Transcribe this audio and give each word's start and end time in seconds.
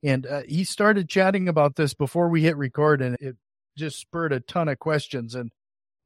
And 0.02 0.26
uh, 0.26 0.42
he 0.48 0.64
started 0.64 1.08
chatting 1.08 1.48
about 1.48 1.76
this 1.76 1.94
before 1.94 2.30
we 2.30 2.42
hit 2.42 2.56
record, 2.56 3.00
and 3.00 3.16
it 3.20 3.36
just 3.78 4.00
spurred 4.00 4.32
a 4.32 4.40
ton 4.40 4.68
of 4.68 4.80
questions. 4.80 5.36
And 5.36 5.52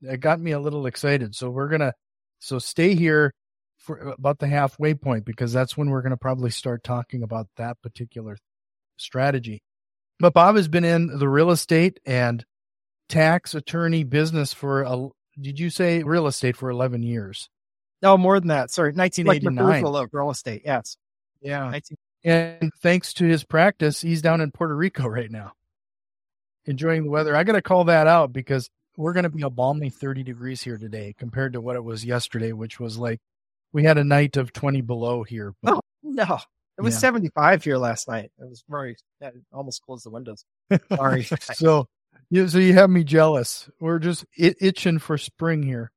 it 0.03 0.21
got 0.21 0.41
me 0.41 0.51
a 0.51 0.61
little 0.61 0.85
excited. 0.85 1.35
So 1.35 1.49
we're 1.49 1.69
going 1.69 1.81
to, 1.81 1.95
so 2.41 2.59
stay 2.59 2.95
here 2.95 3.33
for 3.79 3.97
about 3.99 4.41
the 4.41 4.47
halfway 4.47 4.93
point 4.93 5.25
because 5.25 5.55
that's 5.55 5.75
when 5.75 5.89
we're 5.89 6.03
going 6.03 6.11
to 6.11 6.19
probably 6.19 6.51
start 6.51 6.85
talking 6.85 7.23
about 7.23 7.47
that 7.57 7.81
particular 7.81 8.37
strategy. 8.99 9.63
But 10.19 10.35
Bob 10.35 10.57
has 10.57 10.69
been 10.69 10.85
in 10.85 11.19
the 11.19 11.31
real 11.31 11.51
estate 11.51 11.99
and 12.05 12.45
tax 13.09 13.55
attorney 13.55 14.05
business 14.05 14.53
for 14.53 14.83
a, 14.83 15.09
did 15.41 15.59
you 15.59 15.71
say 15.71 16.03
real 16.03 16.27
estate 16.27 16.57
for 16.57 16.71
11 16.71 17.03
years? 17.03 17.49
No, 18.03 18.17
more 18.17 18.39
than 18.41 18.49
that. 18.49 18.71
Sorry, 18.71 18.93
1989. 18.93 19.83
Like 19.83 20.05
of 20.05 20.11
real 20.13 20.31
estate. 20.31 20.63
Yes. 20.65 20.97
Yeah. 21.41 21.71
19- 21.73 21.95
and 22.23 22.71
thanks 22.83 23.15
to 23.15 23.25
his 23.25 23.45
practice, 23.45 24.01
he's 24.01 24.23
down 24.23 24.41
in 24.41 24.51
Puerto 24.51 24.77
Rico 24.77 25.07
right 25.07 25.31
now, 25.31 25.53
enjoying 26.67 27.05
the 27.05 27.11
weather. 27.11 27.35
I 27.35 27.45
got 27.45 27.53
to 27.53 27.63
call 27.63 27.85
that 27.85 28.07
out 28.07 28.33
because 28.33 28.69
we're 28.97 29.15
going 29.15 29.25
to 29.25 29.31
be 29.31 29.43
a 29.43 29.51
balmy 29.51 29.89
30 29.89 30.23
degrees 30.23 30.63
here 30.63 30.77
today 30.77 31.15
compared 31.19 31.55
to 31.55 31.61
what 31.61 31.77
it 31.77 31.85
was 31.85 32.05
yesterday, 32.05 32.53
which 32.53 32.79
was 32.79 32.99
like 32.99 33.21
we 33.73 33.85
had 33.85 33.99
a 33.99 34.05
night 34.05 34.37
of 34.37 34.53
20 34.53 34.83
below 34.83 35.23
here. 35.23 35.55
But, 35.63 35.75
oh, 35.75 35.81
no. 36.03 36.39
It 36.77 36.83
was 36.83 36.95
yeah. 36.95 37.01
75 37.01 37.65
here 37.65 37.77
last 37.77 38.09
night. 38.09 38.31
It 38.39 38.49
was 38.49 38.65
very, 38.69 38.97
almost 39.53 39.83
closed 39.83 40.05
the 40.05 40.11
windows. 40.11 40.45
Sorry. 40.95 41.23
so 41.55 41.87
yeah, 42.31 42.47
so 42.47 42.59
you 42.59 42.75
have 42.75 42.91
me 42.91 43.05
jealous. 43.05 43.69
We're 43.81 43.99
just 43.99 44.25
it, 44.37 44.57
itching 44.61 44.99
for 44.99 45.19
spring 45.19 45.63
here. 45.63 45.91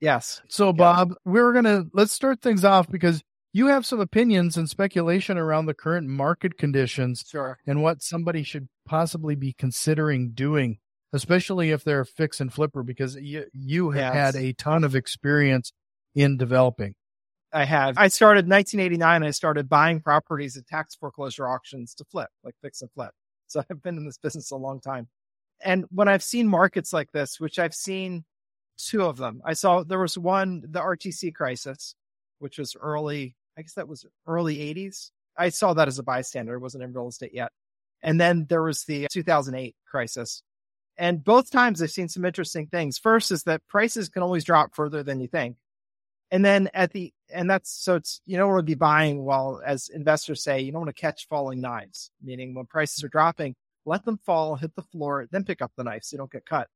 Yes. 0.00 0.42
So 0.48 0.72
Bob, 0.72 1.14
we're 1.24 1.52
gonna 1.52 1.84
let's 1.92 2.12
start 2.12 2.40
things 2.40 2.64
off 2.64 2.90
because 2.90 3.22
you 3.52 3.68
have 3.68 3.86
some 3.86 4.00
opinions 4.00 4.56
and 4.56 4.68
speculation 4.68 5.38
around 5.38 5.66
the 5.66 5.74
current 5.74 6.08
market 6.08 6.58
conditions 6.58 7.24
sure. 7.30 7.58
and 7.66 7.82
what 7.82 8.02
somebody 8.02 8.42
should 8.42 8.68
possibly 8.84 9.36
be 9.36 9.52
considering 9.52 10.32
doing, 10.32 10.78
especially 11.12 11.70
if 11.70 11.84
they're 11.84 12.00
a 12.00 12.06
fix 12.06 12.40
and 12.40 12.52
flipper, 12.52 12.82
because 12.82 13.14
you 13.16 13.44
you 13.52 13.90
have 13.90 14.14
yes. 14.14 14.34
had 14.34 14.42
a 14.42 14.52
ton 14.54 14.84
of 14.84 14.94
experience 14.94 15.72
in 16.14 16.36
developing. 16.36 16.94
I 17.52 17.64
have. 17.64 17.96
I 17.96 18.08
started 18.08 18.48
1989. 18.48 19.22
I 19.22 19.30
started 19.30 19.68
buying 19.68 20.00
properties 20.00 20.56
at 20.56 20.66
tax 20.66 20.96
foreclosure 20.96 21.46
auctions 21.46 21.94
to 21.94 22.04
flip, 22.04 22.28
like 22.42 22.54
fix 22.60 22.82
and 22.82 22.90
flip. 22.90 23.12
So 23.46 23.62
I've 23.70 23.82
been 23.82 23.96
in 23.96 24.06
this 24.06 24.18
business 24.18 24.50
a 24.50 24.56
long 24.56 24.80
time. 24.80 25.08
And 25.62 25.84
when 25.90 26.08
I've 26.08 26.22
seen 26.22 26.48
markets 26.48 26.92
like 26.92 27.12
this, 27.12 27.40
which 27.40 27.58
I've 27.58 27.74
seen 27.74 28.24
two 28.76 29.02
of 29.02 29.16
them, 29.16 29.40
I 29.44 29.54
saw 29.54 29.82
there 29.82 29.98
was 29.98 30.18
one, 30.18 30.62
the 30.68 30.80
RTC 30.80 31.34
crisis, 31.34 31.94
which 32.38 32.58
was 32.58 32.76
early, 32.80 33.36
I 33.56 33.62
guess 33.62 33.74
that 33.74 33.88
was 33.88 34.04
early 34.26 34.56
80s. 34.56 35.10
I 35.36 35.48
saw 35.48 35.74
that 35.74 35.88
as 35.88 35.98
a 35.98 36.02
bystander. 36.02 36.58
Wasn't 36.58 36.84
in 36.84 36.92
real 36.92 37.08
estate 37.08 37.32
yet. 37.34 37.50
And 38.02 38.20
then 38.20 38.46
there 38.48 38.62
was 38.62 38.84
the 38.84 39.06
2008 39.10 39.74
crisis. 39.86 40.42
And 40.96 41.24
both 41.24 41.50
times 41.50 41.82
I've 41.82 41.90
seen 41.90 42.08
some 42.08 42.24
interesting 42.24 42.66
things. 42.66 42.98
First 42.98 43.32
is 43.32 43.42
that 43.44 43.66
prices 43.68 44.08
can 44.08 44.22
always 44.22 44.44
drop 44.44 44.74
further 44.74 45.02
than 45.02 45.20
you 45.20 45.26
think. 45.26 45.56
And 46.30 46.44
then 46.44 46.68
at 46.74 46.92
the, 46.92 47.12
and 47.32 47.48
that's 47.48 47.70
so 47.70 47.96
it's, 47.96 48.20
you 48.26 48.36
don't 48.36 48.48
want 48.48 48.60
to 48.60 48.64
be 48.64 48.74
buying 48.74 49.24
while, 49.24 49.60
as 49.64 49.88
investors 49.88 50.42
say, 50.42 50.60
you 50.60 50.72
don't 50.72 50.82
want 50.82 50.94
to 50.94 51.00
catch 51.00 51.28
falling 51.28 51.60
knives, 51.60 52.10
meaning 52.22 52.54
when 52.54 52.66
prices 52.66 53.02
are 53.04 53.08
dropping, 53.08 53.54
let 53.86 54.04
them 54.04 54.18
fall, 54.24 54.56
hit 54.56 54.74
the 54.74 54.82
floor, 54.82 55.26
then 55.30 55.44
pick 55.44 55.62
up 55.62 55.72
the 55.76 55.84
knife 55.84 56.04
so 56.04 56.14
you 56.14 56.18
don't 56.18 56.30
get 56.30 56.46
cut. 56.46 56.68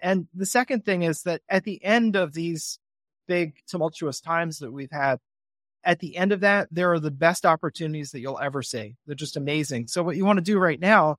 And 0.00 0.26
the 0.34 0.46
second 0.46 0.84
thing 0.84 1.02
is 1.02 1.22
that 1.22 1.42
at 1.48 1.64
the 1.64 1.82
end 1.84 2.16
of 2.16 2.34
these 2.34 2.78
big 3.26 3.54
tumultuous 3.66 4.20
times 4.20 4.58
that 4.58 4.72
we've 4.72 4.90
had, 4.90 5.18
at 5.84 6.00
the 6.00 6.16
end 6.16 6.32
of 6.32 6.40
that, 6.40 6.68
there 6.70 6.92
are 6.92 7.00
the 7.00 7.10
best 7.10 7.44
opportunities 7.44 8.10
that 8.12 8.20
you'll 8.20 8.38
ever 8.38 8.62
see. 8.62 8.96
They're 9.06 9.14
just 9.14 9.36
amazing. 9.36 9.88
So 9.88 10.02
what 10.02 10.16
you 10.16 10.24
want 10.24 10.38
to 10.38 10.44
do 10.44 10.58
right 10.58 10.80
now 10.80 11.16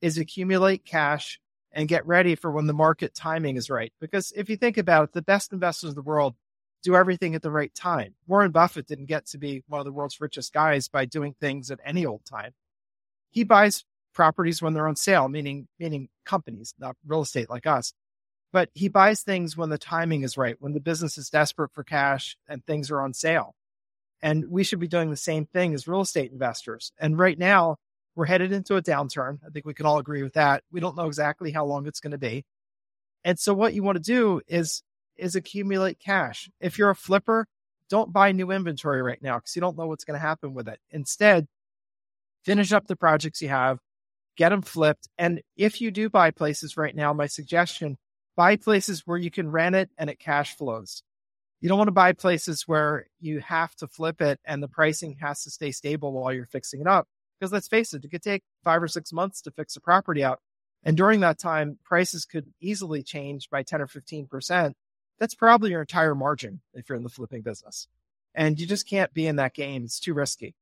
is 0.00 0.18
accumulate 0.18 0.84
cash 0.84 1.40
and 1.72 1.88
get 1.88 2.06
ready 2.06 2.34
for 2.34 2.50
when 2.50 2.66
the 2.66 2.72
market 2.72 3.14
timing 3.14 3.56
is 3.56 3.70
right. 3.70 3.92
Because 4.00 4.32
if 4.34 4.48
you 4.48 4.56
think 4.56 4.78
about 4.78 5.04
it, 5.04 5.12
the 5.12 5.22
best 5.22 5.52
investors 5.52 5.90
in 5.90 5.94
the 5.94 6.02
world 6.02 6.34
do 6.82 6.96
everything 6.96 7.34
at 7.34 7.42
the 7.42 7.50
right 7.50 7.74
time. 7.74 8.14
Warren 8.26 8.50
Buffett 8.50 8.86
didn't 8.86 9.06
get 9.06 9.26
to 9.26 9.38
be 9.38 9.62
one 9.68 9.80
of 9.80 9.84
the 9.84 9.92
world's 9.92 10.20
richest 10.20 10.52
guys 10.52 10.88
by 10.88 11.04
doing 11.04 11.34
things 11.40 11.70
at 11.70 11.80
any 11.84 12.06
old 12.06 12.24
time. 12.24 12.52
He 13.30 13.44
buys 13.44 13.84
properties 14.18 14.60
when 14.60 14.74
they're 14.74 14.88
on 14.88 14.96
sale, 14.96 15.28
meaning 15.28 15.68
meaning 15.78 16.08
companies, 16.26 16.74
not 16.76 16.96
real 17.06 17.22
estate 17.22 17.48
like 17.48 17.68
us. 17.68 17.92
But 18.52 18.68
he 18.74 18.88
buys 18.88 19.22
things 19.22 19.56
when 19.56 19.68
the 19.68 19.78
timing 19.78 20.24
is 20.24 20.36
right, 20.36 20.56
when 20.58 20.72
the 20.72 20.80
business 20.80 21.16
is 21.18 21.30
desperate 21.30 21.70
for 21.72 21.84
cash 21.84 22.36
and 22.48 22.66
things 22.66 22.90
are 22.90 23.00
on 23.00 23.14
sale. 23.14 23.54
And 24.20 24.50
we 24.50 24.64
should 24.64 24.80
be 24.80 24.88
doing 24.88 25.10
the 25.10 25.16
same 25.16 25.46
thing 25.46 25.72
as 25.72 25.86
real 25.86 26.00
estate 26.00 26.32
investors. 26.32 26.90
And 26.98 27.16
right 27.16 27.38
now, 27.38 27.76
we're 28.16 28.26
headed 28.26 28.50
into 28.50 28.74
a 28.74 28.82
downturn. 28.82 29.38
I 29.46 29.50
think 29.50 29.64
we 29.64 29.74
can 29.74 29.86
all 29.86 29.98
agree 29.98 30.24
with 30.24 30.32
that. 30.32 30.64
We 30.72 30.80
don't 30.80 30.96
know 30.96 31.06
exactly 31.06 31.52
how 31.52 31.64
long 31.64 31.86
it's 31.86 32.00
going 32.00 32.10
to 32.10 32.18
be. 32.18 32.44
And 33.22 33.38
so 33.38 33.54
what 33.54 33.72
you 33.72 33.84
want 33.84 33.98
to 33.98 34.02
do 34.02 34.40
is 34.48 34.82
is 35.16 35.36
accumulate 35.36 36.00
cash. 36.00 36.50
If 36.60 36.76
you're 36.76 36.90
a 36.90 36.96
flipper, 36.96 37.46
don't 37.88 38.12
buy 38.12 38.32
new 38.32 38.50
inventory 38.50 39.00
right 39.00 39.22
now 39.22 39.36
because 39.36 39.54
you 39.54 39.60
don't 39.60 39.78
know 39.78 39.86
what's 39.86 40.04
going 40.04 40.18
to 40.18 40.26
happen 40.26 40.54
with 40.54 40.66
it. 40.66 40.80
Instead, 40.90 41.46
finish 42.44 42.72
up 42.72 42.88
the 42.88 42.96
projects 42.96 43.40
you 43.40 43.48
have, 43.48 43.78
get 44.38 44.50
them 44.50 44.62
flipped. 44.62 45.08
And 45.18 45.42
if 45.56 45.80
you 45.82 45.90
do 45.90 46.08
buy 46.08 46.30
places 46.30 46.76
right 46.76 46.94
now, 46.94 47.12
my 47.12 47.26
suggestion, 47.26 47.98
buy 48.36 48.56
places 48.56 49.02
where 49.04 49.18
you 49.18 49.30
can 49.30 49.50
rent 49.50 49.74
it 49.74 49.90
and 49.98 50.08
it 50.08 50.20
cash 50.20 50.56
flows. 50.56 51.02
You 51.60 51.68
don't 51.68 51.76
want 51.76 51.88
to 51.88 51.92
buy 51.92 52.12
places 52.12 52.62
where 52.66 53.08
you 53.18 53.40
have 53.40 53.74
to 53.76 53.88
flip 53.88 54.22
it 54.22 54.38
and 54.44 54.62
the 54.62 54.68
pricing 54.68 55.16
has 55.20 55.42
to 55.42 55.50
stay 55.50 55.72
stable 55.72 56.12
while 56.12 56.32
you're 56.32 56.46
fixing 56.46 56.80
it 56.80 56.86
up. 56.86 57.08
Because 57.38 57.52
let's 57.52 57.68
face 57.68 57.92
it, 57.92 58.04
it 58.04 58.10
could 58.10 58.22
take 58.22 58.44
five 58.62 58.80
or 58.80 58.88
six 58.88 59.12
months 59.12 59.42
to 59.42 59.50
fix 59.50 59.74
a 59.74 59.80
property 59.80 60.22
out. 60.22 60.38
And 60.84 60.96
during 60.96 61.20
that 61.20 61.40
time, 61.40 61.78
prices 61.84 62.24
could 62.24 62.46
easily 62.60 63.02
change 63.02 63.50
by 63.50 63.64
10 63.64 63.80
or 63.80 63.88
15%. 63.88 64.72
That's 65.18 65.34
probably 65.34 65.70
your 65.70 65.80
entire 65.80 66.14
margin 66.14 66.60
if 66.74 66.88
you're 66.88 66.96
in 66.96 67.02
the 67.02 67.08
flipping 67.08 67.42
business. 67.42 67.88
And 68.36 68.60
you 68.60 68.68
just 68.68 68.88
can't 68.88 69.12
be 69.12 69.26
in 69.26 69.36
that 69.36 69.54
game. 69.54 69.82
It's 69.82 69.98
too 69.98 70.14
risky. 70.14 70.54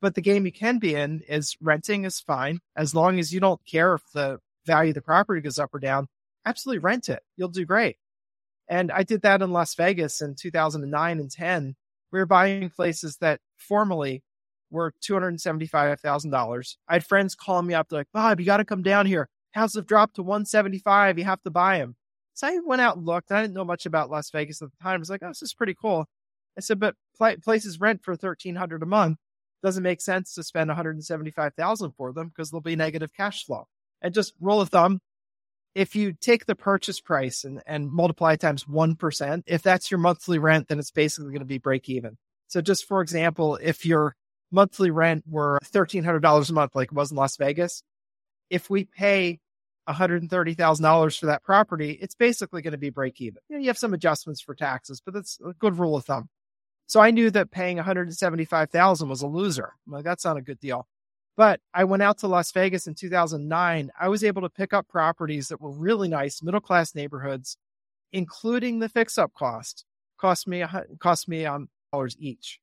But 0.00 0.14
the 0.14 0.22
game 0.22 0.46
you 0.46 0.52
can 0.52 0.78
be 0.78 0.94
in 0.94 1.20
is 1.28 1.56
renting 1.60 2.04
is 2.04 2.20
fine 2.20 2.60
as 2.76 2.94
long 2.94 3.18
as 3.18 3.32
you 3.32 3.40
don't 3.40 3.60
care 3.66 3.94
if 3.94 4.02
the 4.14 4.38
value 4.66 4.90
of 4.90 4.94
the 4.94 5.02
property 5.02 5.40
goes 5.40 5.58
up 5.58 5.74
or 5.74 5.78
down. 5.78 6.06
Absolutely 6.46 6.78
rent 6.78 7.08
it. 7.08 7.22
You'll 7.36 7.48
do 7.48 7.66
great. 7.66 7.96
And 8.68 8.90
I 8.90 9.02
did 9.02 9.22
that 9.22 9.42
in 9.42 9.52
Las 9.52 9.74
Vegas 9.74 10.20
in 10.22 10.36
2009 10.36 11.18
and 11.18 11.30
10. 11.30 11.74
We 12.12 12.18
were 12.18 12.26
buying 12.26 12.70
places 12.70 13.18
that 13.20 13.40
formerly 13.58 14.22
were 14.70 14.94
$275,000. 15.02 16.76
I 16.88 16.92
had 16.92 17.04
friends 17.04 17.34
calling 17.34 17.66
me 17.66 17.74
up. 17.74 17.88
Like, 17.90 18.06
Bob, 18.12 18.40
you 18.40 18.46
got 18.46 18.58
to 18.58 18.64
come 18.64 18.82
down 18.82 19.06
here. 19.06 19.28
Houses 19.52 19.76
have 19.76 19.86
dropped 19.86 20.14
to 20.16 20.22
175. 20.22 21.18
You 21.18 21.24
have 21.24 21.42
to 21.42 21.50
buy 21.50 21.78
them. 21.78 21.96
So 22.34 22.46
I 22.46 22.58
went 22.64 22.80
out 22.80 22.96
and 22.96 23.04
looked. 23.04 23.32
I 23.32 23.42
didn't 23.42 23.54
know 23.54 23.64
much 23.64 23.84
about 23.84 24.08
Las 24.08 24.30
Vegas 24.30 24.62
at 24.62 24.70
the 24.70 24.82
time. 24.82 24.94
I 24.94 24.98
was 24.98 25.10
like, 25.10 25.22
oh, 25.22 25.28
this 25.28 25.42
is 25.42 25.52
pretty 25.52 25.74
cool. 25.74 26.06
I 26.56 26.60
said, 26.60 26.80
but 26.80 26.94
places 27.42 27.80
rent 27.80 28.02
for 28.02 28.12
1300 28.12 28.82
a 28.82 28.86
month 28.86 29.18
doesn't 29.62 29.82
make 29.82 30.00
sense 30.00 30.34
to 30.34 30.42
spend 30.42 30.68
175,000 30.68 31.92
for 31.92 32.12
them 32.12 32.28
because 32.28 32.50
there'll 32.50 32.62
be 32.62 32.76
negative 32.76 33.12
cash 33.14 33.44
flow. 33.44 33.66
And 34.02 34.14
just 34.14 34.34
rule 34.40 34.60
of 34.60 34.70
thumb, 34.70 35.00
if 35.74 35.94
you 35.94 36.12
take 36.12 36.46
the 36.46 36.54
purchase 36.54 37.00
price 37.00 37.44
and, 37.44 37.62
and 37.66 37.90
multiply 37.90 38.36
times 38.36 38.64
1%, 38.64 39.42
if 39.46 39.62
that's 39.62 39.90
your 39.90 39.98
monthly 39.98 40.38
rent, 40.38 40.68
then 40.68 40.78
it's 40.78 40.90
basically 40.90 41.30
going 41.30 41.40
to 41.40 41.44
be 41.44 41.58
break 41.58 41.88
even. 41.88 42.16
So 42.48 42.60
just 42.60 42.88
for 42.88 43.00
example, 43.00 43.56
if 43.62 43.86
your 43.86 44.16
monthly 44.50 44.90
rent 44.90 45.24
were 45.28 45.60
$1,300 45.64 46.50
a 46.50 46.52
month, 46.52 46.74
like 46.74 46.88
it 46.88 46.94
was 46.94 47.10
in 47.10 47.16
Las 47.16 47.36
Vegas, 47.36 47.82
if 48.48 48.68
we 48.68 48.84
pay 48.84 49.38
$130,000 49.88 51.18
for 51.18 51.26
that 51.26 51.44
property, 51.44 51.92
it's 51.92 52.14
basically 52.14 52.62
going 52.62 52.72
to 52.72 52.78
be 52.78 52.90
break 52.90 53.20
even. 53.20 53.38
You, 53.48 53.56
know, 53.56 53.62
you 53.62 53.68
have 53.68 53.78
some 53.78 53.94
adjustments 53.94 54.40
for 54.40 54.54
taxes, 54.54 55.00
but 55.04 55.14
that's 55.14 55.38
a 55.46 55.52
good 55.52 55.78
rule 55.78 55.96
of 55.96 56.04
thumb. 56.04 56.28
So 56.90 57.00
I 57.00 57.12
knew 57.12 57.30
that 57.32 57.52
paying 57.52 57.76
175,000 57.78 59.08
was 59.08 59.22
a 59.22 59.28
loser. 59.28 59.74
I'm 59.86 59.94
like, 59.94 60.04
that's 60.04 60.24
not 60.24 60.38
a 60.38 60.42
good 60.42 60.60
deal. 60.60 60.88
But 61.36 61.60
I 61.74 61.84
went 61.84 62.02
out 62.02 62.18
to 62.20 62.28
Las 62.28 62.52
Vegas 62.52 62.88
in 62.88 62.96
2009. 62.96 63.90
I 64.00 64.08
was 64.08 64.24
able 64.24 64.42
to 64.42 64.50
pick 64.50 64.74
up 64.74 64.88
properties 64.88 65.48
that 65.48 65.60
were 65.60 65.72
really 65.72 66.08
nice, 66.08 66.42
middle 66.42 66.60
class 66.60 66.94
neighborhoods 66.96 67.56
including 68.12 68.80
the 68.80 68.90
fix 68.90 69.18
up 69.18 69.34
cost, 69.34 69.86
cost 70.20 70.48
me 70.48 70.64
cost 71.00 71.28
me 71.28 71.46
um 71.46 71.68
dollars 71.92 72.16
each, 72.20 72.60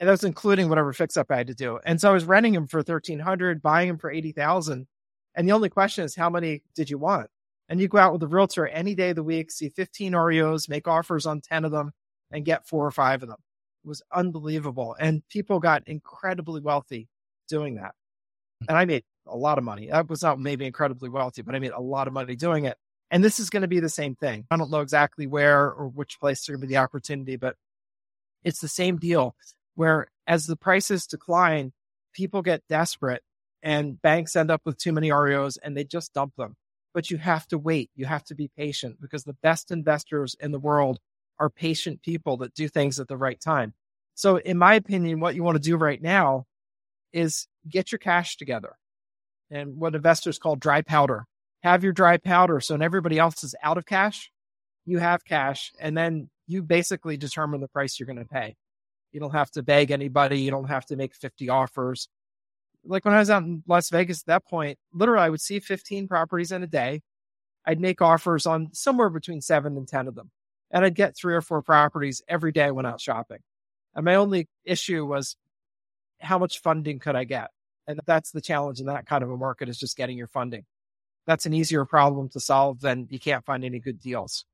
and 0.00 0.08
that 0.08 0.12
was 0.12 0.24
including 0.24 0.70
whatever 0.70 0.92
fix 0.94 1.18
up 1.18 1.30
I 1.30 1.38
had 1.38 1.48
to 1.48 1.54
do. 1.54 1.80
And 1.86 2.00
so 2.00 2.10
I 2.10 2.14
was 2.14 2.26
renting 2.26 2.54
them 2.54 2.68
for 2.68 2.82
thirteen 2.82 3.20
hundred, 3.20 3.62
buying 3.62 3.88
them 3.88 3.98
for 3.98 4.10
eighty 4.12 4.32
thousand, 4.32 4.88
and 5.36 5.48
the 5.48 5.54
only 5.54 5.70
question 5.70 6.04
is 6.04 6.16
how 6.16 6.30
many 6.30 6.62
did 6.76 6.90
you 6.90 6.98
want? 6.98 7.28
And 7.70 7.80
you 7.80 7.88
go 7.88 7.98
out 7.98 8.14
with 8.14 8.24
a 8.24 8.28
realtor 8.28 8.68
any 8.68 8.96
day 8.96 9.10
of 9.10 9.16
the 9.16 9.24
week, 9.24 9.52
see 9.52 9.70
fifteen 9.70 10.14
REOs, 10.14 10.68
make 10.70 10.88
offers 10.88 11.26
on 11.26 11.42
ten 11.42 11.66
of 11.66 11.72
them, 11.72 11.92
and 12.32 12.46
get 12.46 12.68
four 12.68 12.86
or 12.86 12.92
five 12.92 13.22
of 13.24 13.30
them. 13.30 13.38
Was 13.86 14.02
unbelievable, 14.12 14.96
and 14.98 15.22
people 15.28 15.60
got 15.60 15.86
incredibly 15.86 16.60
wealthy 16.60 17.08
doing 17.48 17.76
that. 17.76 17.94
Hmm. 18.60 18.66
And 18.70 18.78
I 18.78 18.84
made 18.84 19.04
a 19.26 19.36
lot 19.36 19.58
of 19.58 19.64
money. 19.64 19.90
I 19.90 20.02
was 20.02 20.22
not 20.22 20.40
maybe 20.40 20.66
incredibly 20.66 21.08
wealthy, 21.08 21.42
but 21.42 21.54
I 21.54 21.58
made 21.58 21.72
a 21.72 21.80
lot 21.80 22.06
of 22.06 22.12
money 22.12 22.36
doing 22.36 22.64
it. 22.64 22.76
And 23.10 23.22
this 23.22 23.38
is 23.38 23.50
going 23.50 23.62
to 23.62 23.68
be 23.68 23.80
the 23.80 23.88
same 23.88 24.16
thing. 24.16 24.46
I 24.50 24.56
don't 24.56 24.70
know 24.70 24.80
exactly 24.80 25.26
where 25.26 25.70
or 25.70 25.88
which 25.88 26.18
place 26.18 26.40
is 26.40 26.48
going 26.48 26.60
to 26.60 26.66
be 26.66 26.72
the 26.72 26.78
opportunity, 26.78 27.36
but 27.36 27.56
it's 28.44 28.60
the 28.60 28.68
same 28.68 28.96
deal 28.96 29.36
where 29.74 30.08
as 30.26 30.46
the 30.46 30.56
prices 30.56 31.06
decline, 31.06 31.72
people 32.12 32.42
get 32.42 32.66
desperate 32.68 33.22
and 33.62 34.00
banks 34.02 34.34
end 34.34 34.50
up 34.50 34.62
with 34.64 34.78
too 34.78 34.92
many 34.92 35.10
REOs 35.10 35.58
and 35.62 35.76
they 35.76 35.84
just 35.84 36.12
dump 36.12 36.34
them. 36.36 36.56
But 36.94 37.10
you 37.10 37.18
have 37.18 37.46
to 37.48 37.58
wait. 37.58 37.90
You 37.94 38.06
have 38.06 38.24
to 38.24 38.34
be 38.34 38.50
patient 38.56 39.00
because 39.00 39.24
the 39.24 39.34
best 39.34 39.70
investors 39.70 40.34
in 40.40 40.50
the 40.50 40.58
world 40.58 40.98
are 41.38 41.50
patient 41.50 42.02
people 42.02 42.36
that 42.38 42.54
do 42.54 42.68
things 42.68 42.98
at 42.98 43.08
the 43.08 43.16
right 43.16 43.40
time. 43.40 43.74
So, 44.14 44.36
in 44.36 44.56
my 44.58 44.74
opinion, 44.74 45.20
what 45.20 45.34
you 45.34 45.42
want 45.42 45.56
to 45.56 45.62
do 45.62 45.76
right 45.76 46.00
now 46.00 46.46
is 47.12 47.46
get 47.68 47.92
your 47.92 47.98
cash 47.98 48.36
together 48.36 48.76
and 49.50 49.76
what 49.76 49.94
investors 49.94 50.38
call 50.38 50.56
dry 50.56 50.82
powder. 50.82 51.26
Have 51.62 51.82
your 51.82 51.92
dry 51.92 52.16
powder. 52.16 52.60
So 52.60 52.74
when 52.74 52.82
everybody 52.82 53.18
else 53.18 53.42
is 53.42 53.54
out 53.62 53.78
of 53.78 53.86
cash, 53.86 54.30
you 54.84 54.98
have 54.98 55.24
cash. 55.24 55.72
And 55.80 55.96
then 55.96 56.30
you 56.46 56.62
basically 56.62 57.16
determine 57.16 57.60
the 57.60 57.68
price 57.68 57.98
you're 57.98 58.06
going 58.06 58.18
to 58.18 58.24
pay. 58.24 58.56
You 59.12 59.20
don't 59.20 59.32
have 59.32 59.50
to 59.52 59.62
beg 59.62 59.90
anybody. 59.90 60.40
You 60.40 60.50
don't 60.50 60.68
have 60.68 60.86
to 60.86 60.96
make 60.96 61.14
50 61.14 61.48
offers. 61.48 62.08
Like 62.84 63.04
when 63.04 63.14
I 63.14 63.18
was 63.18 63.30
out 63.30 63.42
in 63.42 63.62
Las 63.66 63.90
Vegas 63.90 64.20
at 64.20 64.26
that 64.26 64.46
point, 64.46 64.78
literally, 64.92 65.24
I 65.24 65.30
would 65.30 65.40
see 65.40 65.58
15 65.58 66.06
properties 66.06 66.52
in 66.52 66.62
a 66.62 66.68
day. 66.68 67.02
I'd 67.64 67.80
make 67.80 68.00
offers 68.00 68.46
on 68.46 68.68
somewhere 68.72 69.10
between 69.10 69.40
seven 69.40 69.76
and 69.76 69.88
10 69.88 70.06
of 70.06 70.14
them. 70.14 70.30
And 70.70 70.84
I'd 70.84 70.94
get 70.94 71.16
three 71.16 71.34
or 71.34 71.40
four 71.40 71.62
properties 71.62 72.22
every 72.28 72.52
day 72.52 72.70
when 72.70 72.86
out 72.86 73.00
shopping. 73.00 73.38
And 73.94 74.04
my 74.04 74.16
only 74.16 74.48
issue 74.64 75.06
was 75.06 75.36
how 76.20 76.38
much 76.38 76.60
funding 76.60 76.98
could 76.98 77.16
I 77.16 77.24
get? 77.24 77.50
And 77.86 78.00
that's 78.04 78.32
the 78.32 78.40
challenge 78.40 78.80
in 78.80 78.86
that 78.86 79.06
kind 79.06 79.22
of 79.22 79.30
a 79.30 79.36
market 79.36 79.68
is 79.68 79.78
just 79.78 79.96
getting 79.96 80.18
your 80.18 80.26
funding. 80.26 80.64
That's 81.26 81.46
an 81.46 81.54
easier 81.54 81.84
problem 81.84 82.28
to 82.30 82.40
solve 82.40 82.80
than 82.80 83.06
you 83.10 83.18
can't 83.18 83.44
find 83.44 83.64
any 83.64 83.78
good 83.78 84.00
deals. 84.00 84.44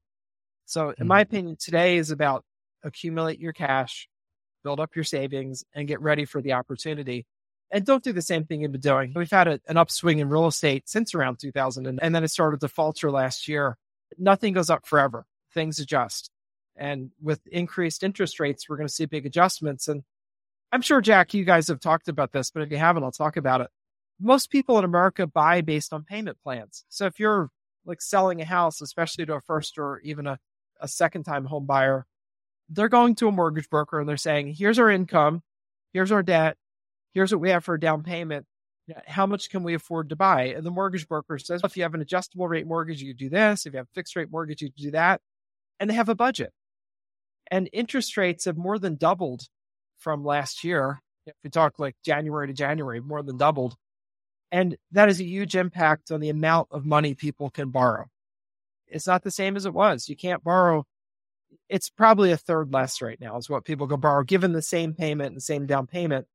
So 0.66 0.88
in 0.88 0.94
mm-hmm. 0.94 1.06
my 1.06 1.20
opinion, 1.20 1.56
today 1.58 1.96
is 1.96 2.10
about 2.10 2.44
accumulate 2.84 3.38
your 3.38 3.52
cash, 3.52 4.08
build 4.64 4.80
up 4.80 4.94
your 4.94 5.04
savings 5.04 5.64
and 5.74 5.88
get 5.88 6.00
ready 6.00 6.24
for 6.24 6.40
the 6.40 6.52
opportunity. 6.52 7.26
And 7.70 7.84
don't 7.86 8.04
do 8.04 8.12
the 8.12 8.22
same 8.22 8.44
thing 8.44 8.60
you've 8.60 8.72
been 8.72 8.80
doing. 8.80 9.12
We've 9.14 9.30
had 9.30 9.48
a, 9.48 9.60
an 9.66 9.76
upswing 9.76 10.18
in 10.18 10.28
real 10.28 10.46
estate 10.46 10.88
since 10.88 11.14
around 11.14 11.38
2000 11.38 11.86
and, 11.86 12.02
and 12.02 12.14
then 12.14 12.24
it 12.24 12.30
started 12.30 12.60
to 12.60 12.68
falter 12.68 13.10
last 13.10 13.48
year. 13.48 13.76
Nothing 14.18 14.52
goes 14.52 14.68
up 14.68 14.86
forever. 14.86 15.24
Things 15.54 15.78
adjust. 15.78 16.30
And 16.76 17.10
with 17.20 17.46
increased 17.46 18.02
interest 18.02 18.40
rates, 18.40 18.68
we're 18.68 18.76
going 18.76 18.88
to 18.88 18.92
see 18.92 19.06
big 19.06 19.26
adjustments. 19.26 19.88
And 19.88 20.02
I'm 20.72 20.82
sure, 20.82 21.00
Jack, 21.00 21.34
you 21.34 21.44
guys 21.44 21.68
have 21.68 21.80
talked 21.80 22.08
about 22.08 22.32
this, 22.32 22.50
but 22.50 22.62
if 22.62 22.70
you 22.70 22.78
haven't, 22.78 23.04
I'll 23.04 23.12
talk 23.12 23.36
about 23.36 23.60
it. 23.60 23.68
Most 24.18 24.50
people 24.50 24.78
in 24.78 24.84
America 24.84 25.26
buy 25.26 25.60
based 25.60 25.92
on 25.92 26.04
payment 26.04 26.38
plans. 26.42 26.84
So 26.88 27.06
if 27.06 27.18
you're 27.18 27.50
like 27.84 28.00
selling 28.00 28.40
a 28.40 28.44
house, 28.44 28.80
especially 28.80 29.26
to 29.26 29.34
a 29.34 29.40
first 29.40 29.78
or 29.78 30.00
even 30.00 30.26
a, 30.26 30.38
a 30.80 30.88
second 30.88 31.24
time 31.24 31.44
home 31.44 31.66
buyer, 31.66 32.06
they're 32.68 32.88
going 32.88 33.14
to 33.16 33.28
a 33.28 33.32
mortgage 33.32 33.68
broker 33.68 34.00
and 34.00 34.08
they're 34.08 34.16
saying, 34.16 34.54
here's 34.54 34.78
our 34.78 34.88
income, 34.88 35.42
here's 35.92 36.12
our 36.12 36.22
debt, 36.22 36.56
here's 37.12 37.32
what 37.32 37.40
we 37.40 37.50
have 37.50 37.64
for 37.64 37.74
a 37.74 37.80
down 37.80 38.02
payment. 38.02 38.46
How 39.06 39.26
much 39.26 39.50
can 39.50 39.62
we 39.62 39.74
afford 39.74 40.08
to 40.08 40.16
buy? 40.16 40.44
And 40.44 40.64
the 40.64 40.70
mortgage 40.70 41.06
broker 41.06 41.38
says, 41.38 41.60
if 41.64 41.76
you 41.76 41.82
have 41.82 41.94
an 41.94 42.00
adjustable 42.00 42.48
rate 42.48 42.66
mortgage, 42.66 43.02
you 43.02 43.14
do 43.14 43.28
this. 43.28 43.66
If 43.66 43.74
you 43.74 43.78
have 43.78 43.86
a 43.86 43.94
fixed 43.94 44.16
rate 44.16 44.30
mortgage, 44.30 44.62
you 44.62 44.70
do 44.70 44.90
that. 44.92 45.20
And 45.80 45.90
they 45.90 45.94
have 45.94 46.08
a 46.08 46.14
budget. 46.14 46.52
And 47.50 47.68
interest 47.72 48.16
rates 48.16 48.44
have 48.44 48.56
more 48.56 48.78
than 48.78 48.96
doubled 48.96 49.42
from 49.98 50.24
last 50.24 50.64
year. 50.64 51.00
If 51.26 51.34
we 51.44 51.50
talk 51.50 51.78
like 51.78 51.96
January 52.04 52.48
to 52.48 52.52
January, 52.52 53.00
more 53.00 53.22
than 53.22 53.36
doubled. 53.36 53.76
And 54.50 54.76
that 54.90 55.08
is 55.08 55.20
a 55.20 55.24
huge 55.24 55.56
impact 55.56 56.10
on 56.10 56.20
the 56.20 56.28
amount 56.28 56.68
of 56.70 56.84
money 56.84 57.14
people 57.14 57.50
can 57.50 57.70
borrow. 57.70 58.06
It's 58.86 59.06
not 59.06 59.22
the 59.22 59.30
same 59.30 59.56
as 59.56 59.64
it 59.64 59.72
was. 59.72 60.08
You 60.08 60.16
can't 60.16 60.44
borrow. 60.44 60.84
It's 61.68 61.88
probably 61.88 62.32
a 62.32 62.36
third 62.36 62.72
less 62.72 63.00
right 63.00 63.20
now 63.20 63.38
is 63.38 63.48
what 63.48 63.64
people 63.64 63.86
can 63.86 64.00
borrow, 64.00 64.24
given 64.24 64.52
the 64.52 64.62
same 64.62 64.94
payment 64.94 65.32
and 65.32 65.42
same 65.42 65.66
down 65.66 65.86
payment. 65.86 66.26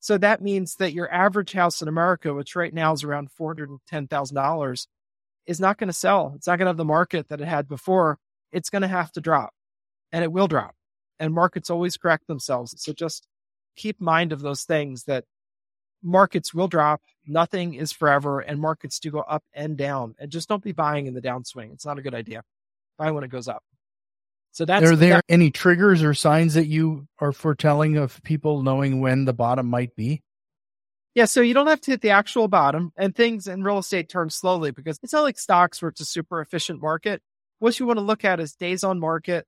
So 0.00 0.18
that 0.18 0.42
means 0.42 0.74
that 0.76 0.92
your 0.92 1.10
average 1.10 1.52
house 1.52 1.80
in 1.80 1.88
America, 1.88 2.34
which 2.34 2.54
right 2.54 2.74
now 2.74 2.92
is 2.92 3.04
around 3.04 3.30
$410,000, 3.40 4.86
is 5.46 5.60
not 5.60 5.78
going 5.78 5.88
to 5.88 5.94
sell. 5.94 6.34
It's 6.36 6.46
not 6.46 6.58
going 6.58 6.66
to 6.66 6.70
have 6.70 6.76
the 6.76 6.84
market 6.84 7.28
that 7.28 7.40
it 7.40 7.48
had 7.48 7.68
before. 7.68 8.18
It's 8.54 8.70
going 8.70 8.82
to 8.82 8.88
have 8.88 9.12
to 9.12 9.20
drop 9.20 9.52
and 10.12 10.24
it 10.24 10.32
will 10.32 10.46
drop 10.46 10.74
and 11.18 11.34
markets 11.34 11.70
always 11.70 11.96
correct 11.96 12.26
themselves. 12.26 12.74
So 12.78 12.92
just 12.92 13.26
keep 13.76 14.00
mind 14.00 14.32
of 14.32 14.40
those 14.40 14.62
things 14.62 15.04
that 15.04 15.24
markets 16.02 16.54
will 16.54 16.68
drop. 16.68 17.02
Nothing 17.26 17.74
is 17.74 17.92
forever 17.92 18.40
and 18.40 18.60
markets 18.60 18.98
do 18.98 19.10
go 19.10 19.20
up 19.20 19.42
and 19.52 19.76
down 19.76 20.14
and 20.18 20.30
just 20.30 20.48
don't 20.48 20.62
be 20.62 20.72
buying 20.72 21.06
in 21.06 21.14
the 21.14 21.22
downswing. 21.22 21.72
It's 21.72 21.86
not 21.86 21.98
a 21.98 22.02
good 22.02 22.14
idea. 22.14 22.42
Buy 22.98 23.10
when 23.10 23.24
it 23.24 23.30
goes 23.30 23.48
up. 23.48 23.62
So 24.52 24.64
that's 24.64 24.88
are 24.88 24.94
there 24.94 25.14
that, 25.14 25.24
any 25.28 25.50
triggers 25.50 26.02
or 26.02 26.14
signs 26.14 26.54
that 26.54 26.68
you 26.68 27.08
are 27.18 27.32
foretelling 27.32 27.96
of 27.96 28.22
people 28.22 28.62
knowing 28.62 29.00
when 29.00 29.24
the 29.24 29.32
bottom 29.32 29.66
might 29.66 29.96
be? 29.96 30.22
Yeah, 31.14 31.24
so 31.24 31.40
you 31.40 31.54
don't 31.54 31.66
have 31.66 31.80
to 31.82 31.92
hit 31.92 32.02
the 32.02 32.10
actual 32.10 32.46
bottom 32.46 32.92
and 32.96 33.14
things 33.14 33.48
in 33.48 33.64
real 33.64 33.78
estate 33.78 34.08
turn 34.08 34.30
slowly 34.30 34.70
because 34.70 34.98
it's 35.02 35.12
not 35.12 35.22
like 35.22 35.38
stocks 35.38 35.82
where 35.82 35.88
it's 35.88 36.00
a 36.00 36.04
super 36.04 36.40
efficient 36.40 36.80
market. 36.80 37.20
What 37.64 37.80
you 37.80 37.86
want 37.86 37.96
to 37.96 38.04
look 38.04 38.26
at 38.26 38.40
is 38.40 38.54
days 38.54 38.84
on 38.84 39.00
market, 39.00 39.46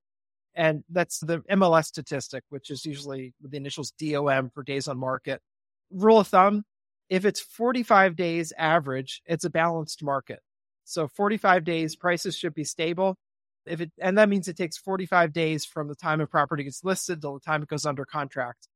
and 0.55 0.85
that's 0.89 1.19
the 1.19 1.41
MLS 1.51 1.85
statistic, 1.85 2.45
which 2.49 2.71
is 2.71 2.87
usually 2.87 3.35
the 3.43 3.59
initials 3.59 3.91
DOM 3.91 4.49
for 4.55 4.63
days 4.63 4.89
on 4.89 4.97
market. 4.97 5.43
Rule 5.91 6.21
of 6.21 6.27
thumb 6.27 6.65
if 7.11 7.27
it's 7.27 7.41
45 7.41 8.17
days 8.17 8.55
average, 8.57 9.21
it's 9.27 9.45
a 9.45 9.51
balanced 9.51 10.03
market. 10.03 10.41
So 10.85 11.09
45 11.09 11.63
days, 11.65 11.95
prices 11.95 12.35
should 12.35 12.55
be 12.55 12.65
stable. 12.65 13.19
If 13.67 13.83
it, 13.83 13.93
and 14.01 14.17
that 14.17 14.31
means 14.31 14.49
it 14.49 14.57
takes 14.57 14.79
45 14.79 15.35
days 15.35 15.67
from 15.67 15.89
the 15.89 15.95
time 15.95 16.23
a 16.23 16.27
property 16.27 16.65
gets 16.65 16.83
listed 16.83 17.21
till 17.21 17.35
the 17.35 17.41
time 17.41 17.65
it 17.65 17.69
goes 17.69 17.85
under 17.85 18.07
contract. 18.07 18.67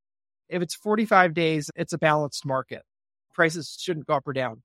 If 0.49 0.61
it's 0.61 0.75
45 0.75 1.33
days, 1.33 1.71
it's 1.75 1.93
a 1.93 1.97
balanced 1.97 2.45
market. 2.45 2.83
Prices 3.33 3.75
shouldn't 3.79 4.05
go 4.05 4.13
up 4.13 4.27
or 4.27 4.33
down. 4.33 4.61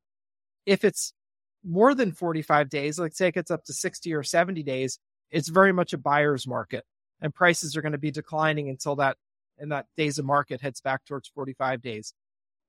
If 0.67 0.85
it's 0.85 1.15
more 1.67 1.95
than 1.95 2.13
45 2.13 2.69
days, 2.69 2.99
like 2.99 3.13
say 3.15 3.29
it 3.29 3.35
gets 3.35 3.51
up 3.51 3.65
to 3.65 3.73
60 3.73 4.15
or 4.15 4.23
70 4.23 4.63
days, 4.63 4.99
it's 5.31 5.49
very 5.49 5.73
much 5.73 5.93
a 5.93 5.99
buyer's 5.99 6.47
market 6.47 6.85
and 7.21 7.35
prices 7.35 7.77
are 7.77 7.83
going 7.83 7.93
to 7.93 7.99
be 7.99 8.11
declining 8.11 8.69
until 8.69 8.97
that 8.97 9.17
and 9.59 9.73
that 9.73 9.87
days 9.97 10.19
of 10.19 10.25
market 10.25 10.61
heads 10.61 10.81
back 10.81 11.05
towards 11.05 11.29
45 11.29 11.83
days. 11.83 12.13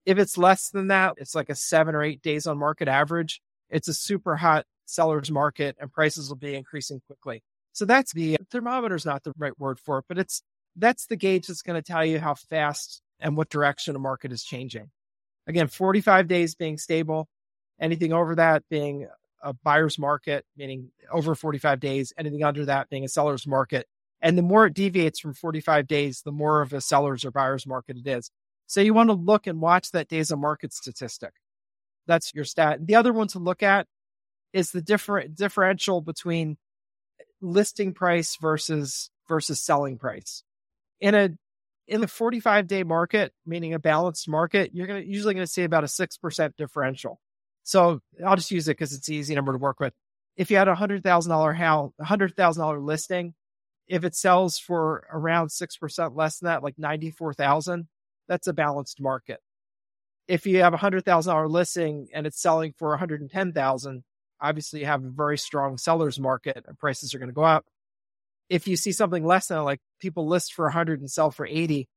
If 0.06 0.18
it's 0.18 0.38
less 0.38 0.70
than 0.70 0.88
that, 0.88 1.16
it's 1.18 1.36
like 1.36 1.50
a 1.50 1.56
seven 1.56 1.96
or 1.96 2.02
eight 2.02 2.22
days 2.22 2.48
on 2.48 2.58
market 2.58 2.88
average. 2.88 3.42
It's 3.70 3.90
a 3.90 3.94
super 3.94 4.38
hot 4.38 4.66
seller's 4.86 5.30
market 5.30 5.76
and 5.80 5.92
prices 5.92 6.30
will 6.30 6.38
be 6.38 6.56
increasing 6.56 7.02
quickly. 7.06 7.44
So 7.74 7.86
that's 7.86 8.14
the 8.14 8.38
thermometer 8.50 8.96
is 8.96 9.06
not 9.06 9.24
the 9.24 9.34
right 9.38 9.58
word 9.60 9.80
for 9.80 10.00
it, 10.00 10.06
but 10.08 10.18
it's 10.18 10.42
that's 10.76 11.08
the 11.08 11.18
gauge 11.18 11.48
that's 11.48 11.62
going 11.62 11.82
to 11.82 11.86
tell 11.86 12.06
you 12.06 12.20
how 12.20 12.36
fast 12.36 13.02
and 13.20 13.36
what 13.36 13.50
direction 13.50 13.96
a 13.96 14.00
market 14.00 14.32
is 14.32 14.44
changing. 14.44 14.90
Again, 15.46 15.68
45 15.68 16.28
days 16.28 16.56
being 16.56 16.78
stable, 16.78 17.28
anything 17.80 18.14
over 18.14 18.36
that 18.36 18.64
being 18.70 19.08
a 19.42 19.54
buyer's 19.54 20.00
market, 20.00 20.46
meaning 20.56 20.92
over 21.12 21.36
45 21.36 21.80
days, 21.80 22.14
anything 22.18 22.44
under 22.44 22.66
that 22.66 22.90
being 22.90 23.06
a 23.06 23.10
seller's 23.10 23.48
market. 23.48 23.88
And 24.22 24.38
the 24.38 24.42
more 24.42 24.66
it 24.66 24.74
deviates 24.74 25.20
from 25.20 25.34
45 25.34 25.88
days, 25.88 26.22
the 26.22 26.32
more 26.32 26.62
of 26.62 26.74
a 26.74 26.82
seller's 26.82 27.24
or 27.24 27.32
buyer's 27.32 27.68
market 27.68 27.98
it 27.98 28.08
is. 28.08 28.32
So 28.66 28.82
you 28.82 28.94
want 28.94 29.10
to 29.10 29.14
look 29.14 29.48
and 29.48 29.62
watch 29.62 29.92
that 29.92 30.10
days 30.10 30.32
of 30.32 30.40
market 30.40 30.74
statistic. 30.74 31.32
That's 32.08 32.34
your 32.34 32.46
stat. 32.46 32.86
The 32.86 32.96
other 32.96 33.14
one 33.14 33.28
to 33.30 33.40
look 33.40 33.62
at 33.62 33.88
is 34.54 34.72
the 34.72 34.82
different 34.82 35.36
differential 35.36 36.02
between 36.02 36.58
listing 37.42 37.94
price 37.94 38.38
versus 38.42 39.10
versus 39.28 39.64
selling 39.64 39.98
price. 39.98 40.44
In 41.00 41.14
a 41.14 41.30
in 41.88 42.02
the 42.02 42.08
45 42.08 42.68
day 42.68 42.84
market, 42.84 43.34
meaning 43.46 43.74
a 43.74 43.80
balanced 43.80 44.28
market, 44.28 44.72
you're 44.74 44.88
to 44.88 45.06
usually 45.06 45.34
going 45.34 45.46
to 45.46 45.52
see 45.52 45.64
about 45.64 45.84
a 45.84 45.88
6% 45.88 46.56
differential. 46.58 47.20
So 47.68 48.00
I'll 48.26 48.38
just 48.38 48.52
use 48.52 48.68
it 48.68 48.78
because 48.78 48.94
it's 48.94 49.10
an 49.10 49.16
easy 49.16 49.36
number 49.36 49.52
to 49.52 49.58
work 49.58 49.80
with. 49.80 49.94
If 50.38 50.50
you 50.52 50.58
had 50.58 50.68
a 50.68 50.76
hundred 50.76 51.04
thousand 51.04 51.32
dollar 51.32 51.52
a 51.52 52.04
hundred 52.06 52.36
thousand 52.36 52.62
dollar 52.62 52.80
listing 52.80 53.34
if 53.88 54.04
it 54.04 54.16
sells 54.16 54.60
for 54.60 55.08
around 55.12 55.48
6% 55.48 56.16
less 56.16 56.40
than 56.40 56.48
that, 56.48 56.64
like 56.64 56.78
94,000, 56.78 57.88
that's 58.28 58.48
a 58.48 58.54
balanced 58.54 59.00
market. 59.00 59.40
If 60.28 60.46
you 60.46 60.62
have 60.62 60.74
a 60.74 60.78
$100,000 60.78 61.50
listing 61.50 62.10
and 62.14 62.28
it's 62.28 62.42
selling 62.42 62.74
for 62.78 62.90
110,000, 62.90 64.04
obviously 64.42 64.82
you 64.82 64.86
have 64.86 65.04
a 65.04 65.10
very 65.10 65.38
strong 65.38 65.78
seller's 65.78 66.20
market 66.20 66.66
and 66.68 66.78
prices 66.78 67.14
are 67.14 67.20
going 67.20 67.30
to 67.30 67.34
go 67.34 67.44
up. 67.44 67.66
if 68.50 68.68
you 68.68 68.78
see 68.78 68.92
something 68.92 69.26
less 69.26 69.48
than 69.48 69.64
like 69.64 69.80
people 70.00 70.28
list 70.28 70.54
for 70.54 70.66
100 70.66 71.00
and 71.00 71.12
sell 71.12 71.32
for 71.32 71.46
80, 71.46 71.88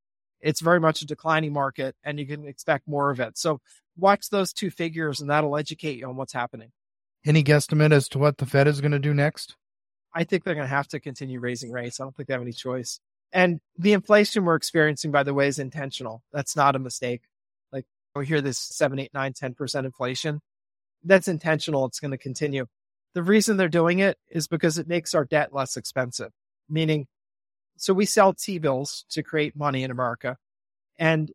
it's 0.41 0.61
very 0.61 0.81
much 0.81 1.03
a 1.03 1.07
declining 1.07 1.53
market 1.53 1.95
and 2.05 2.19
you 2.19 2.27
can 2.27 2.47
expect 2.47 2.89
more 2.89 3.11
of 3.11 3.21
it. 3.21 3.39
So 3.39 3.61
watch 4.01 4.31
those 4.31 4.53
two 4.53 4.71
figures 4.71 5.21
and 5.21 5.31
that'll 5.31 5.57
educate 5.57 5.99
you 5.99 6.09
on 6.09 6.17
what's 6.17 6.33
happening. 6.33 6.73
Any 7.25 7.45
guesstimate 7.45 7.93
as 7.93 8.09
to 8.11 8.19
what 8.19 8.39
the 8.39 8.47
Fed 8.47 8.67
is 8.67 8.81
going 8.81 8.93
to 8.93 8.99
do 8.99 9.13
next? 9.13 9.57
I 10.15 10.25
think 10.25 10.43
they're 10.43 10.55
going 10.55 10.67
to 10.67 10.75
have 10.75 10.89
to 10.89 11.01
continue 11.01 11.39
raising 11.39 11.71
rates. 11.71 12.01
I 12.01 12.05
don't 12.05 12.17
think 12.17 12.29
they 12.29 12.35
have 12.35 12.43
any 12.43 12.53
choice. 12.53 12.99
And 13.33 13.61
the 13.79 13.93
inflation 13.93 14.45
we're 14.45 14.57
experiencing, 14.57 15.13
by 15.13 15.23
the 15.23 15.35
way, 15.35 15.47
is 15.47 15.59
intentional. 15.59 16.23
That's 16.33 16.57
not 16.57 16.75
a 16.75 16.81
mistake. 16.81 17.23
Like 17.73 17.85
we 18.17 18.27
hear 18.27 18.41
this 18.41 18.59
7, 18.59 18.99
8, 18.99 19.11
9, 19.15 19.33
10% 19.33 19.85
inflation. 19.85 20.41
That's 21.05 21.29
intentional. 21.29 21.87
It's 21.87 22.01
going 22.01 22.11
to 22.11 22.19
continue. 22.19 22.67
The 23.15 23.23
reason 23.23 23.57
they're 23.57 23.69
doing 23.69 24.01
it 24.01 24.19
is 24.31 24.49
because 24.49 24.79
it 24.79 24.89
makes 24.89 25.15
our 25.15 25.25
debt 25.25 25.53
less 25.53 25.77
expensive, 25.77 26.33
meaning, 26.69 27.07
so 27.77 27.95
we 27.95 28.07
sell 28.07 28.35
T 28.35 28.59
bills 28.59 29.05
to 29.11 29.23
create 29.23 29.57
money 29.57 29.83
in 29.85 29.91
America. 29.91 30.37
And 30.99 31.33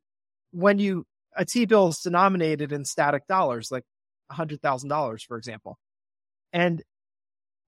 when 0.51 0.79
you, 0.79 1.05
a 1.35 1.45
T 1.45 1.65
bill 1.65 1.89
is 1.89 1.99
denominated 1.99 2.71
in 2.71 2.85
static 2.85 3.27
dollars, 3.27 3.71
like 3.71 3.83
$100,000, 4.31 5.21
for 5.21 5.37
example. 5.37 5.77
And 6.53 6.81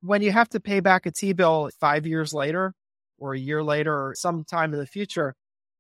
when 0.01 0.21
you 0.21 0.31
have 0.31 0.49
to 0.49 0.59
pay 0.59 0.79
back 0.79 1.05
a 1.05 1.11
T 1.11 1.33
bill 1.33 1.69
five 1.79 2.05
years 2.05 2.33
later 2.33 2.73
or 3.17 3.33
a 3.33 3.39
year 3.39 3.63
later 3.63 3.93
or 3.93 4.15
sometime 4.15 4.73
in 4.73 4.79
the 4.79 4.87
future, 4.87 5.33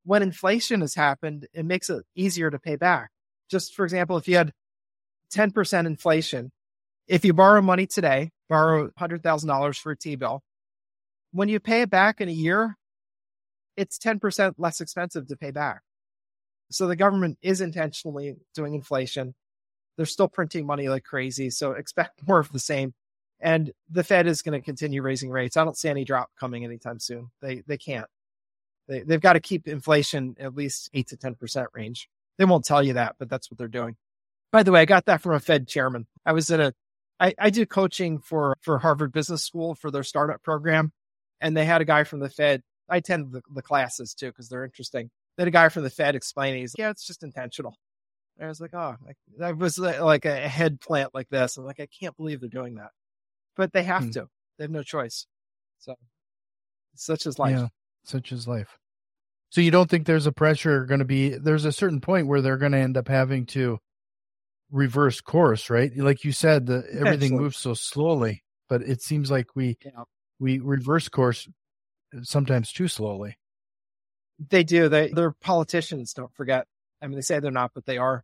when 0.03 0.23
inflation 0.23 0.81
has 0.81 0.95
happened, 0.95 1.47
it 1.53 1.65
makes 1.65 1.89
it 1.89 2.05
easier 2.15 2.49
to 2.49 2.59
pay 2.59 2.75
back. 2.75 3.09
Just 3.49 3.73
for 3.73 3.85
example, 3.85 4.17
if 4.17 4.27
you 4.27 4.37
had 4.37 4.51
10% 5.33 5.85
inflation, 5.85 6.51
if 7.07 7.23
you 7.23 7.33
borrow 7.33 7.61
money 7.61 7.87
today, 7.87 8.31
borrow 8.49 8.89
$100,000 8.99 9.79
for 9.79 9.91
a 9.91 9.97
T 9.97 10.15
bill, 10.15 10.41
when 11.31 11.49
you 11.49 11.59
pay 11.59 11.81
it 11.81 11.89
back 11.89 12.21
in 12.21 12.29
a 12.29 12.33
year, 12.33 12.75
it's 13.75 13.99
10% 13.99 14.55
less 14.57 14.81
expensive 14.81 15.27
to 15.27 15.37
pay 15.37 15.51
back. 15.51 15.81
So 16.69 16.87
the 16.87 16.95
government 16.95 17.37
is 17.41 17.61
intentionally 17.61 18.35
doing 18.53 18.73
inflation. 18.73 19.35
They're 19.95 20.05
still 20.05 20.27
printing 20.27 20.65
money 20.65 20.89
like 20.89 21.03
crazy. 21.03 21.49
So 21.49 21.71
expect 21.71 22.21
more 22.27 22.39
of 22.39 22.51
the 22.51 22.59
same. 22.59 22.93
And 23.39 23.71
the 23.89 24.03
Fed 24.03 24.27
is 24.27 24.41
going 24.41 24.59
to 24.59 24.65
continue 24.65 25.01
raising 25.01 25.29
rates. 25.29 25.57
I 25.57 25.63
don't 25.63 25.77
see 25.77 25.89
any 25.89 26.03
drop 26.03 26.29
coming 26.39 26.65
anytime 26.65 26.99
soon. 26.99 27.29
They 27.41 27.61
they 27.67 27.77
can't. 27.77 28.07
They 28.87 29.01
they've 29.01 29.21
got 29.21 29.33
to 29.33 29.39
keep 29.39 29.67
inflation 29.67 30.35
at 30.39 30.55
least 30.55 30.89
eight 30.93 31.07
to 31.09 31.17
ten 31.17 31.35
percent 31.35 31.67
range. 31.73 32.09
They 32.39 32.45
won't 32.45 32.65
tell 32.65 32.81
you 32.81 32.93
that, 32.93 33.15
but 33.19 33.29
that's 33.29 33.51
what 33.51 33.59
they're 33.59 33.67
doing. 33.67 33.95
By 34.51 34.63
the 34.63 34.71
way, 34.71 34.81
I 34.81 34.85
got 34.85 35.05
that 35.05 35.21
from 35.21 35.33
a 35.33 35.39
Fed 35.39 35.67
chairman. 35.67 36.07
I 36.25 36.31
was 36.31 36.49
at 36.49 36.59
a 36.59 36.73
I, 37.19 37.33
I 37.39 37.49
do 37.49 37.65
coaching 37.65 38.19
for 38.19 38.55
for 38.61 38.79
Harvard 38.79 39.11
Business 39.11 39.43
School 39.43 39.75
for 39.75 39.91
their 39.91 40.03
startup 40.03 40.41
program, 40.43 40.91
and 41.41 41.55
they 41.55 41.65
had 41.65 41.81
a 41.81 41.85
guy 41.85 42.03
from 42.03 42.19
the 42.19 42.29
Fed. 42.29 42.61
I 42.89 42.97
attend 42.97 43.33
the, 43.33 43.41
the 43.53 43.61
classes 43.61 44.13
too 44.13 44.27
because 44.27 44.49
they're 44.49 44.63
interesting. 44.63 45.09
Had 45.37 45.47
a 45.47 45.51
guy 45.51 45.69
from 45.69 45.83
the 45.83 45.89
Fed 45.89 46.15
explaining, 46.15 46.61
he's 46.61 46.73
like, 46.73 46.79
yeah, 46.79 46.89
it's 46.89 47.05
just 47.05 47.23
intentional. 47.23 47.77
And 48.37 48.45
I 48.45 48.49
was 48.49 48.61
like, 48.61 48.73
oh, 48.73 48.95
like, 49.05 49.17
that 49.37 49.57
was 49.57 49.77
like 49.77 50.25
a 50.25 50.35
head 50.35 50.79
plant 50.79 51.13
like 51.13 51.29
this. 51.29 51.57
I'm 51.57 51.65
like, 51.65 51.79
I 51.79 51.87
can't 51.87 52.15
believe 52.17 52.39
they're 52.39 52.49
doing 52.49 52.75
that 52.75 52.91
but 53.57 53.73
they 53.73 53.83
have 53.83 54.03
hmm. 54.03 54.11
to. 54.11 54.29
They 54.57 54.63
have 54.63 54.71
no 54.71 54.83
choice. 54.83 55.25
So, 55.79 55.95
such 56.95 57.25
is 57.25 57.37
life. 57.37 57.57
Yeah, 57.57 57.67
such 58.05 58.31
is 58.31 58.47
life. 58.47 58.77
So 59.49 59.61
you 59.61 59.71
don't 59.71 59.89
think 59.89 60.05
there's 60.05 60.27
a 60.27 60.31
pressure 60.31 60.85
going 60.85 60.99
to 60.99 61.05
be? 61.05 61.29
There's 61.29 61.65
a 61.65 61.71
certain 61.71 62.01
point 62.01 62.27
where 62.27 62.41
they're 62.41 62.57
going 62.57 62.73
to 62.73 62.77
end 62.77 62.97
up 62.97 63.07
having 63.07 63.45
to 63.47 63.79
reverse 64.71 65.21
course, 65.21 65.69
right? 65.69 65.91
Like 65.95 66.23
you 66.23 66.31
said, 66.31 66.65
the 66.65 66.85
everything 66.99 67.37
moves 67.37 67.57
so 67.57 67.73
slowly, 67.73 68.43
but 68.69 68.81
it 68.81 69.01
seems 69.01 69.31
like 69.31 69.55
we 69.55 69.77
yeah. 69.83 70.03
we 70.39 70.59
reverse 70.59 71.09
course 71.09 71.47
sometimes 72.23 72.71
too 72.71 72.87
slowly. 72.87 73.37
They 74.39 74.63
do. 74.63 74.89
They 74.89 75.09
they're 75.09 75.31
politicians. 75.31 76.13
Don't 76.13 76.33
forget. 76.35 76.67
I 77.01 77.07
mean, 77.07 77.15
they 77.15 77.21
say 77.21 77.39
they're 77.39 77.51
not, 77.51 77.71
but 77.73 77.85
they 77.85 77.97
are. 77.97 78.23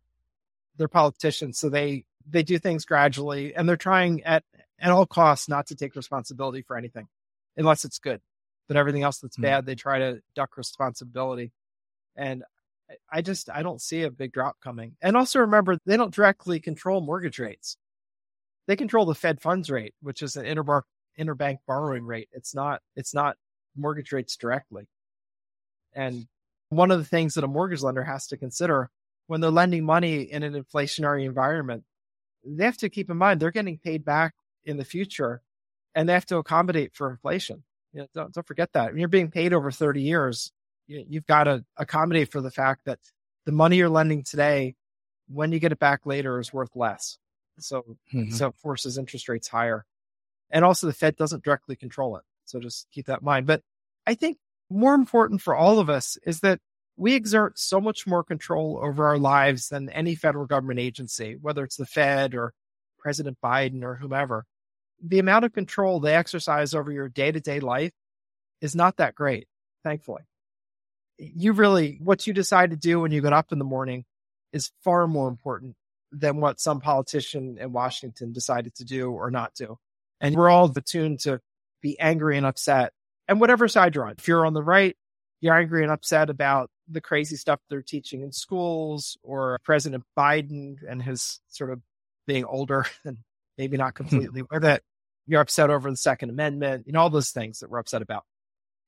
They're 0.76 0.88
politicians, 0.88 1.58
so 1.58 1.68
they 1.68 2.04
they 2.28 2.42
do 2.42 2.58
things 2.58 2.84
gradually, 2.84 3.54
and 3.54 3.68
they're 3.68 3.76
trying 3.76 4.22
at 4.24 4.44
at 4.78 4.90
all 4.90 5.06
costs 5.06 5.48
not 5.48 5.68
to 5.68 5.74
take 5.74 5.94
responsibility 5.96 6.62
for 6.62 6.76
anything 6.76 7.08
unless 7.56 7.84
it's 7.84 7.98
good. 7.98 8.20
But 8.66 8.76
everything 8.76 9.02
else 9.02 9.18
that's 9.18 9.36
mm-hmm. 9.36 9.42
bad, 9.42 9.66
they 9.66 9.74
try 9.74 9.98
to 9.98 10.20
duck 10.34 10.56
responsibility. 10.56 11.52
And 12.16 12.44
I 13.10 13.22
just 13.22 13.50
I 13.50 13.62
don't 13.62 13.80
see 13.80 14.02
a 14.02 14.10
big 14.10 14.32
drop 14.32 14.56
coming. 14.62 14.96
And 15.02 15.16
also 15.16 15.40
remember, 15.40 15.78
they 15.86 15.96
don't 15.96 16.14
directly 16.14 16.60
control 16.60 17.00
mortgage 17.00 17.38
rates. 17.38 17.76
They 18.66 18.76
control 18.76 19.04
the 19.04 19.14
Fed 19.14 19.40
funds 19.40 19.70
rate, 19.70 19.94
which 20.00 20.22
is 20.22 20.36
an 20.36 20.44
interbank 20.44 20.82
interbank 21.18 21.58
borrowing 21.66 22.04
rate. 22.04 22.28
It's 22.32 22.54
not 22.54 22.80
it's 22.96 23.14
not 23.14 23.36
mortgage 23.76 24.12
rates 24.12 24.36
directly. 24.36 24.86
And 25.94 26.26
one 26.68 26.90
of 26.90 26.98
the 26.98 27.04
things 27.04 27.34
that 27.34 27.44
a 27.44 27.48
mortgage 27.48 27.82
lender 27.82 28.04
has 28.04 28.26
to 28.28 28.36
consider 28.36 28.90
when 29.26 29.40
they're 29.40 29.50
lending 29.50 29.84
money 29.84 30.22
in 30.22 30.42
an 30.42 30.52
inflationary 30.54 31.24
environment, 31.24 31.84
they 32.44 32.64
have 32.64 32.76
to 32.78 32.90
keep 32.90 33.10
in 33.10 33.16
mind 33.16 33.40
they're 33.40 33.50
getting 33.50 33.78
paid 33.78 34.04
back 34.04 34.34
in 34.64 34.76
the 34.76 34.84
future 34.84 35.42
and 35.94 36.08
they 36.08 36.12
have 36.12 36.26
to 36.26 36.36
accommodate 36.36 36.94
for 36.94 37.10
inflation. 37.10 37.62
You 37.92 38.00
know, 38.00 38.06
don't, 38.14 38.34
don't 38.34 38.46
forget 38.46 38.72
that. 38.72 38.90
When 38.90 38.98
you're 38.98 39.08
being 39.08 39.30
paid 39.30 39.52
over 39.52 39.70
30 39.70 40.02
years, 40.02 40.52
you, 40.86 41.04
you've 41.08 41.26
got 41.26 41.44
to 41.44 41.64
accommodate 41.76 42.30
for 42.30 42.40
the 42.40 42.50
fact 42.50 42.82
that 42.86 42.98
the 43.46 43.52
money 43.52 43.76
you're 43.76 43.88
lending 43.88 44.24
today, 44.24 44.74
when 45.28 45.52
you 45.52 45.60
get 45.60 45.72
it 45.72 45.78
back 45.78 46.04
later, 46.04 46.40
is 46.40 46.52
worth 46.52 46.74
less. 46.74 47.18
So, 47.60 47.84
mm-hmm. 48.12 48.30
so 48.30 48.48
it 48.48 48.56
forces 48.56 48.98
interest 48.98 49.28
rates 49.28 49.48
higher. 49.48 49.84
And 50.50 50.64
also, 50.64 50.86
the 50.86 50.92
Fed 50.92 51.16
doesn't 51.16 51.44
directly 51.44 51.76
control 51.76 52.16
it. 52.16 52.24
So 52.44 52.60
just 52.60 52.88
keep 52.92 53.06
that 53.06 53.20
in 53.20 53.24
mind. 53.24 53.46
But 53.46 53.62
I 54.06 54.14
think 54.14 54.38
more 54.70 54.94
important 54.94 55.40
for 55.40 55.54
all 55.54 55.78
of 55.78 55.90
us 55.90 56.16
is 56.26 56.40
that 56.40 56.60
we 56.96 57.14
exert 57.14 57.58
so 57.58 57.80
much 57.80 58.06
more 58.06 58.22
control 58.22 58.80
over 58.82 59.06
our 59.06 59.18
lives 59.18 59.68
than 59.68 59.90
any 59.90 60.14
federal 60.14 60.46
government 60.46 60.80
agency, 60.80 61.36
whether 61.40 61.64
it's 61.64 61.76
the 61.76 61.86
Fed 61.86 62.34
or 62.34 62.52
President 62.98 63.38
Biden 63.42 63.82
or 63.82 63.96
whomever 63.96 64.46
the 65.02 65.18
amount 65.18 65.44
of 65.44 65.52
control 65.52 66.00
they 66.00 66.14
exercise 66.14 66.74
over 66.74 66.90
your 66.90 67.08
day 67.08 67.30
to 67.30 67.40
day 67.40 67.60
life 67.60 67.92
is 68.60 68.74
not 68.74 68.96
that 68.96 69.14
great, 69.14 69.46
thankfully. 69.82 70.22
You 71.18 71.52
really, 71.52 71.98
what 72.02 72.26
you 72.26 72.32
decide 72.32 72.70
to 72.70 72.76
do 72.76 73.00
when 73.00 73.12
you 73.12 73.20
get 73.20 73.32
up 73.32 73.52
in 73.52 73.58
the 73.58 73.64
morning 73.64 74.04
is 74.52 74.70
far 74.82 75.06
more 75.06 75.28
important 75.28 75.76
than 76.10 76.38
what 76.40 76.60
some 76.60 76.80
politician 76.80 77.58
in 77.60 77.72
Washington 77.72 78.32
decided 78.32 78.74
to 78.76 78.84
do 78.84 79.10
or 79.10 79.30
not 79.30 79.54
do. 79.54 79.76
And 80.20 80.34
we're 80.34 80.50
all 80.50 80.72
attuned 80.74 81.20
to 81.20 81.40
be 81.82 81.98
angry 82.00 82.36
and 82.36 82.46
upset. 82.46 82.92
And 83.28 83.40
whatever 83.40 83.68
side 83.68 83.94
you're 83.94 84.06
on, 84.06 84.14
if 84.18 84.28
you're 84.28 84.46
on 84.46 84.54
the 84.54 84.62
right, 84.62 84.96
you're 85.40 85.56
angry 85.56 85.82
and 85.82 85.92
upset 85.92 86.30
about 86.30 86.70
the 86.88 87.00
crazy 87.00 87.36
stuff 87.36 87.60
they're 87.68 87.82
teaching 87.82 88.22
in 88.22 88.32
schools 88.32 89.16
or 89.22 89.58
President 89.64 90.04
Biden 90.16 90.76
and 90.88 91.02
his 91.02 91.40
sort 91.48 91.70
of 91.70 91.80
being 92.26 92.44
older 92.44 92.86
and 93.04 93.18
maybe 93.58 93.76
not 93.76 93.96
hmm. 93.96 94.04
completely, 94.04 94.42
or 94.50 94.60
that 94.60 94.82
you're 95.26 95.40
upset 95.40 95.70
over 95.70 95.90
the 95.90 95.96
Second 95.96 96.30
Amendment, 96.30 96.86
and 96.86 96.96
all 96.96 97.08
those 97.08 97.30
things 97.30 97.60
that 97.60 97.70
we're 97.70 97.78
upset 97.78 98.02
about. 98.02 98.24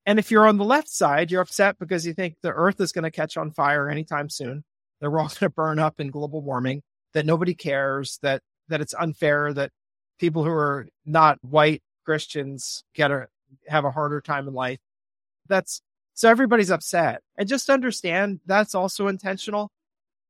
And 0.05 0.19
if 0.19 0.31
you're 0.31 0.47
on 0.47 0.59
the 0.59 0.65
left 0.65 0.89
side, 0.89 1.31
you're 1.31 1.43
upset 1.43 1.79
because 1.79 2.07
you 2.07 2.13
think 2.15 2.37
the 2.43 2.53
earth 2.53 2.81
is 2.81 2.93
going 2.93 3.05
to 3.05 3.11
catch 3.11 3.37
on 3.37 3.51
fire 3.51 3.89
anytime 3.89 4.29
soon, 4.29 4.63
that 5.01 5.11
we're 5.11 5.21
all 5.21 5.29
going 5.29 5.39
to 5.39 5.51
burn 5.51 5.79
up 5.79 5.99
in 5.99 6.11
global 6.11 6.43
warming, 6.43 6.83
that 7.15 7.27
nobody 7.27 7.55
cares, 7.55 8.19
that 8.23 8.43
that 8.69 8.81
it's 8.81 8.95
unfair, 8.95 9.53
that 9.53 9.71
people 10.19 10.45
who 10.45 10.51
are 10.51 10.89
not 11.05 11.39
white 11.43 11.83
Christians 12.05 12.85
get 12.95 13.11
a 13.11 13.29
have 13.69 13.85
a 13.85 13.91
harder 13.91 14.21
time 14.21 14.49
in 14.49 14.55
life. 14.55 14.81
That's 15.49 15.83
so 16.15 16.31
everybody's 16.31 16.71
upset. 16.71 17.23
And 17.37 17.49
just 17.49 17.69
understand 17.71 18.41
that's 18.47 18.75
also 18.75 19.09
intentional. 19.09 19.71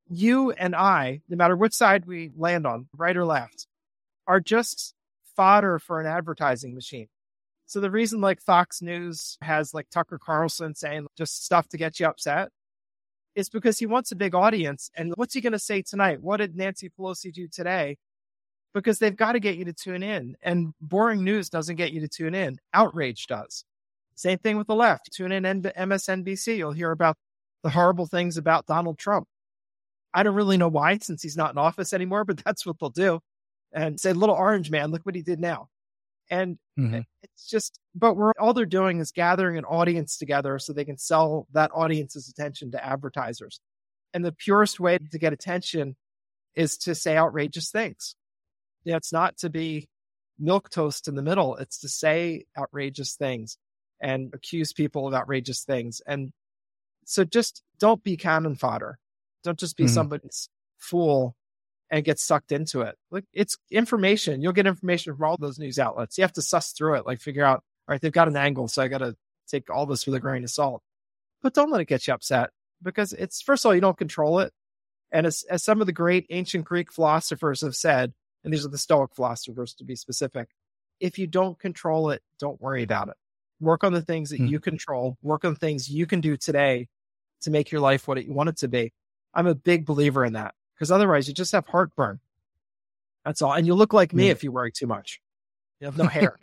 You 0.09 0.51
and 0.53 0.75
I, 0.75 1.23
no 1.29 1.37
matter 1.37 1.57
which 1.57 1.75
side 1.75 2.07
we 2.07 2.33
land 2.37 2.67
on, 2.67 2.89
right 2.97 3.17
or 3.17 3.25
left, 3.25 3.67
are 4.27 4.41
just 4.41 4.95
fodder 5.37 5.79
for 5.79 6.01
an 6.01 6.07
advertising 6.07 6.75
machine. 6.75 7.09
So 7.67 7.81
the 7.81 7.91
reason 7.91 8.21
like 8.21 8.41
Fox 8.41 8.81
News 8.81 9.39
has 9.43 9.75
like 9.75 9.91
Tucker 9.91 10.19
Carlson 10.19 10.75
saying 10.75 11.07
just 11.17 11.45
stuff 11.45 11.69
to 11.69 11.77
get 11.77 11.99
you 11.99 12.07
upset 12.07 12.51
is 13.35 13.49
because 13.49 13.79
he 13.79 13.87
wants 13.87 14.13
a 14.13 14.17
big 14.17 14.35
audience. 14.35 14.91
And 14.97 15.13
what's 15.17 15.35
he 15.35 15.41
going 15.41 15.53
to 15.53 15.59
say 15.59 15.83
tonight? 15.83 16.23
What 16.23 16.39
did 16.39 16.57
Nancy 16.57 16.89
Pelosi 16.89 17.33
do 17.33 17.49
today? 17.49 17.99
Because 18.75 18.99
they've 18.99 19.17
got 19.17 19.33
to 19.33 19.41
get 19.41 19.57
you 19.57 19.65
to 19.67 19.73
tune 19.73 20.03
in. 20.03 20.37
And 20.43 20.75
boring 20.81 21.25
news 21.25 21.49
doesn't 21.49 21.77
get 21.77 21.93
you 21.93 22.01
to 22.01 22.09
tune 22.09 22.35
in. 22.35 22.59
Outrage 22.75 23.27
does. 23.27 23.65
Same 24.17 24.39
thing 24.39 24.59
with 24.59 24.67
the 24.67 24.75
left. 24.75 25.11
Tune 25.13 25.33
in 25.33 25.63
to 25.63 25.73
MSNBC. 25.73 26.59
You'll 26.59 26.73
hear 26.73 26.91
about 26.91 27.17
the 27.63 27.71
horrible 27.71 28.07
things 28.07 28.37
about 28.37 28.67
Donald 28.67 28.99
Trump. 28.99 29.27
I 30.13 30.23
don't 30.23 30.35
really 30.35 30.57
know 30.57 30.69
why 30.69 30.99
since 30.99 31.23
he's 31.23 31.37
not 31.37 31.53
in 31.53 31.59
office 31.59 31.93
anymore, 31.93 32.25
but 32.25 32.39
that's 32.45 32.67
what 32.67 32.77
they'll 32.79 32.91
do 32.91 33.21
and 33.73 34.01
say, 34.01 34.13
little 34.13 34.35
orange 34.35 34.71
man, 34.71 34.91
look 34.91 35.05
what 35.05 35.15
he 35.15 35.23
did 35.23 35.39
now. 35.39 35.69
And 36.29 36.59
mm-hmm. 36.79 37.01
it's 37.23 37.49
just, 37.49 37.79
but 37.95 38.15
we're 38.15 38.33
all 38.41 38.53
they're 38.53 38.67
doing 38.67 38.99
is 38.99 39.13
gathering 39.13 39.59
an 39.59 39.65
audience 39.65 40.17
together 40.17 40.59
so 40.59 40.73
they 40.73 40.85
can 40.85 40.99
sell 40.99 41.47
that 41.53 41.71
audience's 41.73 42.29
attention 42.29 42.73
to 42.73 42.85
advertisers. 42.85 43.61
And 44.13 44.25
the 44.25 44.33
purest 44.33 44.81
way 44.81 44.99
to 44.99 45.19
get 45.19 45.33
attention 45.33 45.95
is 46.55 46.79
to 46.79 46.95
say 46.95 47.17
outrageous 47.17 47.71
things. 47.71 48.17
Yeah, 48.87 48.97
it's 48.97 49.12
not 49.12 49.37
to 49.38 49.50
be 49.50 49.88
milk 50.38 50.71
toast 50.71 51.09
in 51.09 51.14
the 51.16 51.23
middle. 51.23 51.57
It's 51.57 51.81
to 51.81 51.88
say 51.88 52.47
outrageous 52.57 53.16
things. 53.16 53.59
and 54.00 54.33
accuse 54.35 54.73
people 54.73 55.07
of 55.07 55.14
outrageous 55.14 55.64
things. 55.64 56.02
And 56.07 56.33
so 57.05 57.25
just 57.25 57.62
don't 57.78 58.02
be 58.02 58.16
cannon 58.16 58.57
fodder. 58.57 58.99
Don't 59.45 59.59
just 59.59 59.76
be 59.76 59.85
mm-hmm. 59.85 59.95
somebody's 59.95 60.49
fool 60.78 61.35
and 61.90 62.05
get 62.05 62.19
sucked 62.19 62.52
into 62.52 62.83
it. 62.83 62.97
Like 63.11 63.25
it's 63.33 63.57
information. 63.71 64.43
You'll 64.43 64.52
get 64.52 64.66
information 64.66 65.14
from 65.14 65.25
all 65.25 65.37
those 65.38 65.59
news 65.59 65.78
outlets. 65.78 66.19
You 66.19 66.23
have 66.23 66.33
to 66.35 66.43
suss 66.43 66.73
through 66.73 66.95
it, 66.97 67.07
like 67.07 67.21
figure 67.21 67.45
out, 67.45 67.62
all 67.88 67.93
right, 67.93 68.00
they've 68.00 68.12
got 68.12 68.28
an 68.28 68.37
angle, 68.37 68.69
so 68.69 68.83
I 68.83 68.88
got 68.88 68.99
to 68.99 69.14
take 69.49 69.71
all 69.71 69.87
this 69.87 70.05
with 70.07 70.14
a 70.14 70.21
grain 70.21 70.45
of 70.45 70.50
salt. 70.50 70.83
But 71.43 71.55
don't 71.55 71.71
let 71.71 71.81
it 71.81 71.87
get 71.87 72.07
you 72.07 72.14
upset 72.14 72.50
because 72.83 73.12
it's 73.12 73.40
first 73.40 73.64
of 73.64 73.69
all, 73.71 73.75
you 73.75 73.81
don't 73.81 73.97
control 73.97 74.40
it. 74.40 74.52
And 75.12 75.26
as, 75.26 75.45
as 75.49 75.62
some 75.62 75.81
of 75.81 75.87
the 75.87 75.93
great 75.93 76.26
ancient 76.31 76.64
Greek 76.64 76.93
philosophers 76.93 77.61
have 77.61 77.76
said, 77.76 78.12
and 78.47 78.55
these 78.55 78.65
are 78.65 78.71
the 78.71 78.79
Stoic 78.79 79.12
philosophers 79.12 79.75
to 79.75 79.85
be 79.85 79.97
specific, 79.97 80.49
if 81.00 81.19
you 81.19 81.26
don't 81.26 81.59
control 81.59 82.11
it, 82.11 82.23
don't 82.38 82.61
worry 82.61 82.85
about 82.85 83.09
it. 83.09 83.17
Work 83.59 83.83
on 83.83 83.93
the 83.93 84.00
things 84.00 84.31
that 84.31 84.41
mm. 84.41 84.49
you 84.49 84.61
control, 84.61 85.19
work 85.21 85.45
on 85.45 85.57
things 85.57 85.91
you 85.91 86.07
can 86.07 86.21
do 86.21 86.37
today 86.37 86.87
to 87.41 87.50
make 87.50 87.73
your 87.73 87.81
life 87.81 88.07
what 88.07 88.25
you 88.25 88.33
want 88.33 88.49
it 88.49 88.59
to 88.59 88.69
be. 88.69 88.93
I'm 89.35 89.49
a 89.49 89.55
big 89.57 89.85
believer 89.85 90.25
in 90.25 90.35
that 90.35 90.55
because 90.75 90.93
otherwise 90.93 91.26
you 91.26 91.35
just 91.35 91.50
have 91.53 91.67
heartburn. 91.67 92.21
That's 93.25 93.43
all. 93.43 93.53
And 93.53 93.67
you 93.67 93.75
look 93.75 93.93
like 93.93 94.15
me 94.15 94.29
mm. 94.29 94.31
if 94.31 94.45
you 94.45 94.53
worry 94.53 94.71
too 94.71 94.87
much. 94.87 95.21
You 95.81 95.87
have 95.87 95.99
no 95.99 96.05
hair. 96.07 96.38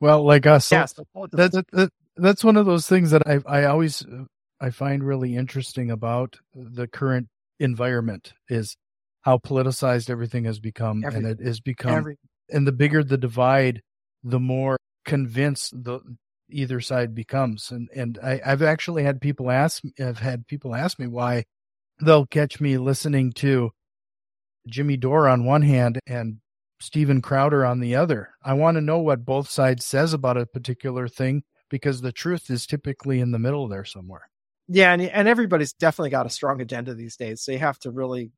well, 0.00 0.24
like 0.24 0.46
us. 0.46 0.70
Yes. 0.70 0.92
that, 0.92 1.32
that, 1.32 1.66
that, 1.72 1.90
that's 2.16 2.44
one 2.44 2.56
of 2.56 2.66
those 2.66 2.86
things 2.86 3.10
that 3.10 3.26
I, 3.26 3.40
I 3.48 3.64
always, 3.64 4.02
uh, 4.02 4.26
I 4.60 4.70
find 4.70 5.02
really 5.02 5.34
interesting 5.34 5.90
about 5.90 6.36
the 6.54 6.86
current 6.86 7.26
environment 7.58 8.34
is 8.48 8.76
how 9.22 9.38
politicized 9.38 10.10
everything 10.10 10.44
has 10.44 10.60
become. 10.60 11.04
Every, 11.04 11.18
and 11.18 11.26
it 11.26 11.44
has 11.44 11.60
become, 11.60 11.94
every, 11.94 12.16
and 12.50 12.66
the 12.66 12.72
bigger 12.72 13.02
the 13.02 13.18
divide, 13.18 13.82
the 14.22 14.40
more 14.40 14.76
convinced 15.04 15.72
the 15.84 16.00
either 16.50 16.80
side 16.80 17.14
becomes. 17.14 17.70
And, 17.70 17.88
and 17.94 18.18
I, 18.22 18.40
I've 18.44 18.62
actually 18.62 19.04
had 19.04 19.20
people 19.20 19.50
ask, 19.50 19.82
I've 20.00 20.18
had 20.18 20.46
people 20.46 20.74
ask 20.74 20.98
me 20.98 21.06
why 21.06 21.44
they'll 22.00 22.26
catch 22.26 22.60
me 22.60 22.78
listening 22.78 23.32
to 23.34 23.70
Jimmy 24.68 24.96
Dore 24.96 25.28
on 25.28 25.44
one 25.44 25.62
hand 25.62 25.98
and 26.06 26.38
Steven 26.80 27.20
Crowder 27.20 27.64
on 27.64 27.80
the 27.80 27.96
other. 27.96 28.30
I 28.42 28.54
want 28.54 28.76
to 28.76 28.80
know 28.80 28.98
what 28.98 29.24
both 29.24 29.48
sides 29.48 29.84
says 29.84 30.12
about 30.12 30.36
a 30.36 30.46
particular 30.46 31.08
thing 31.08 31.42
because 31.68 32.00
the 32.00 32.12
truth 32.12 32.50
is 32.50 32.66
typically 32.66 33.20
in 33.20 33.32
the 33.32 33.38
middle 33.38 33.68
there 33.68 33.84
somewhere. 33.84 34.28
Yeah, 34.68 34.92
and 34.92 35.02
and 35.02 35.26
everybody's 35.26 35.72
definitely 35.72 36.10
got 36.10 36.26
a 36.26 36.30
strong 36.30 36.60
agenda 36.60 36.94
these 36.94 37.16
days. 37.16 37.42
So 37.42 37.52
you 37.52 37.58
have 37.58 37.78
to 37.80 37.90
really 37.90 38.30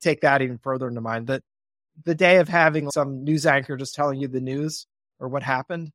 take 0.00 0.20
that 0.22 0.42
even 0.42 0.58
further 0.58 0.88
into 0.88 1.00
mind 1.00 1.26
that 1.28 1.42
the 2.04 2.14
day 2.14 2.36
of 2.36 2.48
having 2.48 2.90
some 2.90 3.24
news 3.24 3.46
anchor 3.46 3.76
just 3.76 3.94
telling 3.94 4.20
you 4.20 4.28
the 4.28 4.40
news 4.40 4.86
or 5.18 5.28
what 5.28 5.42
happened, 5.42 5.90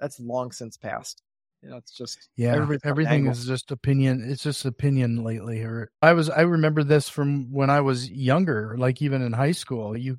that's 0.00 0.18
long 0.20 0.52
since 0.52 0.76
passed. 0.76 1.22
You 1.62 1.70
know, 1.70 1.76
it's 1.78 1.92
just 1.92 2.28
yeah, 2.36 2.54
everything 2.84 3.26
is 3.26 3.46
just 3.46 3.70
opinion. 3.70 4.24
It's 4.28 4.42
just 4.42 4.64
opinion 4.64 5.24
lately. 5.24 5.62
Or 5.62 5.90
I 6.02 6.12
was, 6.12 6.30
I 6.30 6.42
remember 6.42 6.84
this 6.84 7.08
from 7.08 7.50
when 7.50 7.70
I 7.70 7.80
was 7.80 8.10
younger, 8.10 8.76
like 8.78 9.02
even 9.02 9.22
in 9.22 9.32
high 9.32 9.52
school. 9.52 9.96
You, 9.96 10.18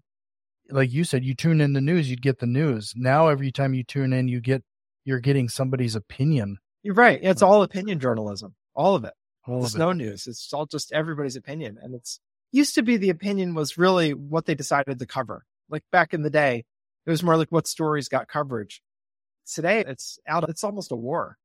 like 0.70 0.92
you 0.92 1.04
said, 1.04 1.24
you 1.24 1.36
tune 1.36 1.62
in 1.62 1.74
the 1.74 1.82
news, 1.82 2.10
you'd 2.10 2.22
get 2.22 2.40
the 2.40 2.48
news. 2.48 2.94
Now 2.96 3.28
every 3.30 3.52
time 3.52 3.74
you 3.74 3.84
tune 3.84 4.14
in, 4.14 4.28
you 4.28 4.42
get 4.42 4.64
you're 5.06 5.20
getting 5.20 5.48
somebody's 5.48 5.96
opinion. 5.96 6.58
You're 6.84 6.96
right. 6.96 7.20
It's 7.22 7.42
all 7.42 7.64
opinion 7.64 8.00
journalism, 8.00 8.56
all 8.76 8.96
of 8.96 9.06
it. 9.06 9.14
All 9.46 9.64
it's 9.64 9.76
no 9.76 9.94
news. 9.94 10.28
It's 10.28 10.52
all 10.52 10.66
just 10.66 10.92
everybody's 10.92 11.38
opinion, 11.38 11.78
and 11.82 11.96
it's 11.96 12.20
used 12.52 12.76
to 12.76 12.84
be 12.84 12.98
the 12.98 13.10
opinion 13.10 13.54
was 13.54 13.78
really 13.78 14.14
what 14.14 14.46
they 14.46 14.56
decided 14.56 15.00
to 15.00 15.06
cover. 15.06 15.46
Like 15.70 15.84
back 15.92 16.14
in 16.14 16.22
the 16.22 16.30
day, 16.30 16.66
it 17.06 17.10
was 17.10 17.24
more 17.24 17.38
like 17.38 17.52
what 17.52 17.68
stories 17.68 18.10
got 18.10 18.28
coverage. 18.28 18.82
Today 19.52 19.84
it's 19.88 20.20
out 20.28 20.48
it's 20.50 20.64
almost 20.64 20.92
a 20.92 20.96
war. 20.96 21.38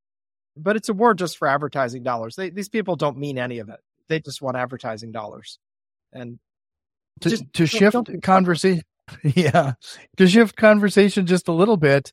But 0.57 0.77
it's 0.77 0.89
a 0.89 0.95
war 0.95 1.15
just 1.15 1.39
for 1.39 1.49
advertising 1.49 2.03
dollars. 2.03 2.37
They, 2.37 2.51
these 2.51 2.69
people 2.69 2.97
don't 2.97 3.17
mean 3.17 3.39
any 3.39 3.59
of 3.59 3.71
it. 3.71 3.81
They 4.09 4.21
just 4.21 4.43
want 4.43 4.57
advertising 4.57 5.11
dollars. 5.11 5.59
And 6.13 6.39
to, 7.21 7.31
just, 7.31 7.53
to 7.55 7.67
shift 7.67 8.23
conversation 8.23 8.85
yeah 9.23 9.75
to 10.17 10.27
shift 10.27 10.57
conversation 10.57 11.27
just 11.27 11.49
a 11.49 11.53
little 11.53 11.77
bit 11.77 12.13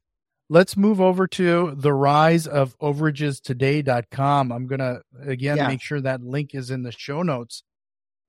let's 0.49 0.75
move 0.75 0.99
over 0.99 1.27
to 1.27 1.73
the 1.75 1.93
rise 1.93 2.47
of 2.47 2.77
overages 2.79 3.41
today.com 3.41 4.51
i'm 4.51 4.67
going 4.67 4.79
to 4.79 5.01
again 5.25 5.57
yeah. 5.57 5.67
make 5.67 5.81
sure 5.81 6.01
that 6.01 6.21
link 6.23 6.53
is 6.53 6.71
in 6.71 6.83
the 6.83 6.91
show 6.91 7.21
notes 7.21 7.63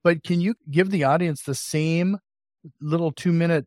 but 0.02 0.22
can 0.22 0.40
you 0.40 0.54
give 0.70 0.90
the 0.90 1.04
audience 1.04 1.42
the 1.42 1.54
same 1.54 2.18
little 2.80 3.12
two 3.12 3.32
minute 3.32 3.66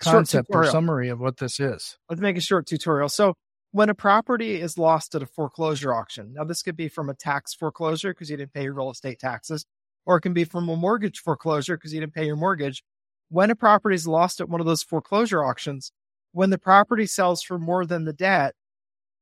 concept 0.00 0.48
or 0.50 0.66
summary 0.66 1.08
of 1.08 1.20
what 1.20 1.38
this 1.38 1.60
is. 1.60 1.96
Let's 2.08 2.20
make 2.20 2.36
a 2.36 2.40
short 2.40 2.66
tutorial. 2.66 3.08
So, 3.08 3.34
when 3.72 3.88
a 3.90 3.94
property 3.94 4.60
is 4.60 4.78
lost 4.78 5.14
at 5.14 5.22
a 5.22 5.26
foreclosure 5.26 5.92
auction, 5.92 6.32
now 6.34 6.44
this 6.44 6.62
could 6.62 6.76
be 6.76 6.88
from 6.88 7.10
a 7.10 7.14
tax 7.14 7.54
foreclosure 7.54 8.12
because 8.12 8.30
you 8.30 8.36
didn't 8.36 8.52
pay 8.52 8.64
your 8.64 8.74
real 8.74 8.90
estate 8.90 9.18
taxes, 9.18 9.66
or 10.06 10.16
it 10.16 10.22
can 10.22 10.32
be 10.32 10.44
from 10.44 10.68
a 10.68 10.76
mortgage 10.76 11.18
foreclosure 11.18 11.76
because 11.76 11.92
you 11.92 12.00
didn't 12.00 12.14
pay 12.14 12.24
your 12.24 12.36
mortgage. 12.36 12.82
When 13.28 13.50
a 13.50 13.56
property 13.56 13.96
is 13.96 14.06
lost 14.06 14.40
at 14.40 14.48
one 14.48 14.60
of 14.60 14.66
those 14.66 14.82
foreclosure 14.82 15.44
auctions, 15.44 15.92
when 16.32 16.50
the 16.50 16.58
property 16.58 17.06
sells 17.06 17.42
for 17.42 17.58
more 17.58 17.84
than 17.84 18.04
the 18.04 18.12
debt, 18.12 18.54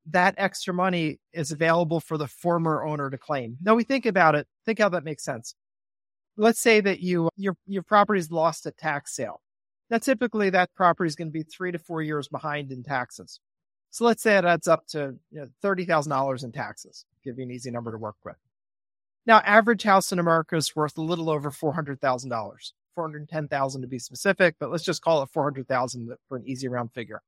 that 0.06 0.34
extra 0.36 0.74
money 0.74 1.18
is 1.32 1.50
available 1.50 1.98
for 1.98 2.18
the 2.18 2.28
former 2.28 2.84
owner 2.84 3.08
to 3.08 3.16
claim. 3.16 3.56
Now 3.62 3.74
we 3.74 3.82
think 3.82 4.04
about 4.04 4.34
it, 4.34 4.46
think 4.66 4.78
how 4.78 4.90
that 4.90 5.04
makes 5.04 5.24
sense. 5.24 5.54
Let's 6.36 6.60
say 6.60 6.80
that 6.80 7.00
you 7.00 7.28
your 7.36 7.56
your 7.66 7.82
property 7.82 8.20
is 8.20 8.30
lost 8.30 8.66
at 8.66 8.76
tax 8.76 9.14
sale. 9.14 9.40
Now, 9.90 9.98
typically 9.98 10.50
that 10.50 10.74
property 10.74 11.08
is 11.08 11.14
going 11.14 11.28
to 11.28 11.32
be 11.32 11.42
three 11.42 11.70
to 11.72 11.78
four 11.78 12.02
years 12.02 12.28
behind 12.28 12.72
in 12.72 12.82
taxes. 12.82 13.40
So 13.90 14.04
let's 14.04 14.22
say 14.22 14.36
it 14.36 14.44
adds 14.44 14.66
up 14.66 14.86
to 14.88 15.14
you 15.30 15.40
know, 15.40 15.48
$30,000 15.62 16.42
in 16.42 16.52
taxes, 16.52 17.04
give 17.22 17.38
you 17.38 17.44
an 17.44 17.52
easy 17.52 17.70
number 17.70 17.92
to 17.92 17.98
work 17.98 18.16
with. 18.24 18.34
Now, 19.26 19.38
average 19.38 19.84
house 19.84 20.10
in 20.10 20.18
America 20.18 20.56
is 20.56 20.74
worth 20.74 20.98
a 20.98 21.02
little 21.02 21.30
over 21.30 21.50
$400,000, 21.50 22.00
410,000 22.94 23.82
to 23.82 23.86
be 23.86 23.98
specific, 23.98 24.56
but 24.58 24.70
let's 24.70 24.82
just 24.82 25.00
call 25.00 25.22
it 25.22 25.28
400,000 25.32 26.12
for 26.28 26.36
an 26.36 26.44
easy 26.44 26.66
round 26.66 26.92
figure. 26.92 27.22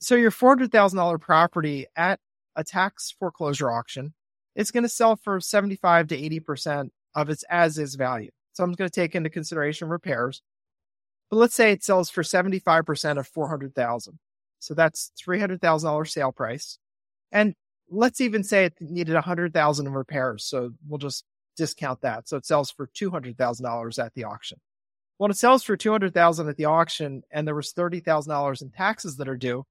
So 0.00 0.14
your 0.14 0.30
$400,000 0.30 1.20
property 1.20 1.86
at 1.94 2.20
a 2.56 2.64
tax 2.64 3.14
foreclosure 3.18 3.70
auction, 3.70 4.12
it's 4.56 4.72
going 4.72 4.82
to 4.82 4.88
sell 4.88 5.14
for 5.14 5.40
75 5.40 6.08
to 6.08 6.20
80% 6.20 6.88
of 7.14 7.30
its 7.30 7.44
as 7.48 7.78
is 7.78 7.94
value. 7.94 8.30
So 8.58 8.64
I'm 8.64 8.72
going 8.72 8.90
to 8.90 9.00
take 9.00 9.14
into 9.14 9.30
consideration 9.30 9.88
repairs. 9.88 10.42
But 11.30 11.36
let's 11.36 11.54
say 11.54 11.70
it 11.70 11.84
sells 11.84 12.10
for 12.10 12.24
75% 12.24 13.16
of 13.16 13.28
400,000. 13.28 14.18
So 14.58 14.74
that's 14.74 15.12
$300,000 15.24 16.08
sale 16.08 16.32
price. 16.32 16.76
And 17.30 17.54
let's 17.88 18.20
even 18.20 18.42
say 18.42 18.64
it 18.64 18.74
needed 18.80 19.14
100,000 19.14 19.86
in 19.86 19.92
repairs. 19.92 20.44
So 20.44 20.72
we'll 20.88 20.98
just 20.98 21.24
discount 21.56 22.00
that. 22.00 22.28
So 22.28 22.36
it 22.36 22.46
sells 22.46 22.72
for 22.72 22.88
$200,000 22.88 24.04
at 24.04 24.14
the 24.14 24.24
auction. 24.24 24.58
When 25.18 25.30
it 25.30 25.36
sells 25.36 25.62
for 25.62 25.76
200,000 25.76 26.48
at 26.48 26.56
the 26.56 26.64
auction 26.64 27.22
and 27.30 27.46
there 27.46 27.54
was 27.54 27.72
$30,000 27.72 28.60
in 28.60 28.70
taxes 28.70 29.18
that 29.18 29.28
are 29.28 29.36
due, 29.36 29.66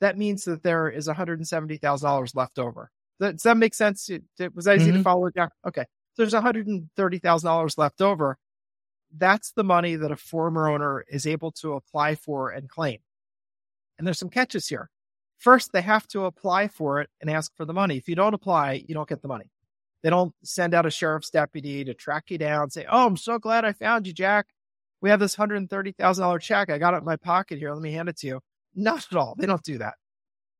that 0.00 0.16
means 0.16 0.44
that 0.44 0.62
there 0.62 0.88
is 0.88 1.06
$170,000 1.06 2.34
left 2.34 2.58
over. 2.58 2.90
Does 3.20 3.42
that 3.42 3.58
make 3.58 3.74
sense? 3.74 4.08
Was 4.54 4.64
that 4.64 4.76
easy 4.76 4.86
mm-hmm. 4.88 4.96
to 4.96 5.02
follow? 5.02 5.28
Yeah. 5.36 5.48
Okay. 5.66 5.84
There's 6.16 6.34
$130,000 6.34 7.78
left 7.78 8.00
over 8.00 8.38
that's 9.18 9.52
the 9.52 9.64
money 9.64 9.96
that 9.96 10.10
a 10.10 10.16
former 10.16 10.68
owner 10.68 11.04
is 11.08 11.26
able 11.26 11.50
to 11.52 11.74
apply 11.74 12.14
for 12.14 12.50
and 12.50 12.68
claim. 12.68 12.98
And 13.98 14.06
there's 14.06 14.18
some 14.18 14.30
catches 14.30 14.68
here. 14.68 14.90
First, 15.38 15.72
they 15.72 15.82
have 15.82 16.06
to 16.08 16.24
apply 16.24 16.68
for 16.68 17.00
it 17.00 17.10
and 17.20 17.30
ask 17.30 17.54
for 17.56 17.64
the 17.64 17.72
money. 17.72 17.96
If 17.96 18.08
you 18.08 18.14
don't 18.14 18.34
apply, 18.34 18.84
you 18.86 18.94
don't 18.94 19.08
get 19.08 19.22
the 19.22 19.28
money. 19.28 19.50
They 20.02 20.10
don't 20.10 20.34
send 20.42 20.74
out 20.74 20.86
a 20.86 20.90
sheriff's 20.90 21.30
deputy 21.30 21.84
to 21.84 21.94
track 21.94 22.30
you 22.30 22.38
down, 22.38 22.70
say, 22.70 22.86
Oh, 22.90 23.06
I'm 23.06 23.16
so 23.16 23.38
glad 23.38 23.64
I 23.64 23.72
found 23.72 24.06
you, 24.06 24.12
Jack. 24.12 24.46
We 25.00 25.10
have 25.10 25.20
this 25.20 25.36
$130,000 25.36 26.40
check. 26.40 26.70
I 26.70 26.78
got 26.78 26.94
it 26.94 26.98
in 26.98 27.04
my 27.04 27.16
pocket 27.16 27.58
here. 27.58 27.72
Let 27.72 27.82
me 27.82 27.92
hand 27.92 28.08
it 28.08 28.16
to 28.18 28.26
you. 28.26 28.40
Not 28.74 29.06
at 29.10 29.16
all. 29.16 29.34
They 29.38 29.46
don't 29.46 29.62
do 29.62 29.78
that. 29.78 29.94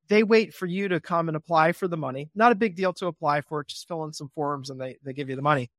They 0.09 0.23
wait 0.23 0.55
for 0.55 0.67
you 0.67 0.89
to 0.89 1.01
come 1.01 1.29
and 1.29 1.37
apply 1.37 1.73
for 1.73 1.89
the 1.89 1.97
money. 1.97 2.31
Not 2.35 2.53
a 2.53 2.57
big 2.57 2.77
deal 2.77 2.93
to 2.95 3.07
apply 3.07 3.41
for 3.41 3.61
it. 3.61 3.69
Just 3.69 3.89
fill 3.89 4.05
in 4.05 4.13
some 4.13 4.31
forms 4.35 4.71
and 4.71 4.81
they, 4.81 4.99
they 5.05 5.13
give 5.13 5.29
you 5.29 5.37
the 5.37 5.43
money. 5.43 5.71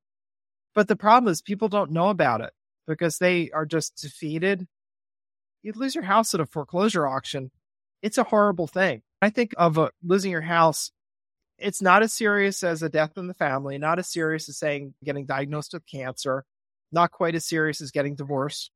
But 0.76 0.88
the 0.88 0.96
problem 0.96 1.32
is 1.32 1.42
people 1.42 1.70
don't 1.70 1.92
know 1.92 2.10
about 2.10 2.42
it 2.42 2.54
because 2.88 3.18
they 3.18 3.52
are 3.52 3.66
just 3.66 3.96
defeated. 3.98 4.68
You 5.64 5.74
lose 5.76 5.96
your 5.96 6.04
house 6.04 6.34
at 6.34 6.40
a 6.40 6.46
foreclosure 6.46 7.08
auction. 7.08 7.52
It's 8.02 8.18
a 8.18 8.24
horrible 8.24 8.68
thing. 8.68 9.02
I 9.22 9.30
think 9.30 9.54
of 9.58 9.78
a, 9.78 9.92
losing 10.04 10.32
your 10.32 10.42
house. 10.42 10.92
It's 11.58 11.82
not 11.82 12.04
as 12.04 12.14
serious 12.14 12.62
as 12.64 12.84
a 12.84 12.90
death 12.90 13.18
in 13.18 13.28
the 13.28 13.34
family, 13.34 13.78
not 13.78 13.98
as 13.98 14.08
serious 14.08 14.48
as 14.48 14.58
saying 14.58 14.94
getting 15.04 15.26
diagnosed 15.26 15.74
with 15.74 15.88
cancer, 15.88 16.46
not 16.92 17.12
quite 17.12 17.34
as 17.34 17.46
serious 17.46 17.82
as 17.82 17.92
getting 17.92 18.16
divorced, 18.16 18.72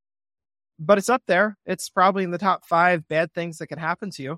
but 0.79 0.97
it's 0.97 1.09
up 1.09 1.21
there. 1.27 1.57
It's 1.65 1.89
probably 1.89 2.23
in 2.23 2.31
the 2.31 2.39
top 2.39 2.65
five 2.65 3.07
bad 3.07 3.33
things 3.33 3.59
that 3.59 3.67
can 3.67 3.77
happen 3.77 4.09
to 4.11 4.23
you. 4.23 4.37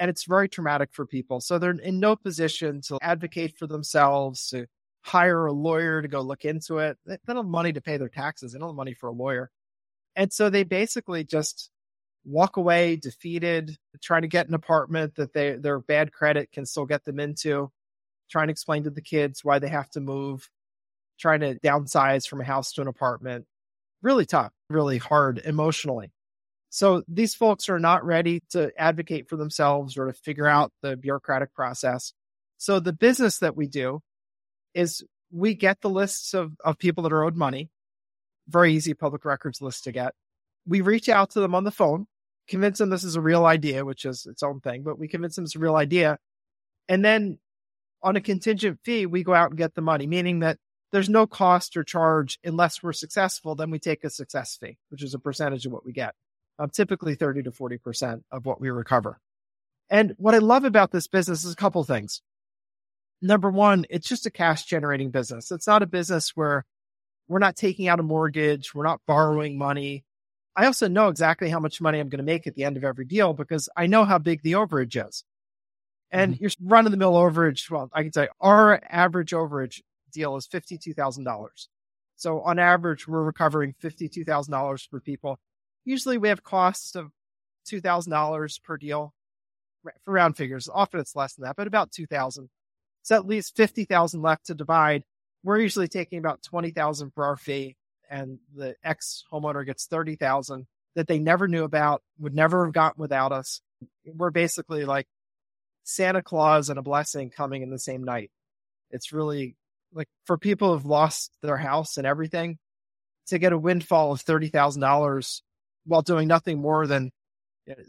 And 0.00 0.08
it's 0.08 0.24
very 0.24 0.48
traumatic 0.48 0.88
for 0.92 1.06
people. 1.06 1.40
So 1.40 1.58
they're 1.58 1.70
in 1.70 2.00
no 2.00 2.16
position 2.16 2.80
to 2.88 2.98
advocate 3.02 3.56
for 3.56 3.68
themselves, 3.68 4.48
to 4.48 4.66
hire 5.02 5.46
a 5.46 5.52
lawyer 5.52 6.02
to 6.02 6.08
go 6.08 6.22
look 6.22 6.44
into 6.44 6.78
it. 6.78 6.98
They 7.06 7.18
don't 7.26 7.36
have 7.36 7.46
money 7.46 7.72
to 7.74 7.80
pay 7.80 7.98
their 7.98 8.08
taxes. 8.08 8.52
They 8.52 8.58
don't 8.58 8.70
have 8.70 8.76
money 8.76 8.94
for 8.94 9.10
a 9.10 9.12
lawyer. 9.12 9.50
And 10.16 10.32
so 10.32 10.50
they 10.50 10.64
basically 10.64 11.22
just 11.22 11.70
walk 12.24 12.56
away 12.56 12.96
defeated, 12.96 13.76
trying 14.02 14.22
to 14.22 14.28
get 14.28 14.48
an 14.48 14.54
apartment 14.54 15.16
that 15.16 15.32
they, 15.34 15.52
their 15.56 15.80
bad 15.80 16.12
credit 16.12 16.50
can 16.50 16.66
still 16.66 16.86
get 16.86 17.04
them 17.04 17.20
into, 17.20 17.70
trying 18.30 18.48
to 18.48 18.52
explain 18.52 18.84
to 18.84 18.90
the 18.90 19.02
kids 19.02 19.44
why 19.44 19.58
they 19.58 19.68
have 19.68 19.90
to 19.90 20.00
move, 20.00 20.48
trying 21.18 21.40
to 21.40 21.58
downsize 21.60 22.26
from 22.26 22.40
a 22.40 22.44
house 22.44 22.72
to 22.72 22.80
an 22.80 22.88
apartment. 22.88 23.46
Really 24.02 24.26
tough, 24.26 24.52
really 24.70 24.98
hard 24.98 25.42
emotionally. 25.44 26.10
So 26.70 27.02
these 27.08 27.34
folks 27.34 27.68
are 27.68 27.80
not 27.80 28.04
ready 28.04 28.42
to 28.50 28.70
advocate 28.78 29.28
for 29.28 29.36
themselves 29.36 29.98
or 29.98 30.06
to 30.06 30.12
figure 30.12 30.46
out 30.46 30.72
the 30.82 30.96
bureaucratic 30.96 31.52
process. 31.52 32.12
So 32.58 32.78
the 32.78 32.92
business 32.92 33.38
that 33.38 33.56
we 33.56 33.66
do 33.66 34.00
is 34.72 35.02
we 35.32 35.54
get 35.54 35.80
the 35.80 35.90
lists 35.90 36.32
of, 36.32 36.52
of 36.64 36.78
people 36.78 37.02
that 37.02 37.12
are 37.12 37.24
owed 37.24 37.36
money. 37.36 37.70
Very 38.48 38.72
easy 38.72 38.94
public 38.94 39.24
records 39.24 39.60
list 39.60 39.84
to 39.84 39.92
get. 39.92 40.14
We 40.64 40.80
reach 40.80 41.08
out 41.08 41.30
to 41.30 41.40
them 41.40 41.56
on 41.56 41.64
the 41.64 41.72
phone, 41.72 42.06
convince 42.46 42.78
them 42.78 42.90
this 42.90 43.04
is 43.04 43.16
a 43.16 43.20
real 43.20 43.46
idea, 43.46 43.84
which 43.84 44.04
is 44.04 44.26
its 44.26 44.44
own 44.44 44.60
thing, 44.60 44.84
but 44.84 44.98
we 44.98 45.08
convince 45.08 45.34
them 45.34 45.44
it's 45.44 45.56
a 45.56 45.60
real 45.60 45.76
idea. 45.76 46.18
And 46.88 47.04
then 47.04 47.38
on 48.00 48.14
a 48.14 48.20
contingent 48.20 48.78
fee, 48.84 49.06
we 49.06 49.24
go 49.24 49.34
out 49.34 49.50
and 49.50 49.58
get 49.58 49.74
the 49.74 49.80
money, 49.80 50.06
meaning 50.06 50.40
that 50.40 50.58
there's 50.92 51.08
no 51.08 51.26
cost 51.26 51.76
or 51.76 51.82
charge 51.82 52.38
unless 52.44 52.80
we're 52.80 52.92
successful. 52.92 53.56
Then 53.56 53.70
we 53.70 53.80
take 53.80 54.04
a 54.04 54.10
success 54.10 54.56
fee, 54.56 54.78
which 54.90 55.02
is 55.02 55.14
a 55.14 55.18
percentage 55.18 55.66
of 55.66 55.72
what 55.72 55.84
we 55.84 55.92
get 55.92 56.14
um, 56.60 56.70
typically 56.70 57.14
30 57.14 57.44
to 57.44 57.50
40% 57.50 58.22
of 58.30 58.44
what 58.44 58.60
we 58.60 58.70
recover. 58.70 59.18
And 59.88 60.14
what 60.18 60.34
I 60.34 60.38
love 60.38 60.64
about 60.64 60.92
this 60.92 61.08
business 61.08 61.44
is 61.44 61.52
a 61.52 61.56
couple 61.56 61.82
things. 61.82 62.20
Number 63.22 63.50
one, 63.50 63.86
it's 63.90 64.08
just 64.08 64.26
a 64.26 64.30
cash 64.30 64.66
generating 64.66 65.10
business. 65.10 65.50
It's 65.50 65.66
not 65.66 65.82
a 65.82 65.86
business 65.86 66.36
where 66.36 66.64
we're 67.28 67.38
not 67.38 67.56
taking 67.56 67.88
out 67.88 67.98
a 67.98 68.02
mortgage, 68.02 68.74
we're 68.74 68.84
not 68.84 69.00
borrowing 69.06 69.58
money. 69.58 70.04
I 70.54 70.66
also 70.66 70.88
know 70.88 71.08
exactly 71.08 71.48
how 71.48 71.60
much 71.60 71.80
money 71.80 71.98
I'm 71.98 72.08
going 72.08 72.18
to 72.18 72.24
make 72.24 72.46
at 72.46 72.54
the 72.54 72.64
end 72.64 72.76
of 72.76 72.84
every 72.84 73.04
deal 73.04 73.32
because 73.32 73.68
I 73.76 73.86
know 73.86 74.04
how 74.04 74.18
big 74.18 74.42
the 74.42 74.52
overage 74.52 75.08
is. 75.08 75.24
And 76.10 76.34
mm-hmm. 76.34 76.42
your 76.42 76.50
run 76.60 76.86
of 76.86 76.92
the 76.92 76.98
mill 76.98 77.14
overage, 77.14 77.70
well, 77.70 77.88
I 77.92 78.02
can 78.02 78.12
say 78.12 78.28
our 78.40 78.80
average 78.88 79.30
overage 79.30 79.80
deal 80.12 80.36
is 80.36 80.46
$52,000. 80.46 81.48
So 82.16 82.40
on 82.40 82.58
average, 82.58 83.08
we're 83.08 83.22
recovering 83.22 83.74
$52,000 83.82 84.88
for 84.90 85.00
people 85.00 85.38
Usually 85.84 86.18
we 86.18 86.28
have 86.28 86.42
costs 86.42 86.94
of 86.94 87.10
$2,000 87.68 88.62
per 88.62 88.76
deal 88.76 89.14
for 89.82 90.12
round 90.12 90.36
figures. 90.36 90.68
Often 90.72 91.00
it's 91.00 91.16
less 91.16 91.34
than 91.34 91.44
that, 91.44 91.56
but 91.56 91.66
about 91.66 91.90
2000 91.92 92.48
So 93.02 93.16
at 93.16 93.26
least 93.26 93.56
50,000 93.56 94.22
left 94.22 94.46
to 94.46 94.54
divide. 94.54 95.04
We're 95.42 95.60
usually 95.60 95.88
taking 95.88 96.18
about 96.18 96.42
20,000 96.42 97.12
for 97.14 97.24
our 97.24 97.36
fee 97.36 97.76
and 98.10 98.38
the 98.54 98.74
ex 98.82 99.24
homeowner 99.32 99.64
gets 99.64 99.86
30,000 99.86 100.66
that 100.96 101.06
they 101.06 101.20
never 101.20 101.46
knew 101.46 101.64
about, 101.64 102.02
would 102.18 102.34
never 102.34 102.64
have 102.64 102.74
gotten 102.74 103.00
without 103.00 103.32
us. 103.32 103.62
We're 104.04 104.30
basically 104.30 104.84
like 104.84 105.06
Santa 105.84 106.22
Claus 106.22 106.68
and 106.68 106.78
a 106.78 106.82
blessing 106.82 107.30
coming 107.30 107.62
in 107.62 107.70
the 107.70 107.78
same 107.78 108.02
night. 108.02 108.30
It's 108.90 109.12
really 109.12 109.56
like 109.92 110.08
for 110.24 110.36
people 110.36 110.72
who've 110.72 110.84
lost 110.84 111.32
their 111.42 111.56
house 111.56 111.96
and 111.96 112.06
everything 112.06 112.58
to 113.28 113.38
get 113.38 113.52
a 113.52 113.58
windfall 113.58 114.12
of 114.12 114.24
$30,000 114.24 115.40
while 115.84 116.02
doing 116.02 116.28
nothing 116.28 116.60
more 116.60 116.86
than 116.86 117.10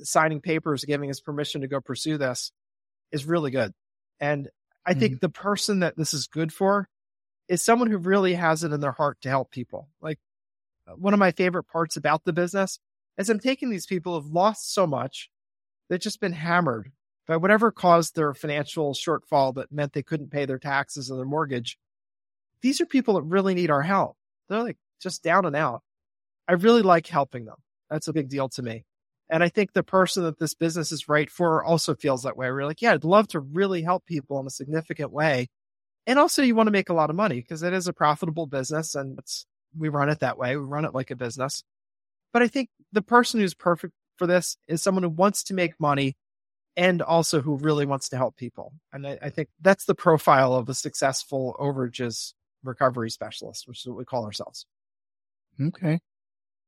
signing 0.03 0.41
papers, 0.41 0.85
giving 0.85 1.09
us 1.09 1.19
permission 1.19 1.61
to 1.61 1.67
go 1.67 1.81
pursue 1.81 2.17
this 2.17 2.51
is 3.11 3.25
really 3.25 3.51
good. 3.51 3.73
And 4.19 4.49
I 4.85 4.91
mm-hmm. 4.91 4.99
think 4.99 5.19
the 5.19 5.29
person 5.29 5.79
that 5.79 5.97
this 5.97 6.13
is 6.13 6.27
good 6.27 6.53
for 6.53 6.87
is 7.47 7.61
someone 7.61 7.89
who 7.89 7.97
really 7.97 8.33
has 8.33 8.63
it 8.63 8.71
in 8.71 8.79
their 8.79 8.91
heart 8.91 9.17
to 9.21 9.29
help 9.29 9.51
people. 9.51 9.89
Like 10.01 10.19
one 10.95 11.13
of 11.13 11.19
my 11.19 11.31
favorite 11.31 11.65
parts 11.65 11.97
about 11.97 12.23
the 12.23 12.33
business 12.33 12.79
is 13.17 13.29
I'm 13.29 13.39
taking 13.39 13.69
these 13.69 13.85
people 13.85 14.19
who've 14.19 14.31
lost 14.31 14.73
so 14.73 14.87
much. 14.87 15.29
They've 15.89 15.99
just 15.99 16.21
been 16.21 16.33
hammered 16.33 16.91
by 17.27 17.37
whatever 17.37 17.71
caused 17.71 18.15
their 18.15 18.33
financial 18.33 18.93
shortfall 18.93 19.55
that 19.55 19.71
meant 19.71 19.93
they 19.93 20.03
couldn't 20.03 20.31
pay 20.31 20.45
their 20.45 20.59
taxes 20.59 21.11
or 21.11 21.17
their 21.17 21.25
mortgage. 21.25 21.77
These 22.61 22.81
are 22.81 22.85
people 22.85 23.15
that 23.15 23.23
really 23.23 23.53
need 23.53 23.71
our 23.71 23.81
help. 23.81 24.15
They're 24.47 24.63
like 24.63 24.77
just 25.01 25.23
down 25.23 25.45
and 25.45 25.55
out. 25.55 25.81
I 26.47 26.53
really 26.53 26.81
like 26.81 27.07
helping 27.07 27.45
them. 27.45 27.57
That's 27.91 28.07
a 28.07 28.13
big 28.13 28.29
deal 28.29 28.49
to 28.49 28.63
me. 28.63 28.85
And 29.29 29.43
I 29.43 29.49
think 29.49 29.73
the 29.73 29.83
person 29.83 30.23
that 30.23 30.39
this 30.39 30.55
business 30.55 30.91
is 30.91 31.07
right 31.07 31.29
for 31.29 31.63
also 31.63 31.93
feels 31.93 32.23
that 32.23 32.35
way. 32.35 32.49
We're 32.49 32.65
like, 32.65 32.81
yeah, 32.81 32.93
I'd 32.93 33.03
love 33.03 33.27
to 33.29 33.39
really 33.39 33.83
help 33.83 34.05
people 34.05 34.39
in 34.39 34.47
a 34.47 34.49
significant 34.49 35.11
way. 35.11 35.47
And 36.07 36.17
also 36.17 36.41
you 36.41 36.55
want 36.55 36.67
to 36.67 36.71
make 36.71 36.89
a 36.89 36.93
lot 36.93 37.09
of 37.09 37.15
money 37.15 37.35
because 37.35 37.61
it 37.61 37.73
is 37.73 37.87
a 37.87 37.93
profitable 37.93 38.47
business 38.47 38.95
and 38.95 39.19
we 39.77 39.89
run 39.89 40.09
it 40.09 40.21
that 40.21 40.37
way. 40.37 40.57
We 40.57 40.63
run 40.63 40.85
it 40.85 40.95
like 40.95 41.11
a 41.11 41.15
business. 41.15 41.63
But 42.33 42.41
I 42.41 42.47
think 42.47 42.69
the 42.91 43.01
person 43.01 43.39
who's 43.39 43.53
perfect 43.53 43.93
for 44.17 44.25
this 44.25 44.57
is 44.67 44.81
someone 44.81 45.03
who 45.03 45.09
wants 45.09 45.43
to 45.45 45.53
make 45.53 45.79
money 45.79 46.15
and 46.75 47.01
also 47.01 47.41
who 47.41 47.57
really 47.57 47.85
wants 47.85 48.09
to 48.09 48.17
help 48.17 48.37
people. 48.37 48.73
And 48.93 49.05
I, 49.05 49.17
I 49.21 49.29
think 49.29 49.49
that's 49.61 49.85
the 49.85 49.95
profile 49.95 50.53
of 50.53 50.69
a 50.69 50.73
successful 50.73 51.55
overages 51.59 52.33
recovery 52.63 53.09
specialist, 53.09 53.67
which 53.67 53.79
is 53.79 53.87
what 53.87 53.97
we 53.97 54.05
call 54.05 54.25
ourselves. 54.25 54.65
Okay. 55.59 55.99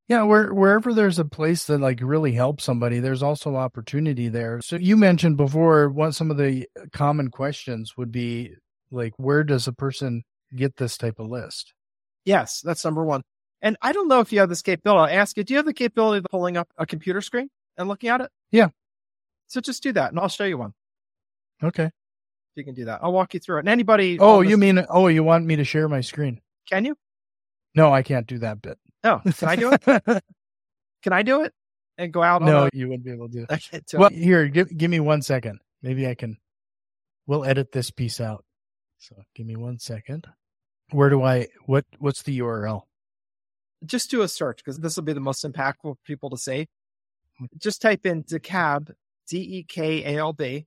Yeah, 0.09 0.23
where 0.23 0.53
wherever 0.53 0.93
there's 0.93 1.17
a 1.17 1.25
place 1.25 1.65
that 1.65 1.79
like 1.79 1.99
really 2.01 2.33
helps 2.33 2.63
somebody, 2.63 2.99
there's 2.99 3.23
also 3.23 3.55
opportunity 3.55 4.27
there. 4.27 4.59
So 4.61 4.75
you 4.75 4.97
mentioned 4.97 5.37
before 5.37 5.89
what 5.89 6.13
some 6.13 6.29
of 6.29 6.37
the 6.37 6.67
uh, 6.79 6.85
common 6.91 7.29
questions 7.29 7.95
would 7.95 8.11
be 8.11 8.51
like 8.91 9.13
where 9.17 9.43
does 9.43 9.67
a 9.67 9.73
person 9.73 10.23
get 10.55 10.75
this 10.75 10.97
type 10.97 11.19
of 11.19 11.27
list? 11.27 11.73
Yes, 12.25 12.61
that's 12.61 12.83
number 12.83 13.03
one. 13.03 13.21
And 13.61 13.77
I 13.81 13.93
don't 13.93 14.09
know 14.09 14.19
if 14.19 14.33
you 14.33 14.39
have 14.39 14.49
this 14.49 14.61
capability. 14.61 15.13
I'll 15.13 15.19
ask 15.19 15.37
you, 15.37 15.43
do 15.43 15.53
you 15.53 15.57
have 15.57 15.65
the 15.65 15.73
capability 15.73 16.19
of 16.19 16.25
pulling 16.29 16.57
up 16.57 16.67
a 16.77 16.85
computer 16.85 17.21
screen 17.21 17.49
and 17.77 17.87
looking 17.87 18.09
at 18.09 18.19
it? 18.19 18.29
Yeah. 18.51 18.69
So 19.47 19.61
just 19.61 19.81
do 19.83 19.93
that 19.93 20.11
and 20.11 20.19
I'll 20.19 20.27
show 20.27 20.43
you 20.43 20.57
one. 20.57 20.73
Okay. 21.63 21.89
You 22.55 22.65
can 22.65 22.75
do 22.75 22.85
that. 22.85 22.99
I'll 23.01 23.13
walk 23.13 23.33
you 23.33 23.39
through 23.39 23.57
it. 23.57 23.59
And 23.61 23.69
anybody 23.69 24.19
Oh, 24.19 24.41
you 24.41 24.57
mean 24.57 24.85
oh, 24.89 25.07
you 25.07 25.23
want 25.23 25.45
me 25.45 25.55
to 25.55 25.63
share 25.63 25.87
my 25.87 26.01
screen? 26.01 26.41
Can 26.69 26.83
you? 26.83 26.95
No, 27.73 27.91
I 27.93 28.03
can't 28.03 28.27
do 28.27 28.37
that 28.39 28.61
bit. 28.61 28.77
Oh, 29.03 29.19
can 29.37 29.49
I 29.49 29.55
do 29.55 29.71
it? 29.71 29.83
can 31.03 31.13
I 31.13 31.23
do 31.23 31.43
it 31.43 31.53
and 31.97 32.11
go 32.11 32.23
out? 32.23 32.41
No, 32.41 32.69
you 32.73 32.87
wouldn't 32.87 33.05
be 33.05 33.11
able 33.11 33.27
to 33.29 33.33
do 33.33 33.45
it. 33.49 33.83
well, 33.93 34.09
it. 34.09 34.13
here, 34.13 34.47
give, 34.47 34.75
give 34.75 34.89
me 34.89 34.99
one 34.99 35.21
second. 35.21 35.59
Maybe 35.81 36.07
I 36.07 36.15
can. 36.15 36.37
We'll 37.27 37.45
edit 37.45 37.71
this 37.71 37.91
piece 37.91 38.19
out. 38.19 38.43
So 38.97 39.15
give 39.35 39.45
me 39.45 39.55
one 39.55 39.79
second. 39.79 40.27
Where 40.91 41.09
do 41.09 41.23
I? 41.23 41.47
What? 41.65 41.85
What's 41.99 42.23
the 42.23 42.39
URL? 42.39 42.83
Just 43.85 44.09
do 44.11 44.21
a 44.21 44.27
search 44.27 44.57
because 44.57 44.79
this 44.79 44.95
will 44.95 45.03
be 45.03 45.13
the 45.13 45.19
most 45.19 45.43
impactful 45.43 45.81
for 45.81 45.97
people 46.05 46.29
to 46.29 46.37
see. 46.37 46.67
Mm. 47.41 47.47
Just 47.57 47.81
type 47.81 48.05
in 48.05 48.23
DeKalb, 48.23 48.91
D 49.27 49.37
E 49.39 49.65
K 49.67 50.03
A 50.05 50.19
L 50.19 50.33
B, 50.33 50.65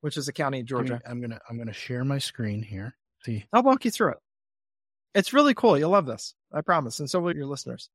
which 0.00 0.16
is 0.16 0.26
a 0.28 0.32
county 0.32 0.58
in 0.58 0.66
Georgia. 0.66 1.00
I'm 1.06 1.20
gonna 1.20 1.40
I'm 1.48 1.58
gonna 1.58 1.72
share 1.72 2.04
my 2.04 2.18
screen 2.18 2.62
here. 2.62 2.96
See, 3.24 3.44
I'll 3.52 3.62
walk 3.62 3.84
you 3.84 3.90
through 3.90 4.12
it. 4.12 4.18
It's 5.14 5.32
really 5.32 5.54
cool. 5.54 5.78
You'll 5.78 5.90
love 5.90 6.06
this. 6.06 6.34
I 6.52 6.60
promise. 6.60 7.00
And 7.00 7.08
so 7.08 7.20
will 7.20 7.34
your 7.34 7.46
listeners. 7.46 7.88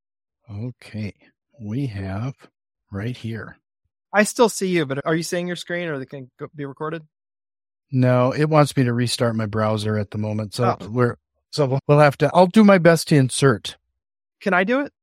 Okay. 0.51 1.13
We 1.60 1.88
have 1.88 2.36
right 2.91 3.17
here. 3.17 3.58
I 4.13 4.23
still 4.23 4.49
see 4.49 4.67
you, 4.67 4.86
but 4.86 5.06
are 5.06 5.15
you 5.15 5.23
seeing 5.23 5.47
your 5.47 5.56
screen 5.56 5.88
or 5.88 5.99
they 5.99 6.06
can 6.06 6.30
be 6.56 6.65
recorded? 6.65 7.03
No, 7.91 8.32
it 8.32 8.49
wants 8.49 8.75
me 8.75 8.84
to 8.84 8.93
restart 8.93 9.36
my 9.36 9.45
browser 9.45 9.97
at 9.97 10.12
the 10.12 10.17
moment. 10.17 10.53
So 10.53 10.77
oh. 10.80 10.88
we're, 10.89 11.17
so 11.51 11.80
we'll 11.88 11.99
have 11.99 12.17
to, 12.19 12.32
I'll 12.34 12.47
do 12.47 12.63
my 12.63 12.77
best 12.77 13.08
to 13.10 13.15
insert. 13.15 13.77
Can 14.41 14.53
I 14.53 14.63
do 14.63 14.82
it? 14.82 14.93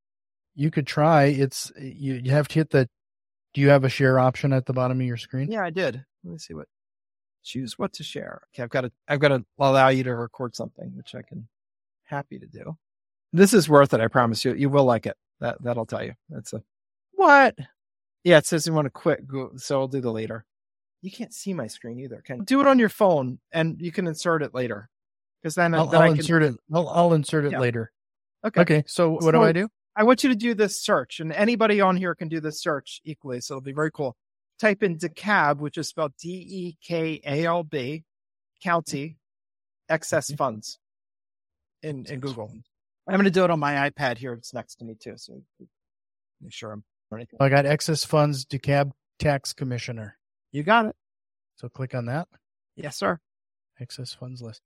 You 0.55 0.71
could 0.71 0.87
try. 0.87 1.25
It's, 1.25 1.73
you, 1.79 2.15
you 2.15 2.31
have 2.31 2.49
to 2.49 2.55
hit 2.55 2.71
the, 2.71 2.89
do 3.53 3.61
you 3.61 3.71
have 3.71 3.85
a 3.85 3.89
share 3.89 4.19
option 4.19 4.53
at 4.53 4.67
the 4.67 4.73
bottom 4.73 5.01
of 5.01 5.07
your 5.07 5.17
screen? 5.17 5.51
Yeah, 5.51 5.65
I 5.65 5.71
did. 5.71 6.05
Let 6.25 6.33
me 6.33 6.39
see 6.39 6.55
what, 6.55 6.69
choose 7.43 7.79
what 7.79 7.93
to 7.95 8.05
share. 8.05 8.43
Okay. 8.55 8.63
I've 8.63 8.71
got 8.71 8.83
to, 8.83 8.93
I've 9.09 9.21
got 9.21 9.29
to 9.29 9.45
allow 9.59 9.89
you 9.89 10.05
to 10.05 10.15
record 10.15 10.55
something, 10.55 10.93
which 10.97 11.15
I 11.15 11.23
can 11.23 11.49
happy 12.05 12.39
to 12.39 12.47
do. 12.47 12.77
This 13.33 13.53
is 13.53 13.69
worth 13.69 13.93
it. 13.95 14.01
I 14.01 14.09
promise 14.09 14.45
you. 14.45 14.55
You 14.55 14.71
will 14.71 14.85
like 14.85 15.07
it. 15.07 15.17
That 15.41 15.63
that'll 15.63 15.87
tell 15.87 16.05
you. 16.05 16.15
That's 16.29 16.53
a 16.53 16.63
what? 17.13 17.57
Yeah, 18.23 18.39
it 18.39 18.47
says 18.47 18.67
you 18.67 18.73
want 18.73 18.87
to 18.87 18.91
quit. 18.91 19.21
So 19.57 19.81
I'll 19.81 19.89
do 19.89 20.01
the 20.01 20.13
later. 20.13 20.47
You 21.03 21.11
can't 21.11 21.35
see 21.35 21.53
my 21.53 21.67
screen 21.67 21.99
either. 22.01 22.23
Can 22.25 22.45
do 22.45 22.61
it 22.61 22.67
on 22.67 22.79
your 22.79 22.89
phone, 22.89 23.39
and 23.53 23.81
you 23.81 23.93
can 23.93 24.07
insert 24.07 24.43
it 24.43 24.55
later. 24.55 24.89
Because 25.43 25.55
then, 25.55 25.75
I'll, 25.75 25.87
then 25.87 26.01
I'll 26.01 26.13
insert 26.13 26.43
it. 26.43 26.55
I'll, 26.73 26.89
I'll 26.89 27.13
insert 27.13 27.45
it 27.45 27.53
yeah. 27.53 27.61
later. 27.61 27.93
Okay. 28.47 28.61
Okay. 28.61 28.85
So 28.87 29.11
what 29.11 29.23
so 29.23 29.33
do 29.33 29.43
I 29.43 29.53
do? 29.53 29.69
I 29.97 30.05
want 30.05 30.25
you 30.25 30.31
to 30.31 30.37
do 30.37 30.55
this 30.55 30.81
search, 30.81 31.21
and 31.21 31.33
anybody 31.33 31.81
on 31.81 31.97
here 31.97 32.15
can 32.15 32.29
do 32.29 32.41
this 32.41 32.61
search 32.61 33.01
equally. 33.05 33.41
So 33.41 33.55
it'll 33.55 33.63
be 33.63 33.73
very 33.73 33.91
cool. 33.91 34.17
Type 34.59 34.83
in 34.83 34.97
DeKalb, 34.97 35.59
which 35.59 35.77
is 35.77 35.89
spelled 35.89 36.13
D 36.17 36.29
E 36.31 36.79
K 36.83 37.21
A 37.27 37.45
L 37.45 37.65
B, 37.65 38.05
county, 38.63 39.19
excess 39.89 40.33
funds 40.33 40.79
in, 41.85 42.05
in 42.07 42.21
Google. 42.21 42.51
I'm 43.07 43.15
going 43.15 43.25
to 43.25 43.31
do 43.31 43.45
it 43.45 43.51
on 43.51 43.61
my 43.61 43.89
iPad 43.91 44.19
here. 44.19 44.33
It's 44.33 44.55
next 44.55 44.77
to 44.77 44.85
me 44.85 44.95
too. 44.99 45.15
So 45.17 45.41
make 46.41 46.53
sure 46.53 46.73
I'm. 46.73 46.85
I 47.39 47.49
got 47.49 47.65
excess 47.67 48.05
funds 48.05 48.45
DeKalb 48.45 48.91
tax 49.21 49.53
commissioner. 49.53 50.17
You 50.51 50.65
got 50.65 50.87
it. 50.87 50.97
So 51.57 51.69
click 51.69 51.95
on 51.95 52.07
that. 52.07 52.27
Yes, 52.75 52.97
sir. 52.97 53.21
Excess 53.81 54.13
funds 54.15 54.43
list. 54.43 54.61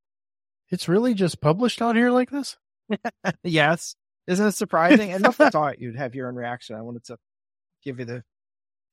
It's 0.70 0.88
really 0.88 1.12
just 1.12 1.40
published 1.42 1.82
out 1.82 1.94
here 1.96 2.10
like 2.10 2.30
this? 2.30 2.56
yes. 3.42 3.96
Isn't 4.26 4.46
it 4.46 4.52
surprising? 4.52 5.12
and 5.12 5.26
I 5.26 5.30
thought 5.30 5.78
you'd 5.80 5.96
have 5.96 6.14
your 6.14 6.28
own 6.28 6.36
reaction. 6.36 6.76
I 6.76 6.80
wanted 6.82 7.04
to 7.06 7.18
give 7.84 7.98
you 7.98 8.06
the 8.06 8.22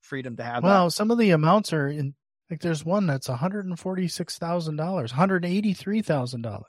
freedom 0.02 0.36
to 0.38 0.44
have 0.44 0.64
Well, 0.64 0.86
that. 0.88 0.92
some 0.92 1.12
of 1.12 1.18
the 1.18 1.32
amounts 1.32 1.72
are 1.72 1.88
in 1.88 2.14
like 2.50 2.60
there's 2.62 2.84
one 2.84 3.08
that's 3.08 3.30
one 3.30 3.38
hundred 3.38 3.66
and 3.66 3.80
forty 3.80 4.08
six 4.10 4.38
thousand 4.38 4.76
dollars, 4.76 5.12
one 5.14 5.18
hundred 5.20 5.46
eighty 5.46 5.74
three 5.74 6.02
thousand 6.02 6.42
dollars 6.42 6.66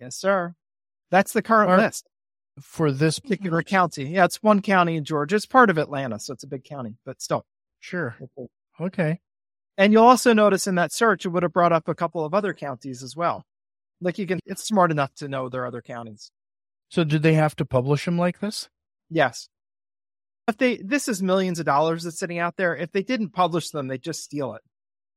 Yes, 0.00 0.14
sir. 0.16 0.54
That's 1.10 1.32
the 1.32 1.42
current 1.42 1.70
Are- 1.70 1.78
list. 1.78 2.06
for 2.60 2.90
this 2.90 3.18
Particular 3.18 3.62
county. 3.62 4.04
Yeah, 4.04 4.24
it's 4.24 4.42
one 4.42 4.60
county 4.62 4.96
in 4.96 5.04
Georgia. 5.04 5.36
It's 5.36 5.46
part 5.46 5.70
of 5.70 5.78
Atlanta, 5.78 6.18
so 6.18 6.32
it's 6.32 6.44
a 6.44 6.48
big 6.48 6.64
county, 6.64 6.96
but 7.04 7.22
still. 7.22 7.44
Sure. 7.80 8.16
Okay. 8.80 9.20
And 9.76 9.92
you'll 9.92 10.04
also 10.04 10.32
notice 10.32 10.66
in 10.66 10.74
that 10.74 10.92
search, 10.92 11.24
it 11.24 11.28
would 11.28 11.44
have 11.44 11.52
brought 11.52 11.72
up 11.72 11.86
a 11.88 11.94
couple 11.94 12.24
of 12.24 12.34
other 12.34 12.52
counties 12.52 13.02
as 13.02 13.14
well. 13.14 13.44
Like 14.00 14.18
you 14.18 14.26
can, 14.26 14.40
it's 14.44 14.64
smart 14.64 14.90
enough 14.90 15.14
to 15.16 15.28
know 15.28 15.48
there 15.48 15.62
are 15.62 15.66
other 15.66 15.82
counties. 15.82 16.30
So 16.90 17.04
did 17.04 17.22
they 17.22 17.34
have 17.34 17.54
to 17.56 17.64
publish 17.64 18.04
them 18.04 18.18
like 18.18 18.40
this? 18.40 18.68
Yes. 19.08 19.48
If 20.48 20.56
they, 20.56 20.78
this 20.78 21.06
is 21.06 21.22
millions 21.22 21.58
of 21.60 21.66
dollars 21.66 22.02
that's 22.04 22.18
sitting 22.18 22.38
out 22.38 22.56
there. 22.56 22.74
If 22.74 22.90
they 22.90 23.02
didn't 23.02 23.30
publish 23.30 23.70
them, 23.70 23.86
they 23.86 23.98
just 23.98 24.22
steal 24.24 24.54
it 24.54 24.62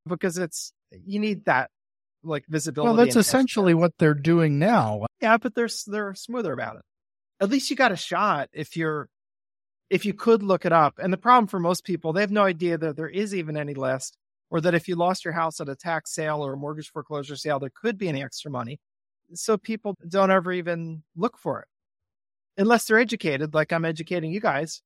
because 0.08 0.38
it's, 0.38 0.73
you 0.91 1.19
need 1.19 1.45
that 1.45 1.71
like 2.23 2.45
visibility. 2.47 2.95
Well, 2.95 3.05
that's 3.05 3.15
essentially 3.15 3.73
what 3.73 3.93
they're 3.97 4.13
doing 4.13 4.60
now. 4.60 5.05
Yeah, 5.21 5.38
but 5.38 5.55
they're 5.55 5.69
they're 5.88 6.13
smoother 6.15 6.53
about 6.53 6.77
it. 6.77 6.84
At 7.39 7.49
least 7.49 7.69
you 7.69 7.75
got 7.75 7.91
a 7.91 7.97
shot 7.97 8.49
if 8.53 8.75
you're 8.75 9.10
if 9.89 10.05
you 10.05 10.13
could 10.13 10.41
look 10.41 10.65
it 10.65 10.71
up. 10.71 10.99
And 10.99 11.12
the 11.12 11.17
problem 11.17 11.47
for 11.47 11.60
most 11.60 11.84
people, 11.84 12.13
they 12.13 12.21
have 12.21 12.31
no 12.31 12.43
idea 12.43 12.77
that 12.77 12.95
there 12.95 13.10
is 13.10 13.36
even 13.36 13.57
any 13.57 13.73
list, 13.73 14.17
or 14.49 14.62
that 14.62 14.73
if 14.73 14.88
you 14.88 14.95
lost 14.95 15.25
your 15.25 15.34
house 15.34 15.60
at 15.60 15.69
a 15.69 15.75
tax 15.75 16.13
sale 16.13 16.45
or 16.45 16.53
a 16.53 16.57
mortgage 16.57 16.89
foreclosure 16.89 17.36
sale, 17.36 17.60
there 17.60 17.71
could 17.73 17.97
be 17.97 18.07
any 18.07 18.23
extra 18.23 18.49
money. 18.49 18.79
So 19.34 19.57
people 19.57 19.95
don't 20.07 20.31
ever 20.31 20.51
even 20.51 21.03
look 21.15 21.38
for 21.38 21.62
it 21.62 21.67
unless 22.57 22.86
they're 22.86 22.99
educated, 22.99 23.53
like 23.53 23.73
I'm 23.73 23.86
educating 23.86 24.31
you 24.31 24.39
guys. 24.39 24.81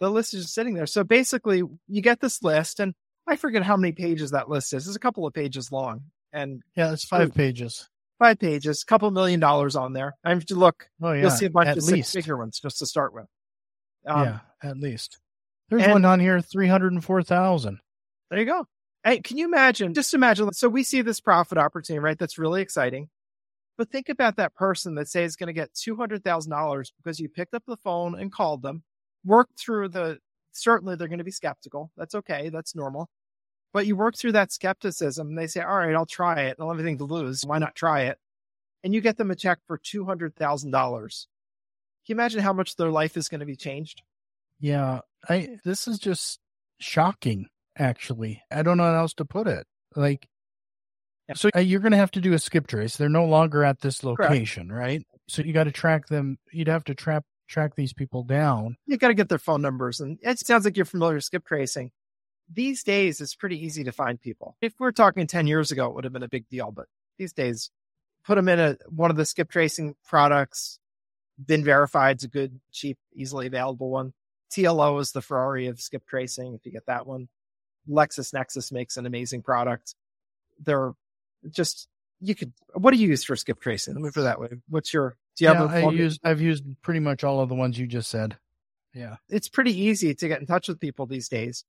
The 0.00 0.10
list 0.10 0.34
is 0.34 0.42
just 0.42 0.54
sitting 0.54 0.74
there. 0.74 0.86
So 0.86 1.04
basically, 1.04 1.62
you 1.88 2.02
get 2.02 2.20
this 2.20 2.42
list, 2.42 2.80
and 2.80 2.94
I 3.26 3.36
forget 3.36 3.62
how 3.62 3.76
many 3.76 3.92
pages 3.92 4.30
that 4.30 4.48
list 4.48 4.72
is. 4.72 4.86
It's 4.86 4.96
a 4.96 5.00
couple 5.00 5.26
of 5.26 5.34
pages 5.34 5.72
long, 5.72 6.04
and 6.32 6.62
Yeah, 6.76 6.92
it's 6.92 7.04
five 7.04 7.34
pages. 7.34 7.88
five 8.18 8.38
pages, 8.38 8.84
couple 8.84 9.10
million 9.10 9.40
dollars 9.40 9.76
on 9.76 9.92
there. 9.92 10.14
I 10.24 10.30
have 10.30 10.44
to 10.46 10.54
look 10.54 10.88
Oh 11.02 11.12
yeah. 11.12 11.22
you'll 11.22 11.30
see 11.30 11.46
a 11.46 11.50
bunch 11.50 11.68
at 11.68 11.78
of 11.78 11.84
least. 11.84 12.10
six 12.10 12.24
figure 12.24 12.36
ones 12.36 12.60
just 12.60 12.78
to 12.78 12.86
start 12.86 13.14
with. 13.14 13.26
Um, 14.06 14.24
yeah, 14.24 14.38
at 14.62 14.76
least. 14.78 15.18
There's 15.68 15.82
and- 15.82 15.92
one 15.92 16.04
on 16.04 16.20
here, 16.20 16.40
three 16.40 16.68
hundred 16.68 16.92
and 16.92 17.04
four 17.04 17.22
thousand. 17.22 17.78
There 18.30 18.38
you 18.40 18.46
go. 18.46 18.66
Hey, 19.04 19.20
can 19.20 19.38
you 19.38 19.46
imagine? 19.46 19.94
Just 19.94 20.12
imagine. 20.12 20.52
So 20.52 20.68
we 20.68 20.82
see 20.82 21.02
this 21.02 21.20
profit 21.20 21.56
opportunity, 21.56 22.00
right? 22.00 22.18
That's 22.18 22.36
really 22.38 22.60
exciting. 22.62 23.08
But 23.78 23.90
think 23.90 24.08
about 24.08 24.36
that 24.36 24.54
person 24.56 24.96
that 24.96 25.08
say 25.08 25.22
is 25.24 25.36
going 25.36 25.46
to 25.46 25.52
get 25.52 25.72
two 25.72 25.94
hundred 25.96 26.24
thousand 26.24 26.50
dollars 26.50 26.92
because 26.96 27.20
you 27.20 27.28
picked 27.28 27.54
up 27.54 27.62
the 27.66 27.76
phone 27.78 28.18
and 28.18 28.32
called 28.32 28.62
them, 28.62 28.82
worked 29.24 29.58
through 29.58 29.88
the. 29.90 30.18
Certainly, 30.52 30.96
they're 30.96 31.06
going 31.08 31.18
to 31.18 31.24
be 31.24 31.30
skeptical. 31.30 31.92
That's 31.96 32.16
okay. 32.16 32.48
That's 32.48 32.74
normal. 32.74 33.08
But 33.72 33.86
you 33.86 33.96
work 33.96 34.16
through 34.16 34.32
that 34.32 34.50
skepticism, 34.52 35.28
and 35.28 35.38
they 35.38 35.46
say, 35.46 35.60
"All 35.60 35.76
right, 35.76 35.94
I'll 35.94 36.06
try 36.06 36.42
it. 36.42 36.56
I 36.58 36.62
don't 36.62 36.68
have 36.70 36.78
anything 36.78 36.98
to 36.98 37.04
lose. 37.04 37.42
Why 37.44 37.58
not 37.58 37.74
try 37.74 38.02
it?" 38.02 38.18
And 38.82 38.94
you 38.94 39.00
get 39.00 39.16
them 39.18 39.30
a 39.30 39.36
check 39.36 39.58
for 39.66 39.76
two 39.78 40.04
hundred 40.04 40.34
thousand 40.36 40.70
dollars. 40.70 41.28
Can 42.06 42.14
you 42.14 42.20
imagine 42.20 42.40
how 42.40 42.52
much 42.52 42.76
their 42.76 42.90
life 42.90 43.16
is 43.16 43.28
going 43.28 43.40
to 43.40 43.46
be 43.46 43.56
changed? 43.56 44.02
Yeah, 44.60 45.00
I. 45.28 45.58
This 45.64 45.86
is 45.86 45.98
just 45.98 46.40
shocking. 46.80 47.46
Actually, 47.76 48.42
I 48.50 48.62
don't 48.62 48.76
know 48.76 48.84
how 48.84 48.94
else 49.00 49.14
to 49.14 49.24
put 49.24 49.46
it. 49.46 49.64
Like, 49.94 50.26
Yeah. 51.28 51.34
so 51.36 51.50
uh, 51.54 51.60
you're 51.60 51.78
going 51.80 51.92
to 51.92 51.98
have 51.98 52.10
to 52.12 52.20
do 52.20 52.32
a 52.32 52.38
skip 52.38 52.66
trace. 52.66 52.96
They're 52.96 53.08
no 53.08 53.24
longer 53.26 53.62
at 53.62 53.80
this 53.80 54.00
Correct. 54.00 54.18
location, 54.20 54.72
right? 54.72 55.06
So 55.28 55.42
you 55.42 55.52
got 55.52 55.64
to 55.64 55.70
track 55.70 56.08
them. 56.08 56.38
You'd 56.50 56.66
have 56.68 56.82
to 56.84 56.94
trap 56.94 57.24
track 57.46 57.76
these 57.76 57.92
people 57.92 58.24
down. 58.24 58.76
you 58.86 58.96
got 58.96 59.08
to 59.08 59.14
get 59.14 59.28
their 59.28 59.38
phone 59.38 59.62
numbers. 59.62 60.00
And 60.00 60.18
it 60.22 60.38
sounds 60.40 60.64
like 60.64 60.76
you're 60.76 60.84
familiar 60.86 61.14
with 61.14 61.24
skip 61.24 61.46
tracing. 61.46 61.92
These 62.52 62.82
days, 62.82 63.20
it's 63.20 63.34
pretty 63.34 63.62
easy 63.64 63.84
to 63.84 63.92
find 63.92 64.20
people. 64.20 64.56
If 64.60 64.74
we're 64.78 64.92
talking 64.92 65.26
10 65.26 65.46
years 65.46 65.70
ago, 65.70 65.86
it 65.86 65.94
would 65.94 66.04
have 66.04 66.12
been 66.12 66.22
a 66.22 66.28
big 66.28 66.48
deal. 66.48 66.70
But 66.70 66.86
these 67.18 67.32
days, 67.32 67.70
put 68.24 68.36
them 68.36 68.48
in 68.48 68.58
a, 68.58 68.76
one 68.88 69.10
of 69.10 69.16
the 69.16 69.26
skip 69.26 69.50
tracing 69.50 69.94
products. 70.06 70.78
BeenVerified 71.44 72.16
is 72.16 72.24
a 72.24 72.28
good, 72.28 72.60
cheap, 72.72 72.98
easily 73.14 73.46
available 73.46 73.90
one. 73.90 74.12
TLO 74.50 75.00
is 75.00 75.12
the 75.12 75.20
Ferrari 75.20 75.66
of 75.66 75.80
skip 75.80 76.06
tracing. 76.06 76.54
If 76.54 76.64
you 76.64 76.72
get 76.72 76.86
that 76.86 77.06
one, 77.06 77.28
Lexus 77.88 78.32
LexisNexis 78.32 78.72
makes 78.72 78.96
an 78.96 79.06
amazing 79.06 79.42
product. 79.42 79.94
They're 80.58 80.92
just, 81.50 81.88
you 82.20 82.34
could, 82.34 82.52
what 82.74 82.92
do 82.92 82.98
you 82.98 83.08
use 83.08 83.24
for 83.24 83.36
skip 83.36 83.60
tracing? 83.60 83.94
Let 83.94 84.02
me 84.02 84.10
put 84.10 84.20
it 84.20 84.24
that 84.24 84.40
way. 84.40 84.48
What's 84.68 84.92
your, 84.92 85.16
do 85.36 85.44
you 85.44 85.50
yeah, 85.50 85.58
have 85.58 85.70
a 85.70 85.74
I 85.76 85.82
phone- 85.82 85.96
use. 85.96 86.18
I've 86.24 86.40
used 86.40 86.64
pretty 86.82 87.00
much 87.00 87.24
all 87.24 87.40
of 87.40 87.48
the 87.48 87.54
ones 87.54 87.78
you 87.78 87.86
just 87.86 88.10
said. 88.10 88.36
Yeah. 88.94 89.16
it's 89.28 89.48
pretty 89.48 89.78
easy 89.78 90.14
to 90.14 90.28
get 90.28 90.40
in 90.40 90.46
touch 90.46 90.66
with 90.66 90.80
people 90.80 91.06
these 91.06 91.28
days. 91.28 91.64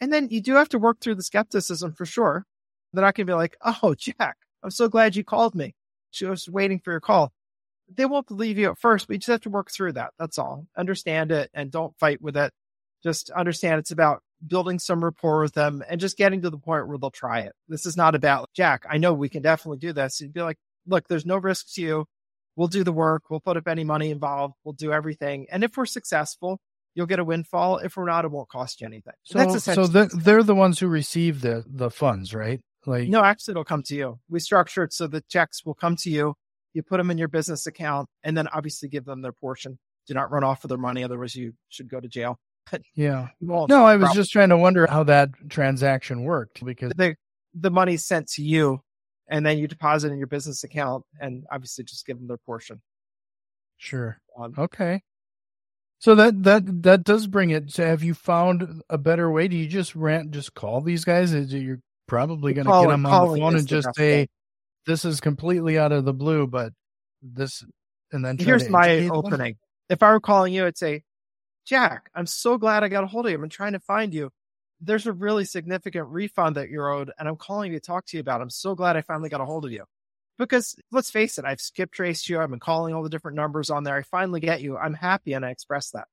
And 0.00 0.12
then 0.12 0.28
you 0.30 0.40
do 0.40 0.54
have 0.54 0.68
to 0.70 0.78
work 0.78 1.00
through 1.00 1.14
the 1.14 1.22
skepticism 1.22 1.92
for 1.92 2.04
sure. 2.04 2.44
They're 2.92 3.04
not 3.04 3.14
going 3.14 3.26
to 3.26 3.30
be 3.30 3.36
like, 3.36 3.56
oh, 3.64 3.94
Jack, 3.94 4.36
I'm 4.62 4.70
so 4.70 4.88
glad 4.88 5.16
you 5.16 5.24
called 5.24 5.54
me. 5.54 5.74
She 6.10 6.24
was 6.24 6.48
waiting 6.48 6.78
for 6.78 6.92
your 6.92 7.00
call. 7.00 7.32
They 7.94 8.04
won't 8.04 8.26
believe 8.26 8.58
you 8.58 8.70
at 8.70 8.78
first, 8.78 9.06
but 9.06 9.14
you 9.14 9.18
just 9.18 9.28
have 9.28 9.40
to 9.42 9.50
work 9.50 9.70
through 9.70 9.92
that. 9.92 10.12
That's 10.18 10.38
all. 10.38 10.66
Understand 10.76 11.30
it 11.30 11.50
and 11.54 11.70
don't 11.70 11.96
fight 11.98 12.20
with 12.20 12.36
it. 12.36 12.52
Just 13.02 13.30
understand 13.30 13.78
it's 13.78 13.90
about 13.90 14.22
building 14.44 14.78
some 14.78 15.04
rapport 15.04 15.40
with 15.40 15.54
them 15.54 15.82
and 15.88 16.00
just 16.00 16.16
getting 16.16 16.42
to 16.42 16.50
the 16.50 16.58
point 16.58 16.88
where 16.88 16.98
they'll 16.98 17.10
try 17.10 17.40
it. 17.40 17.52
This 17.68 17.86
is 17.86 17.96
not 17.96 18.14
about, 18.14 18.50
Jack, 18.54 18.84
I 18.90 18.98
know 18.98 19.12
we 19.12 19.28
can 19.28 19.42
definitely 19.42 19.78
do 19.78 19.92
this. 19.92 20.20
You'd 20.20 20.32
be 20.32 20.42
like, 20.42 20.58
look, 20.86 21.06
there's 21.08 21.26
no 21.26 21.36
risk 21.36 21.74
to 21.74 21.82
you. 21.82 22.06
We'll 22.56 22.68
do 22.68 22.84
the 22.84 22.92
work. 22.92 23.24
We'll 23.30 23.40
put 23.40 23.56
up 23.56 23.68
any 23.68 23.84
money 23.84 24.10
involved. 24.10 24.54
We'll 24.64 24.72
do 24.72 24.92
everything. 24.92 25.46
And 25.50 25.62
if 25.62 25.76
we're 25.76 25.86
successful, 25.86 26.58
you'll 26.96 27.06
get 27.06 27.20
a 27.20 27.24
windfall. 27.24 27.78
If 27.78 27.96
we're 27.96 28.06
not, 28.06 28.24
it 28.24 28.30
won't 28.32 28.48
cost 28.48 28.80
you 28.80 28.86
anything. 28.86 29.12
So, 29.22 29.38
That's 29.38 29.62
so 29.64 29.86
the, 29.86 30.10
they're 30.12 30.42
the 30.42 30.54
ones 30.54 30.80
who 30.80 30.88
receive 30.88 31.42
the 31.42 31.62
the 31.68 31.90
funds, 31.90 32.34
right? 32.34 32.60
Like, 32.86 33.08
no, 33.08 33.22
actually, 33.22 33.52
it'll 33.52 33.64
come 33.64 33.82
to 33.84 33.94
you. 33.94 34.18
We 34.28 34.40
structure 34.40 34.82
it 34.82 34.92
so 34.92 35.06
the 35.06 35.22
checks 35.28 35.64
will 35.64 35.74
come 35.74 35.96
to 35.96 36.10
you. 36.10 36.34
You 36.72 36.82
put 36.82 36.98
them 36.98 37.10
in 37.10 37.18
your 37.18 37.28
business 37.28 37.66
account, 37.66 38.08
and 38.24 38.36
then 38.36 38.48
obviously 38.48 38.88
give 38.88 39.04
them 39.04 39.22
their 39.22 39.32
portion. 39.32 39.78
Do 40.06 40.14
not 40.14 40.30
run 40.30 40.44
off 40.44 40.62
with 40.62 40.70
their 40.70 40.78
money, 40.78 41.04
otherwise 41.04 41.34
you 41.34 41.52
should 41.68 41.88
go 41.88 42.00
to 42.00 42.08
jail. 42.08 42.38
yeah. 42.94 43.28
You 43.40 43.48
won't. 43.48 43.68
No, 43.68 43.84
I 43.84 43.96
was 43.96 44.06
Prob- 44.06 44.16
just 44.16 44.32
trying 44.32 44.48
to 44.48 44.56
wonder 44.56 44.86
how 44.86 45.04
that 45.04 45.30
transaction 45.48 46.24
worked 46.24 46.64
because 46.64 46.92
the 46.96 47.16
the 47.54 47.70
money's 47.70 48.04
sent 48.04 48.28
to 48.28 48.42
you, 48.42 48.80
and 49.28 49.44
then 49.44 49.58
you 49.58 49.68
deposit 49.68 50.12
in 50.12 50.18
your 50.18 50.26
business 50.28 50.64
account, 50.64 51.04
and 51.20 51.44
obviously 51.50 51.84
just 51.84 52.06
give 52.06 52.18
them 52.18 52.28
their 52.28 52.38
portion. 52.38 52.80
sure. 53.76 54.18
Um, 54.38 54.54
Okay. 54.56 55.02
So 55.98 56.14
that 56.14 56.42
that 56.42 56.82
that 56.82 57.04
does 57.04 57.26
bring 57.26 57.50
it. 57.50 57.70
So 57.72 57.84
have 57.86 58.02
you 58.02 58.14
found 58.14 58.82
a 58.90 58.98
better 58.98 59.30
way? 59.30 59.48
Do 59.48 59.56
you 59.56 59.66
just 59.66 59.96
rant, 59.96 60.30
just 60.30 60.54
call 60.54 60.80
these 60.80 61.04
guys? 61.04 61.32
Is 61.32 61.52
You're 61.52 61.80
probably 62.06 62.52
going 62.52 62.66
to 62.66 62.72
get 62.72 62.88
them 62.88 63.06
on 63.06 63.28
the 63.30 63.40
phone 63.40 63.56
and 63.56 63.66
just 63.66 63.88
say. 63.96 64.28
"This 64.86 65.04
is 65.04 65.20
completely 65.20 65.78
out 65.78 65.90
of 65.90 66.04
the 66.04 66.12
blue," 66.12 66.46
but 66.46 66.72
this, 67.20 67.64
and 68.12 68.24
then 68.24 68.38
Here's 68.38 68.68
my 68.68 68.88
educate 68.88 69.08
them? 69.08 69.16
opening. 69.16 69.56
If 69.88 70.00
I 70.02 70.12
were 70.12 70.20
calling 70.20 70.52
you, 70.54 70.64
I'd 70.64 70.78
say, 70.78 71.02
Jack, 71.64 72.08
I'm 72.14 72.26
so 72.26 72.56
glad 72.56 72.84
I 72.84 72.88
got 72.88 73.02
a 73.02 73.08
hold 73.08 73.26
of 73.26 73.32
you. 73.32 73.42
I'm 73.42 73.48
trying 73.48 73.72
to 73.72 73.80
find 73.80 74.14
you. 74.14 74.30
There's 74.80 75.06
a 75.08 75.12
really 75.12 75.44
significant 75.44 76.06
refund 76.08 76.54
that 76.54 76.68
you're 76.68 76.88
owed, 76.88 77.10
and 77.18 77.26
I'm 77.28 77.34
calling 77.36 77.72
you 77.72 77.80
to 77.80 77.84
talk 77.84 78.06
to 78.06 78.16
you 78.16 78.20
about. 78.20 78.40
it. 78.40 78.44
I'm 78.44 78.50
so 78.50 78.76
glad 78.76 78.96
I 78.96 79.00
finally 79.00 79.28
got 79.28 79.40
a 79.40 79.44
hold 79.44 79.64
of 79.64 79.72
you. 79.72 79.84
Because 80.38 80.76
let's 80.92 81.10
face 81.10 81.38
it, 81.38 81.44
I've 81.44 81.60
skip 81.60 81.90
traced 81.90 82.28
you. 82.28 82.40
I've 82.40 82.50
been 82.50 82.60
calling 82.60 82.94
all 82.94 83.02
the 83.02 83.08
different 83.08 83.36
numbers 83.36 83.70
on 83.70 83.84
there. 83.84 83.96
I 83.96 84.02
finally 84.02 84.40
get 84.40 84.60
you. 84.60 84.76
I'm 84.76 84.94
happy 84.94 85.32
and 85.32 85.44
I 85.44 85.50
express 85.50 85.90
that. 85.90 86.08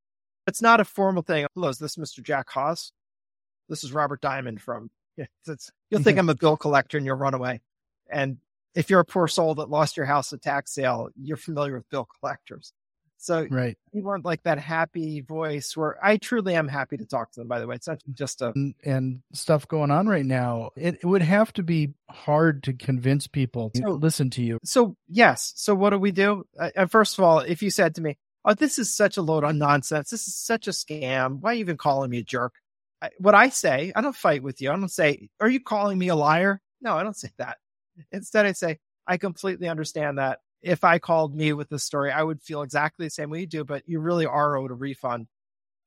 It's 0.48 0.62
not 0.62 0.80
a 0.80 0.86
formal 0.86 1.24
thing. 1.24 1.46
Hello, 1.56 1.70
is 1.70 1.78
this 1.78 1.96
Mr. 1.96 2.22
Jack 2.22 2.50
Haas? 2.50 2.92
This 3.70 3.84
is 3.84 3.94
Robert 3.94 4.22
Diamond 4.22 4.62
from, 4.62 4.90
you'll 5.18 6.02
think 6.02 6.18
I'm 6.18 6.30
a 6.30 6.36
bill 6.36 6.58
collector 6.58 6.98
and 6.98 7.06
you'll 7.06 7.16
run 7.16 7.34
away. 7.34 7.62
And 8.10 8.38
if 8.76 8.90
you're 8.90 9.00
a 9.00 9.06
poor 9.06 9.28
soul 9.28 9.56
that 9.56 9.70
lost 9.70 9.98
your 9.98 10.06
house 10.06 10.34
at 10.34 10.42
tax 10.42 10.72
sale, 10.72 11.10
you're 11.16 11.38
familiar 11.38 11.76
with 11.76 11.90
bill 11.90 12.08
collectors. 12.20 12.74
So 13.24 13.48
Right. 13.50 13.78
you 13.94 14.04
want 14.04 14.26
like 14.26 14.44
that 14.44 14.60
happy 14.60 15.22
voice 15.22 15.78
where 15.78 15.98
I 16.04 16.18
truly 16.18 16.56
am 16.56 16.68
happy 16.68 16.98
to 16.98 17.06
talk 17.06 17.32
to 17.32 17.40
them, 17.40 17.48
by 17.48 17.60
the 17.60 17.68
way. 17.68 17.76
It's 17.76 17.88
not 17.88 18.02
just 18.14 18.42
a, 18.42 18.52
and, 18.54 18.76
and 18.84 19.22
stuff 19.32 19.66
going 19.68 19.92
on 19.92 20.08
right 20.08 20.26
now, 20.26 20.72
it, 20.76 20.96
it 20.96 21.06
would 21.06 21.22
have 21.22 21.54
to 21.54 21.64
be 21.64 21.94
hard 22.10 22.64
to 22.64 22.74
convince 22.74 23.28
people 23.28 23.70
to 23.72 23.82
So- 23.82 23.92
listen 23.94 24.30
to 24.32 24.44
you. 24.44 24.60
so 24.64 24.98
yes. 25.08 25.54
So 25.56 25.74
what 25.74 25.92
do 25.92 25.98
we 26.00 26.12
do? 26.12 26.46
Uh, 26.60 26.70
uh, 26.76 26.86
first 26.88 27.18
of 27.18 27.24
all, 27.24 27.40
if 27.40 27.64
you 27.64 27.70
said 27.70 27.96
to 27.96 28.02
me, 28.02 28.18
Oh, 28.46 28.54
this 28.54 28.78
is 28.78 28.94
such 28.94 29.16
a 29.16 29.22
load 29.22 29.46
on 29.46 29.58
nonsense. 29.58 30.10
This 30.10 30.28
is 30.28 30.36
such 30.36 30.68
a 30.68 30.72
scam. 30.72 31.40
Why 31.40 31.52
are 31.52 31.54
you 31.54 31.62
even 31.62 31.78
calling 31.78 32.10
me 32.10 32.18
a 32.18 32.24
jerk? 32.24 32.54
I, 33.02 33.10
what 33.18 33.36
I 33.36 33.48
say, 33.48 33.94
I 33.96 34.02
don't 34.02 34.14
fight 34.16 34.44
with 34.44 34.62
you. 34.62 34.70
I 34.70 34.76
don't 34.76 34.90
say, 34.90 35.30
are 35.40 35.48
you 35.50 35.62
calling 35.62 35.98
me 35.98 36.10
a 36.10 36.16
liar? 36.16 36.60
No, 36.82 36.98
I 36.98 37.04
don't 37.04 37.16
say 37.16 37.30
that. 37.38 37.58
Instead, 38.12 38.46
I 38.46 38.52
say, 38.52 38.80
I 39.08 39.16
completely 39.16 39.70
understand 39.70 40.18
that. 40.18 40.40
If 40.64 40.84
I 40.84 40.98
called 40.98 41.36
me 41.36 41.54
with 41.54 41.70
this 41.70 41.84
story, 41.84 42.12
I 42.12 42.24
would 42.24 42.42
feel 42.42 42.62
exactly 42.62 43.06
the 43.06 43.12
same 43.12 43.30
way 43.30 43.42
you 43.42 43.48
do, 43.48 43.64
but 43.64 43.84
you 43.86 44.00
really 44.00 44.26
are 44.26 44.56
owed 44.56 44.72
a 44.72 44.76
refund. 44.76 45.28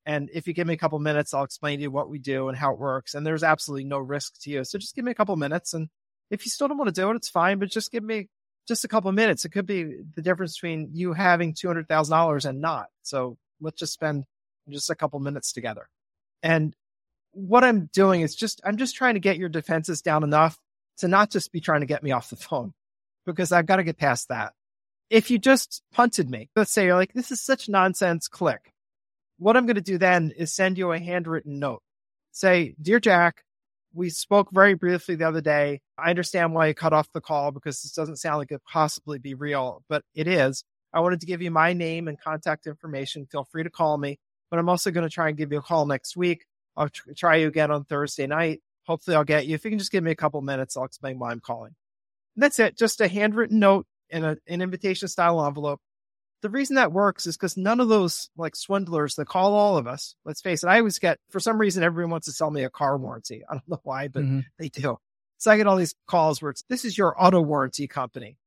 And 0.05 0.29
if 0.33 0.47
you 0.47 0.53
give 0.53 0.67
me 0.67 0.73
a 0.73 0.77
couple 0.77 0.99
minutes, 0.99 1.33
I'll 1.33 1.43
explain 1.43 1.79
to 1.79 1.83
you 1.83 1.91
what 1.91 2.09
we 2.09 2.19
do 2.19 2.47
and 2.47 2.57
how 2.57 2.71
it 2.71 2.79
works. 2.79 3.13
And 3.13 3.25
there's 3.25 3.43
absolutely 3.43 3.83
no 3.83 3.97
risk 3.97 4.39
to 4.41 4.49
you. 4.49 4.63
So 4.63 4.77
just 4.77 4.95
give 4.95 5.03
me 5.03 5.11
a 5.11 5.15
couple 5.15 5.35
minutes. 5.35 5.73
And 5.73 5.89
if 6.29 6.45
you 6.45 6.49
still 6.49 6.67
don't 6.67 6.77
want 6.77 6.87
to 6.93 7.01
do 7.01 7.09
it, 7.09 7.15
it's 7.15 7.27
fine, 7.27 7.59
but 7.59 7.69
just 7.69 7.91
give 7.91 8.03
me 8.03 8.29
just 8.67 8.85
a 8.85 8.87
couple 8.87 9.11
minutes. 9.11 9.43
It 9.43 9.49
could 9.49 9.65
be 9.65 10.01
the 10.15 10.21
difference 10.21 10.55
between 10.55 10.91
you 10.93 11.13
having 11.13 11.53
$200,000 11.53 12.45
and 12.45 12.61
not. 12.61 12.87
So 13.01 13.37
let's 13.59 13.79
just 13.79 13.93
spend 13.93 14.25
just 14.69 14.89
a 14.89 14.95
couple 14.95 15.19
minutes 15.19 15.51
together. 15.51 15.89
And 16.43 16.75
what 17.31 17.63
I'm 17.63 17.89
doing 17.93 18.21
is 18.21 18.35
just, 18.35 18.61
I'm 18.63 18.77
just 18.77 18.95
trying 18.95 19.15
to 19.15 19.19
get 19.19 19.37
your 19.37 19.49
defenses 19.49 20.01
down 20.01 20.23
enough 20.23 20.57
to 20.99 21.07
not 21.07 21.31
just 21.31 21.51
be 21.51 21.61
trying 21.61 21.81
to 21.81 21.85
get 21.87 22.03
me 22.03 22.11
off 22.11 22.29
the 22.29 22.35
phone 22.35 22.73
because 23.25 23.51
I've 23.51 23.65
got 23.65 23.77
to 23.77 23.83
get 23.83 23.97
past 23.97 24.29
that. 24.29 24.53
If 25.09 25.31
you 25.31 25.39
just 25.39 25.81
punted 25.93 26.29
me, 26.29 26.49
let's 26.55 26.71
say 26.71 26.85
you're 26.85 26.95
like, 26.95 27.13
this 27.13 27.31
is 27.31 27.41
such 27.41 27.69
nonsense, 27.69 28.27
click. 28.27 28.73
What 29.39 29.55
I'm 29.55 29.65
going 29.65 29.75
to 29.75 29.81
do 29.81 29.97
then 29.97 30.33
is 30.35 30.53
send 30.53 30.77
you 30.77 30.91
a 30.91 30.99
handwritten 30.99 31.59
note. 31.59 31.81
Say, 32.31 32.75
Dear 32.81 32.99
Jack, 32.99 33.43
we 33.93 34.09
spoke 34.09 34.49
very 34.51 34.73
briefly 34.73 35.15
the 35.15 35.27
other 35.27 35.41
day. 35.41 35.81
I 35.97 36.09
understand 36.09 36.53
why 36.53 36.67
you 36.67 36.73
cut 36.73 36.93
off 36.93 37.11
the 37.13 37.21
call 37.21 37.51
because 37.51 37.81
this 37.81 37.93
doesn't 37.93 38.17
sound 38.17 38.39
like 38.39 38.51
it 38.51 38.61
possibly 38.71 39.17
be 39.17 39.33
real, 39.33 39.83
but 39.87 40.03
it 40.13 40.27
is. 40.27 40.63
I 40.93 40.99
wanted 40.99 41.21
to 41.21 41.25
give 41.25 41.41
you 41.41 41.51
my 41.51 41.73
name 41.73 42.07
and 42.07 42.19
contact 42.19 42.67
information. 42.67 43.27
Feel 43.31 43.47
free 43.51 43.63
to 43.63 43.69
call 43.69 43.97
me, 43.97 44.19
but 44.49 44.59
I'm 44.59 44.69
also 44.69 44.91
going 44.91 45.07
to 45.07 45.13
try 45.13 45.29
and 45.29 45.37
give 45.37 45.51
you 45.51 45.59
a 45.59 45.63
call 45.63 45.85
next 45.85 46.17
week. 46.17 46.45
I'll 46.75 46.89
try 46.89 47.37
you 47.37 47.47
again 47.47 47.71
on 47.71 47.85
Thursday 47.85 48.27
night. 48.27 48.61
Hopefully, 48.85 49.15
I'll 49.17 49.23
get 49.23 49.47
you. 49.47 49.55
If 49.55 49.65
you 49.65 49.71
can 49.71 49.79
just 49.79 49.91
give 49.91 50.03
me 50.03 50.11
a 50.11 50.15
couple 50.15 50.41
minutes, 50.41 50.77
I'll 50.77 50.85
explain 50.85 51.19
why 51.19 51.31
I'm 51.31 51.39
calling. 51.39 51.75
And 52.35 52.43
that's 52.43 52.59
it. 52.59 52.77
Just 52.77 53.01
a 53.01 53.07
handwritten 53.07 53.59
note 53.59 53.87
in 54.09 54.23
a, 54.23 54.37
an 54.47 54.61
invitation 54.61 55.07
style 55.07 55.45
envelope. 55.45 55.79
The 56.41 56.49
reason 56.49 56.75
that 56.75 56.91
works 56.91 57.25
is 57.25 57.35
because 57.35 57.57
none 57.57 57.79
of 57.79 57.89
those 57.89 58.29
like 58.37 58.55
swindlers 58.55 59.15
that 59.15 59.27
call 59.27 59.55
all 59.55 59.77
of 59.77 59.87
us, 59.87 60.15
let's 60.23 60.41
face 60.41 60.63
it, 60.63 60.67
I 60.67 60.77
always 60.77 60.99
get, 60.99 61.17
for 61.29 61.39
some 61.39 61.57
reason, 61.57 61.83
everyone 61.83 62.11
wants 62.11 62.27
to 62.27 62.33
sell 62.33 62.51
me 62.51 62.63
a 62.63 62.69
car 62.69 62.97
warranty. 62.97 63.43
I 63.49 63.53
don't 63.53 63.67
know 63.67 63.81
why, 63.83 64.07
but 64.07 64.23
mm-hmm. 64.23 64.39
they 64.59 64.69
do. 64.69 64.97
So 65.37 65.51
I 65.51 65.57
get 65.57 65.67
all 65.67 65.75
these 65.75 65.95
calls 66.07 66.41
where 66.41 66.51
it's, 66.51 66.63
this 66.69 66.85
is 66.85 66.97
your 66.97 67.15
auto 67.21 67.41
warranty 67.41 67.87
company. 67.87 68.37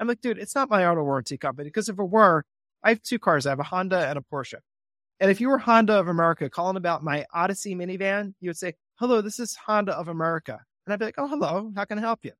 I'm 0.00 0.06
like, 0.06 0.20
dude, 0.20 0.38
it's 0.38 0.54
not 0.54 0.70
my 0.70 0.86
auto 0.86 1.02
warranty 1.02 1.38
company 1.38 1.68
because 1.68 1.88
if 1.88 1.98
it 1.98 2.10
were, 2.10 2.44
I 2.82 2.90
have 2.90 3.02
two 3.02 3.18
cars. 3.18 3.46
I 3.46 3.50
have 3.50 3.60
a 3.60 3.64
Honda 3.64 4.08
and 4.08 4.18
a 4.18 4.22
Porsche. 4.32 4.60
And 5.20 5.30
if 5.30 5.40
you 5.40 5.48
were 5.48 5.58
Honda 5.58 5.94
of 5.94 6.08
America 6.08 6.48
calling 6.48 6.76
about 6.76 7.02
my 7.02 7.26
Odyssey 7.32 7.74
minivan, 7.74 8.34
you 8.40 8.50
would 8.50 8.56
say, 8.56 8.74
hello, 8.96 9.20
this 9.20 9.40
is 9.40 9.56
Honda 9.56 9.92
of 9.92 10.08
America. 10.08 10.60
And 10.86 10.92
I'd 10.92 11.00
be 11.00 11.06
like, 11.06 11.16
oh, 11.18 11.26
hello, 11.26 11.72
how 11.74 11.84
can 11.84 11.98
I 11.98 12.02
help 12.02 12.20
you? 12.24 12.32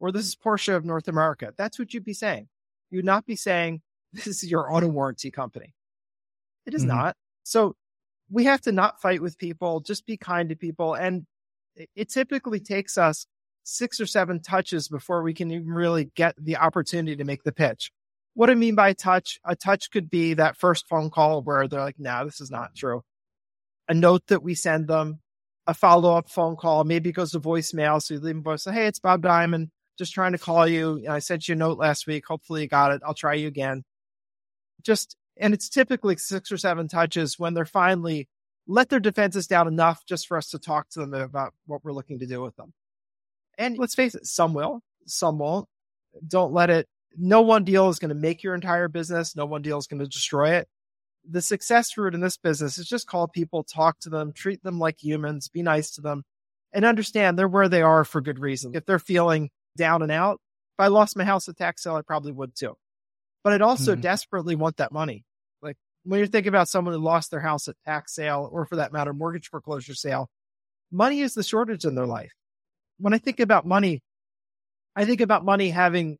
Or 0.00 0.12
this 0.12 0.26
is 0.26 0.36
Porsche 0.36 0.74
of 0.74 0.84
North 0.84 1.08
America. 1.08 1.52
That's 1.56 1.78
what 1.78 1.94
you'd 1.94 2.04
be 2.04 2.14
saying. 2.14 2.48
You'd 2.90 3.04
not 3.04 3.26
be 3.26 3.36
saying, 3.36 3.82
this 4.12 4.26
is 4.26 4.50
your 4.50 4.72
auto 4.72 4.88
warranty 4.88 5.30
company. 5.30 5.74
It 6.66 6.74
is 6.74 6.82
mm-hmm. 6.82 6.96
not. 6.96 7.16
So 7.42 7.76
we 8.30 8.44
have 8.44 8.60
to 8.62 8.72
not 8.72 9.00
fight 9.00 9.20
with 9.20 9.38
people, 9.38 9.80
just 9.80 10.06
be 10.06 10.16
kind 10.16 10.48
to 10.48 10.56
people. 10.56 10.94
And 10.94 11.26
it 11.94 12.10
typically 12.10 12.60
takes 12.60 12.96
us 12.96 13.26
six 13.64 14.00
or 14.00 14.06
seven 14.06 14.40
touches 14.40 14.88
before 14.88 15.22
we 15.22 15.34
can 15.34 15.50
even 15.50 15.68
really 15.68 16.10
get 16.14 16.34
the 16.38 16.56
opportunity 16.56 17.16
to 17.16 17.24
make 17.24 17.42
the 17.42 17.52
pitch. 17.52 17.90
What 18.34 18.46
do 18.46 18.52
I 18.52 18.56
mean 18.56 18.74
by 18.74 18.92
touch, 18.92 19.38
a 19.44 19.54
touch 19.56 19.90
could 19.90 20.10
be 20.10 20.34
that 20.34 20.56
first 20.56 20.88
phone 20.88 21.10
call 21.10 21.42
where 21.42 21.68
they're 21.68 21.80
like, 21.80 21.98
no, 21.98 22.24
this 22.24 22.40
is 22.40 22.50
not 22.50 22.74
true. 22.74 23.02
A 23.88 23.94
note 23.94 24.22
that 24.28 24.42
we 24.42 24.54
send 24.54 24.88
them, 24.88 25.20
a 25.66 25.74
follow 25.74 26.16
up 26.16 26.28
phone 26.28 26.56
call, 26.56 26.84
maybe 26.84 27.10
it 27.10 27.14
goes 27.14 27.32
to 27.32 27.40
voicemail. 27.40 28.02
So 28.02 28.14
you 28.14 28.20
leave 28.20 28.36
a 28.36 28.40
voice, 28.40 28.64
Hey, 28.64 28.86
it's 28.86 28.98
Bob 28.98 29.22
Diamond. 29.22 29.70
Just 29.98 30.12
trying 30.12 30.32
to 30.32 30.38
call 30.38 30.66
you. 30.66 31.04
I 31.08 31.20
sent 31.20 31.48
you 31.48 31.54
a 31.54 31.56
note 31.56 31.78
last 31.78 32.06
week. 32.06 32.26
Hopefully 32.26 32.62
you 32.62 32.68
got 32.68 32.92
it. 32.92 33.02
I'll 33.06 33.14
try 33.14 33.34
you 33.34 33.48
again. 33.48 33.84
Just, 34.82 35.16
and 35.36 35.54
it's 35.54 35.68
typically 35.68 36.16
six 36.16 36.50
or 36.50 36.58
seven 36.58 36.88
touches 36.88 37.38
when 37.38 37.54
they're 37.54 37.64
finally 37.64 38.28
let 38.66 38.88
their 38.88 39.00
defenses 39.00 39.46
down 39.46 39.68
enough 39.68 40.04
just 40.06 40.26
for 40.26 40.36
us 40.36 40.50
to 40.50 40.58
talk 40.58 40.88
to 40.90 41.00
them 41.00 41.14
about 41.14 41.52
what 41.66 41.84
we're 41.84 41.92
looking 41.92 42.18
to 42.18 42.26
do 42.26 42.42
with 42.42 42.56
them. 42.56 42.72
And 43.58 43.78
let's 43.78 43.94
face 43.94 44.14
it, 44.14 44.26
some 44.26 44.54
will, 44.54 44.80
some 45.06 45.38
won't. 45.38 45.68
Don't 46.26 46.52
let 46.52 46.70
it, 46.70 46.88
no 47.16 47.42
one 47.42 47.64
deal 47.64 47.88
is 47.88 47.98
going 47.98 48.08
to 48.10 48.14
make 48.14 48.42
your 48.42 48.54
entire 48.54 48.88
business. 48.88 49.36
No 49.36 49.46
one 49.46 49.62
deal 49.62 49.78
is 49.78 49.86
going 49.86 50.00
to 50.00 50.06
destroy 50.06 50.54
it. 50.54 50.68
The 51.28 51.42
success 51.42 51.96
route 51.96 52.14
in 52.14 52.20
this 52.20 52.36
business 52.36 52.78
is 52.78 52.86
just 52.86 53.06
call 53.06 53.28
people, 53.28 53.64
talk 53.64 53.98
to 54.00 54.10
them, 54.10 54.32
treat 54.32 54.62
them 54.62 54.78
like 54.78 55.02
humans, 55.02 55.48
be 55.48 55.62
nice 55.62 55.90
to 55.92 56.00
them, 56.00 56.24
and 56.72 56.84
understand 56.84 57.38
they're 57.38 57.48
where 57.48 57.68
they 57.68 57.82
are 57.82 58.04
for 58.04 58.20
good 58.20 58.38
reason. 58.38 58.72
If 58.74 58.84
they're 58.84 58.98
feeling 58.98 59.50
down 59.76 60.02
and 60.02 60.12
out, 60.12 60.40
if 60.78 60.84
I 60.84 60.88
lost 60.88 61.16
my 61.16 61.24
house 61.24 61.48
at 61.48 61.56
tax 61.56 61.82
sale, 61.82 61.96
I 61.96 62.02
probably 62.02 62.32
would 62.32 62.54
too. 62.54 62.74
But 63.42 63.52
I'd 63.52 63.62
also 63.62 63.92
mm-hmm. 63.92 64.00
desperately 64.00 64.56
want 64.56 64.78
that 64.78 64.92
money. 64.92 65.24
Like 65.62 65.76
when 66.04 66.18
you're 66.18 66.26
thinking 66.26 66.48
about 66.48 66.68
someone 66.68 66.94
who 66.94 67.00
lost 67.00 67.30
their 67.30 67.40
house 67.40 67.68
at 67.68 67.76
tax 67.84 68.14
sale, 68.14 68.48
or 68.50 68.66
for 68.66 68.76
that 68.76 68.92
matter, 68.92 69.12
mortgage 69.12 69.48
foreclosure 69.48 69.94
sale, 69.94 70.28
money 70.90 71.20
is 71.20 71.34
the 71.34 71.42
shortage 71.42 71.84
in 71.84 71.94
their 71.94 72.06
life 72.06 72.32
when 72.98 73.14
I 73.14 73.18
think 73.18 73.40
about 73.40 73.66
money, 73.66 74.02
I 74.96 75.04
think 75.04 75.20
about 75.20 75.44
money 75.44 75.70
having 75.70 76.18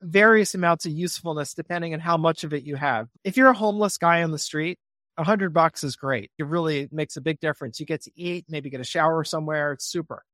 various 0.00 0.54
amounts 0.54 0.86
of 0.86 0.92
usefulness 0.92 1.54
depending 1.54 1.94
on 1.94 2.00
how 2.00 2.16
much 2.16 2.44
of 2.44 2.52
it 2.52 2.64
you 2.64 2.76
have. 2.76 3.08
If 3.24 3.36
you're 3.36 3.50
a 3.50 3.54
homeless 3.54 3.98
guy 3.98 4.22
on 4.22 4.30
the 4.30 4.38
street, 4.38 4.78
a 5.16 5.24
hundred 5.24 5.54
bucks 5.54 5.84
is 5.84 5.96
great. 5.96 6.30
It 6.38 6.46
really 6.46 6.88
makes 6.92 7.16
a 7.16 7.20
big 7.20 7.40
difference. 7.40 7.80
You 7.80 7.86
get 7.86 8.02
to 8.02 8.10
eat, 8.16 8.46
maybe 8.48 8.70
get 8.70 8.80
a 8.80 8.84
shower 8.84 9.24
somewhere. 9.24 9.72
It's 9.72 9.86
super. 9.86 10.24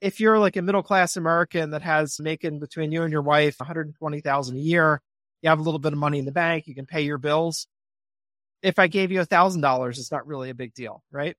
If 0.00 0.20
you're 0.20 0.38
like 0.38 0.56
a 0.56 0.62
middle 0.62 0.82
class 0.82 1.16
American 1.16 1.70
that 1.70 1.82
has 1.82 2.20
making 2.20 2.60
between 2.60 2.92
you 2.92 3.02
and 3.02 3.12
your 3.12 3.22
wife 3.22 3.56
120,000 3.58 4.56
a 4.56 4.60
year, 4.60 5.00
you 5.42 5.48
have 5.48 5.58
a 5.58 5.62
little 5.62 5.78
bit 5.78 5.92
of 5.92 5.98
money 5.98 6.18
in 6.18 6.24
the 6.24 6.32
bank, 6.32 6.66
you 6.66 6.74
can 6.74 6.86
pay 6.86 7.02
your 7.02 7.18
bills. 7.18 7.66
If 8.62 8.78
I 8.78 8.88
gave 8.88 9.10
you 9.10 9.20
a 9.20 9.24
thousand 9.24 9.60
dollars, 9.62 9.98
it's 9.98 10.12
not 10.12 10.26
really 10.26 10.50
a 10.50 10.54
big 10.54 10.74
deal, 10.74 11.02
right? 11.10 11.36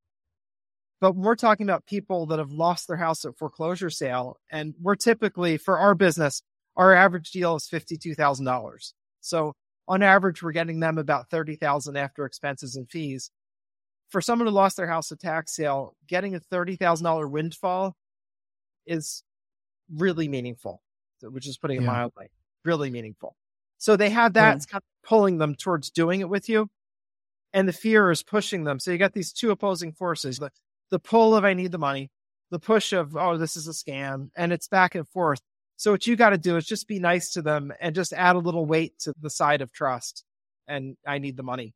But 0.99 1.15
we're 1.15 1.35
talking 1.35 1.67
about 1.67 1.85
people 1.85 2.25
that 2.27 2.39
have 2.39 2.51
lost 2.51 2.87
their 2.87 2.97
house 2.97 3.25
at 3.25 3.37
foreclosure 3.37 3.89
sale. 3.89 4.37
And 4.51 4.73
we're 4.81 4.95
typically, 4.95 5.57
for 5.57 5.77
our 5.77 5.93
business, 5.93 6.41
our 6.75 6.93
average 6.93 7.31
deal 7.31 7.55
is 7.55 7.69
$52,000. 7.71 8.93
So 9.21 9.53
on 9.87 10.01
average, 10.01 10.41
we're 10.41 10.51
getting 10.51 10.79
them 10.79 10.97
about 10.97 11.29
30,000 11.29 11.95
after 11.95 12.25
expenses 12.25 12.75
and 12.75 12.89
fees. 12.89 13.29
For 14.09 14.21
someone 14.21 14.47
who 14.47 14.53
lost 14.53 14.77
their 14.77 14.87
house 14.87 15.11
at 15.11 15.19
tax 15.19 15.55
sale, 15.55 15.95
getting 16.07 16.33
a 16.33 16.39
$30,000 16.39 17.29
windfall 17.29 17.95
is 18.87 19.23
really 19.93 20.27
meaningful, 20.27 20.81
which 21.21 21.47
is 21.47 21.57
putting 21.57 21.77
it 21.77 21.85
mildly, 21.85 22.31
really 22.65 22.89
meaningful. 22.89 23.35
So 23.77 23.95
they 23.95 24.09
have 24.09 24.33
that 24.33 24.57
yeah. 24.57 24.71
kind 24.71 24.81
of 24.81 25.07
pulling 25.07 25.37
them 25.37 25.55
towards 25.55 25.91
doing 25.91 26.21
it 26.21 26.29
with 26.29 26.49
you. 26.49 26.69
And 27.53 27.67
the 27.67 27.73
fear 27.73 28.11
is 28.11 28.23
pushing 28.23 28.63
them. 28.65 28.79
So 28.79 28.91
you 28.91 28.97
got 28.97 29.13
these 29.13 29.31
two 29.31 29.51
opposing 29.51 29.93
forces. 29.93 30.37
The, 30.37 30.51
the 30.89 30.99
pull 30.99 31.35
of 31.35 31.45
I 31.45 31.53
need 31.53 31.71
the 31.71 31.77
money, 31.77 32.11
the 32.51 32.59
push 32.59 32.93
of, 32.93 33.15
oh, 33.15 33.37
this 33.37 33.55
is 33.55 33.67
a 33.67 33.71
scam, 33.71 34.29
and 34.35 34.51
it's 34.51 34.67
back 34.67 34.95
and 34.95 35.07
forth. 35.07 35.39
So 35.77 35.91
what 35.91 36.07
you 36.07 36.15
got 36.15 36.31
to 36.31 36.37
do 36.37 36.57
is 36.57 36.65
just 36.65 36.87
be 36.87 36.99
nice 36.99 37.31
to 37.33 37.41
them 37.41 37.71
and 37.79 37.95
just 37.95 38.13
add 38.13 38.35
a 38.35 38.39
little 38.39 38.65
weight 38.65 38.97
to 38.99 39.13
the 39.21 39.29
side 39.29 39.61
of 39.61 39.71
trust. 39.71 40.23
And 40.67 40.97
I 41.05 41.19
need 41.19 41.37
the 41.37 41.43
money. 41.43 41.73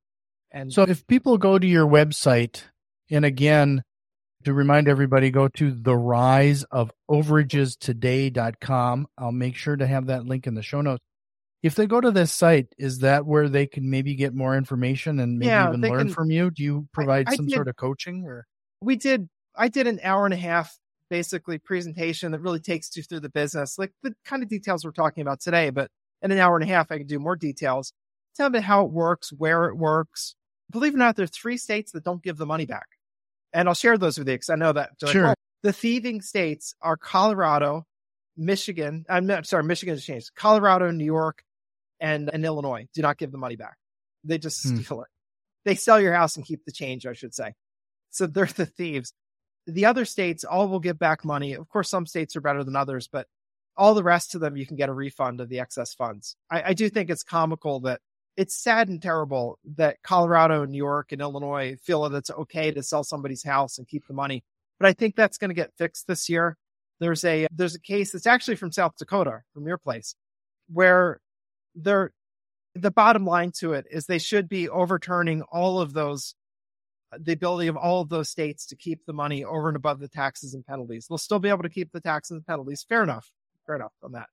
And 0.51 0.73
so 0.73 0.83
if 0.83 1.07
people 1.07 1.37
go 1.37 1.57
to 1.57 1.67
your 1.67 1.87
website, 1.87 2.63
and 3.09 3.23
again, 3.23 3.83
to 4.43 4.53
remind 4.53 4.87
everybody, 4.87 5.31
go 5.31 5.47
to 5.47 5.71
the 5.71 5.95
rise 5.95 6.63
of 6.65 6.91
overages 7.09 7.77
today.com. 7.77 9.07
I'll 9.17 9.31
make 9.31 9.55
sure 9.55 9.75
to 9.75 9.87
have 9.87 10.07
that 10.07 10.25
link 10.25 10.47
in 10.47 10.55
the 10.55 10.63
show 10.63 10.81
notes. 10.81 11.03
If 11.63 11.75
they 11.75 11.85
go 11.85 12.01
to 12.01 12.09
this 12.09 12.33
site, 12.33 12.67
is 12.77 12.99
that 12.99 13.25
where 13.25 13.47
they 13.47 13.67
can 13.67 13.89
maybe 13.89 14.15
get 14.15 14.33
more 14.33 14.57
information 14.57 15.19
and 15.19 15.37
maybe 15.37 15.49
yeah, 15.49 15.69
even 15.69 15.81
learn 15.81 16.07
can, 16.07 16.09
from 16.09 16.31
you? 16.31 16.49
Do 16.49 16.63
you 16.63 16.87
provide 16.91 17.27
I, 17.27 17.33
I 17.33 17.35
some 17.35 17.45
did, 17.45 17.55
sort 17.55 17.67
of 17.67 17.75
coaching 17.75 18.25
or? 18.25 18.47
we 18.81 18.95
did 18.95 19.29
I 19.55 19.67
did 19.67 19.87
an 19.87 19.99
hour 20.03 20.25
and 20.25 20.33
a 20.33 20.37
half 20.37 20.77
basically 21.09 21.59
presentation 21.59 22.31
that 22.31 22.39
really 22.39 22.59
takes 22.59 22.95
you 22.95 23.03
through 23.03 23.19
the 23.19 23.29
business, 23.29 23.77
like 23.77 23.91
the 24.01 24.15
kind 24.25 24.41
of 24.41 24.49
details 24.49 24.83
we're 24.83 24.91
talking 24.91 25.21
about 25.21 25.41
today. 25.41 25.69
But 25.69 25.91
in 26.21 26.31
an 26.31 26.39
hour 26.39 26.55
and 26.55 26.63
a 26.63 26.73
half, 26.73 26.91
I 26.91 26.97
can 26.97 27.07
do 27.07 27.19
more 27.19 27.35
details. 27.35 27.93
Tell 28.35 28.49
me 28.49 28.61
how 28.61 28.85
it 28.85 28.91
works, 28.91 29.31
where 29.31 29.65
it 29.65 29.77
works. 29.77 30.35
Believe 30.71 30.93
it 30.93 30.95
or 30.95 30.99
not, 30.99 31.17
there 31.17 31.25
are 31.25 31.27
three 31.27 31.57
states 31.57 31.91
that 31.91 32.05
don't 32.05 32.23
give 32.23 32.37
the 32.37 32.45
money 32.45 32.65
back. 32.65 32.87
And 33.53 33.67
I'll 33.67 33.75
share 33.75 33.97
those 33.97 34.17
with 34.17 34.27
you 34.27 34.35
because 34.35 34.49
I 34.49 34.55
know 34.55 34.73
that. 34.73 34.91
Sure. 35.05 35.23
Like, 35.23 35.37
oh, 35.37 35.41
the 35.63 35.73
thieving 35.73 36.21
states 36.21 36.73
are 36.81 36.97
Colorado, 36.97 37.85
Michigan. 38.37 39.05
I'm 39.09 39.27
not 39.27 39.45
sorry, 39.45 39.63
Michigan 39.63 39.95
has 39.95 40.03
changed. 40.03 40.31
Colorado, 40.35 40.91
New 40.91 41.05
York, 41.05 41.43
and, 41.99 42.29
and 42.33 42.43
Illinois 42.43 42.87
do 42.93 43.01
not 43.01 43.17
give 43.17 43.31
the 43.31 43.37
money 43.37 43.55
back. 43.55 43.77
They 44.23 44.37
just 44.37 44.63
hmm. 44.63 44.77
steal 44.77 45.01
it. 45.01 45.07
They 45.65 45.75
sell 45.75 46.01
your 46.01 46.13
house 46.13 46.35
and 46.35 46.45
keep 46.45 46.65
the 46.65 46.71
change, 46.71 47.05
I 47.05 47.13
should 47.13 47.35
say. 47.35 47.53
So 48.09 48.27
they're 48.27 48.45
the 48.45 48.65
thieves. 48.65 49.13
The 49.67 49.85
other 49.85 50.05
states 50.05 50.43
all 50.43 50.67
will 50.67 50.79
give 50.79 50.97
back 50.97 51.23
money. 51.23 51.53
Of 51.53 51.69
course, 51.69 51.89
some 51.89 52.07
states 52.07 52.35
are 52.35 52.41
better 52.41 52.63
than 52.63 52.75
others, 52.75 53.07
but 53.07 53.27
all 53.77 53.93
the 53.93 54.03
rest 54.03 54.35
of 54.35 54.41
them, 54.41 54.57
you 54.57 54.65
can 54.65 54.75
get 54.75 54.89
a 54.89 54.93
refund 54.93 55.39
of 55.39 55.49
the 55.49 55.59
excess 55.59 55.93
funds. 55.93 56.35
I, 56.49 56.63
I 56.67 56.73
do 56.73 56.89
think 56.89 57.09
it's 57.09 57.23
comical 57.23 57.81
that 57.81 58.01
it's 58.37 58.55
sad 58.55 58.89
and 58.89 59.01
terrible 59.01 59.59
that 59.75 59.97
Colorado 60.03 60.63
and 60.63 60.71
New 60.71 60.77
York 60.77 61.11
and 61.11 61.21
Illinois 61.21 61.75
feel 61.83 62.07
that 62.07 62.17
it's 62.17 62.31
okay 62.31 62.71
to 62.71 62.83
sell 62.83 63.03
somebody's 63.03 63.43
house 63.43 63.77
and 63.77 63.87
keep 63.87 64.07
the 64.07 64.13
money. 64.13 64.43
But 64.79 64.87
I 64.87 64.93
think 64.93 65.15
that's 65.15 65.37
going 65.37 65.49
to 65.49 65.55
get 65.55 65.73
fixed 65.77 66.07
this 66.07 66.29
year. 66.29 66.57
There's 66.99 67.23
a 67.25 67.47
there's 67.51 67.75
a 67.75 67.79
case 67.79 68.11
that's 68.11 68.27
actually 68.27 68.55
from 68.55 68.71
South 68.71 68.93
Dakota, 68.97 69.41
from 69.53 69.67
your 69.67 69.77
place, 69.77 70.15
where 70.71 71.19
they're 71.75 72.11
the 72.75 72.91
bottom 72.91 73.25
line 73.25 73.51
to 73.59 73.73
it 73.73 73.85
is 73.91 74.05
they 74.05 74.19
should 74.19 74.47
be 74.47 74.69
overturning 74.69 75.41
all 75.43 75.79
of 75.79 75.93
those 75.93 76.35
the 77.19 77.33
ability 77.33 77.67
of 77.67 77.75
all 77.75 78.01
of 78.01 78.09
those 78.09 78.29
states 78.29 78.65
to 78.67 78.75
keep 78.75 79.05
the 79.05 79.13
money 79.13 79.43
over 79.43 79.67
and 79.67 79.75
above 79.75 79.99
the 79.99 80.07
taxes 80.07 80.53
and 80.53 80.65
penalties. 80.65 81.07
They'll 81.07 81.17
still 81.17 81.39
be 81.39 81.49
able 81.49 81.63
to 81.63 81.69
keep 81.69 81.91
the 81.91 81.99
taxes 81.99 82.35
and 82.35 82.45
penalties. 82.45 82.85
Fair 82.87 83.03
enough. 83.03 83.29
Fair 83.65 83.75
enough 83.75 83.91
on 84.01 84.13
that. 84.13 84.27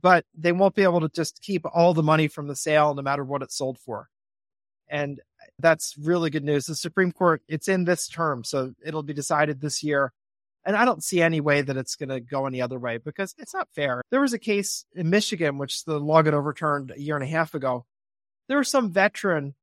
But 0.00 0.24
they 0.34 0.52
won't 0.52 0.74
be 0.74 0.84
able 0.84 1.00
to 1.00 1.08
just 1.08 1.42
keep 1.42 1.64
all 1.66 1.94
the 1.94 2.02
money 2.02 2.28
from 2.28 2.48
the 2.48 2.56
sale 2.56 2.94
no 2.94 3.02
matter 3.02 3.24
what 3.24 3.42
it's 3.42 3.56
sold 3.56 3.78
for. 3.78 4.08
And 4.88 5.20
That's 5.58 5.96
really 5.98 6.30
good 6.30 6.44
news. 6.44 6.66
The 6.66 6.74
Supreme 6.74 7.12
Court, 7.12 7.42
it's 7.48 7.68
in 7.68 7.84
this 7.84 8.08
term, 8.08 8.44
so 8.44 8.72
it'll 8.84 9.02
be 9.02 9.14
decided 9.14 9.60
this 9.60 9.82
year. 9.82 10.12
And 10.64 10.76
I 10.76 10.84
don't 10.84 11.02
see 11.02 11.20
any 11.20 11.40
way 11.40 11.62
that 11.62 11.76
it's 11.76 11.96
going 11.96 12.08
to 12.08 12.20
go 12.20 12.46
any 12.46 12.62
other 12.62 12.78
way 12.78 12.98
because 12.98 13.34
it's 13.38 13.54
not 13.54 13.68
fair. 13.74 14.02
There 14.10 14.20
was 14.20 14.32
a 14.32 14.38
case 14.38 14.84
in 14.94 15.10
Michigan, 15.10 15.58
which 15.58 15.84
the 15.84 15.98
law 15.98 16.22
got 16.22 16.34
overturned 16.34 16.92
a 16.92 17.00
year 17.00 17.16
and 17.16 17.24
a 17.24 17.28
half 17.28 17.54
ago. 17.54 17.84
There 18.48 18.58
was 18.58 18.68
some 18.68 18.92
veteran 18.92 19.54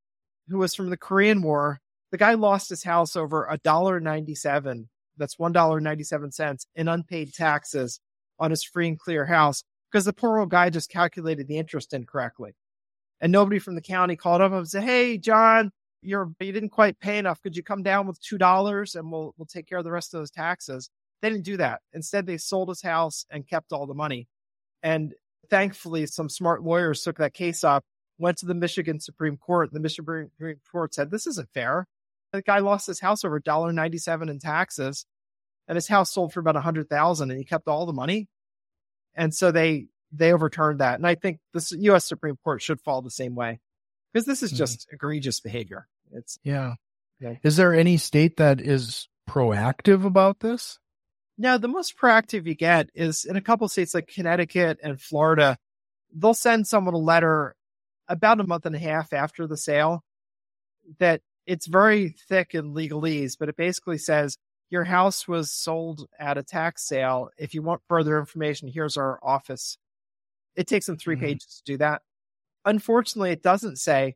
who 0.49 0.57
was 0.57 0.75
from 0.75 0.89
the 0.89 0.97
Korean 0.97 1.41
War. 1.41 1.79
The 2.11 2.17
guy 2.17 2.33
lost 2.33 2.69
his 2.69 2.83
house 2.83 3.15
over 3.15 3.47
a 3.49 3.57
dollar 3.57 3.99
ninety-seven. 3.99 4.89
That's 5.17 5.39
one 5.39 5.53
dollar 5.53 5.79
ninety-seven 5.79 6.31
cents 6.31 6.65
in 6.75 6.87
unpaid 6.87 7.33
taxes 7.33 8.01
on 8.39 8.51
his 8.51 8.63
free 8.63 8.87
and 8.87 8.99
clear 8.99 9.25
house 9.25 9.63
because 9.91 10.05
the 10.05 10.13
poor 10.13 10.39
old 10.39 10.49
guy 10.49 10.69
just 10.69 10.89
calculated 10.89 11.47
the 11.47 11.57
interest 11.57 11.93
incorrectly. 11.93 12.55
And 13.21 13.31
nobody 13.31 13.59
from 13.59 13.75
the 13.75 13.81
county 13.81 14.15
called 14.15 14.41
up 14.41 14.51
and 14.51 14.67
said, 14.67 14.83
Hey, 14.83 15.17
John, 15.17 15.71
you're, 16.01 16.31
you 16.39 16.51
didn't 16.51 16.69
quite 16.69 16.99
pay 16.99 17.17
enough. 17.17 17.41
Could 17.41 17.57
you 17.57 17.63
come 17.63 17.83
down 17.83 18.07
with 18.07 18.21
$2 18.21 18.95
and 18.95 19.11
we'll, 19.11 19.33
we'll 19.37 19.45
take 19.45 19.67
care 19.67 19.77
of 19.77 19.83
the 19.83 19.91
rest 19.91 20.13
of 20.13 20.19
those 20.19 20.31
taxes? 20.31 20.89
They 21.21 21.29
didn't 21.29 21.43
do 21.43 21.57
that. 21.57 21.81
Instead, 21.93 22.25
they 22.25 22.37
sold 22.37 22.69
his 22.69 22.81
house 22.81 23.25
and 23.29 23.47
kept 23.47 23.73
all 23.73 23.85
the 23.85 23.93
money. 23.93 24.27
And 24.81 25.13
thankfully, 25.49 26.05
some 26.05 26.29
smart 26.29 26.63
lawyers 26.63 27.01
took 27.01 27.17
that 27.17 27.33
case 27.33 27.65
up, 27.65 27.83
went 28.17 28.37
to 28.37 28.45
the 28.45 28.53
Michigan 28.53 29.01
Supreme 29.01 29.35
Court. 29.35 29.73
The 29.73 29.81
Michigan 29.81 30.31
Supreme 30.37 30.61
Court 30.71 30.93
said, 30.93 31.11
this 31.11 31.27
isn't 31.27 31.49
fair. 31.53 31.85
The 32.31 32.41
guy 32.41 32.59
lost 32.59 32.87
his 32.87 33.01
house 33.01 33.25
over 33.25 33.41
$1.97 33.41 34.29
in 34.29 34.39
taxes 34.39 35.05
and 35.69 35.75
his 35.75 35.87
house 35.87 36.11
sold 36.11 36.33
for 36.33 36.39
about 36.39 36.55
a 36.55 36.61
hundred 36.61 36.89
thousand 36.89 37.31
and 37.31 37.39
he 37.39 37.45
kept 37.45 37.67
all 37.67 37.85
the 37.85 37.93
money. 37.93 38.27
And 39.19 39.35
so 39.35 39.51
they, 39.51 39.87
they 40.13 40.31
overturned 40.31 40.79
that. 40.79 40.95
And 40.95 41.05
I 41.05 41.15
think 41.15 41.39
the 41.53 41.75
U.S. 41.81 42.05
Supreme 42.05 42.37
Court 42.41 42.61
should 42.61 42.79
fall 42.79 43.01
the 43.01 43.11
same 43.11 43.35
way 43.35 43.59
because 44.13 44.25
this 44.25 44.41
is 44.41 44.51
just 44.51 44.87
mm-hmm. 44.87 44.95
egregious 44.95 45.41
behavior. 45.41 45.87
It's 46.13 46.39
yeah. 46.41 46.75
Okay. 47.21 47.37
Is 47.43 47.57
there 47.57 47.73
any 47.73 47.97
state 47.97 48.37
that 48.37 48.61
is 48.61 49.09
proactive 49.29 50.05
about 50.05 50.39
this? 50.39 50.79
No, 51.37 51.57
the 51.57 51.67
most 51.67 51.97
proactive 51.97 52.47
you 52.47 52.55
get 52.55 52.89
is 52.95 53.25
in 53.25 53.35
a 53.35 53.41
couple 53.41 53.67
states 53.67 53.93
like 53.93 54.07
Connecticut 54.07 54.79
and 54.81 54.99
Florida. 54.99 55.57
They'll 56.13 56.33
send 56.33 56.65
someone 56.65 56.93
a 56.93 56.97
letter 56.97 57.55
about 58.07 58.39
a 58.39 58.47
month 58.47 58.65
and 58.65 58.75
a 58.75 58.79
half 58.79 59.11
after 59.11 59.47
the 59.47 59.57
sale 59.57 60.03
that 60.99 61.21
it's 61.45 61.67
very 61.67 62.15
thick 62.29 62.55
in 62.55 62.73
legalese, 62.73 63.35
but 63.37 63.49
it 63.49 63.57
basically 63.57 63.97
says 63.97 64.37
your 64.69 64.83
house 64.83 65.27
was 65.27 65.51
sold 65.51 66.07
at 66.19 66.37
a 66.37 66.43
tax 66.43 66.83
sale. 66.87 67.29
If 67.37 67.53
you 67.53 67.61
want 67.61 67.81
further 67.87 68.19
information, 68.19 68.67
here's 68.67 68.97
our 68.97 69.19
office. 69.23 69.77
It 70.55 70.67
takes 70.67 70.85
them 70.85 70.97
3 70.97 71.15
mm-hmm. 71.15 71.25
pages 71.25 71.61
to 71.63 71.71
do 71.71 71.77
that. 71.77 72.01
Unfortunately, 72.65 73.31
it 73.31 73.41
doesn't 73.41 73.77
say, 73.77 74.15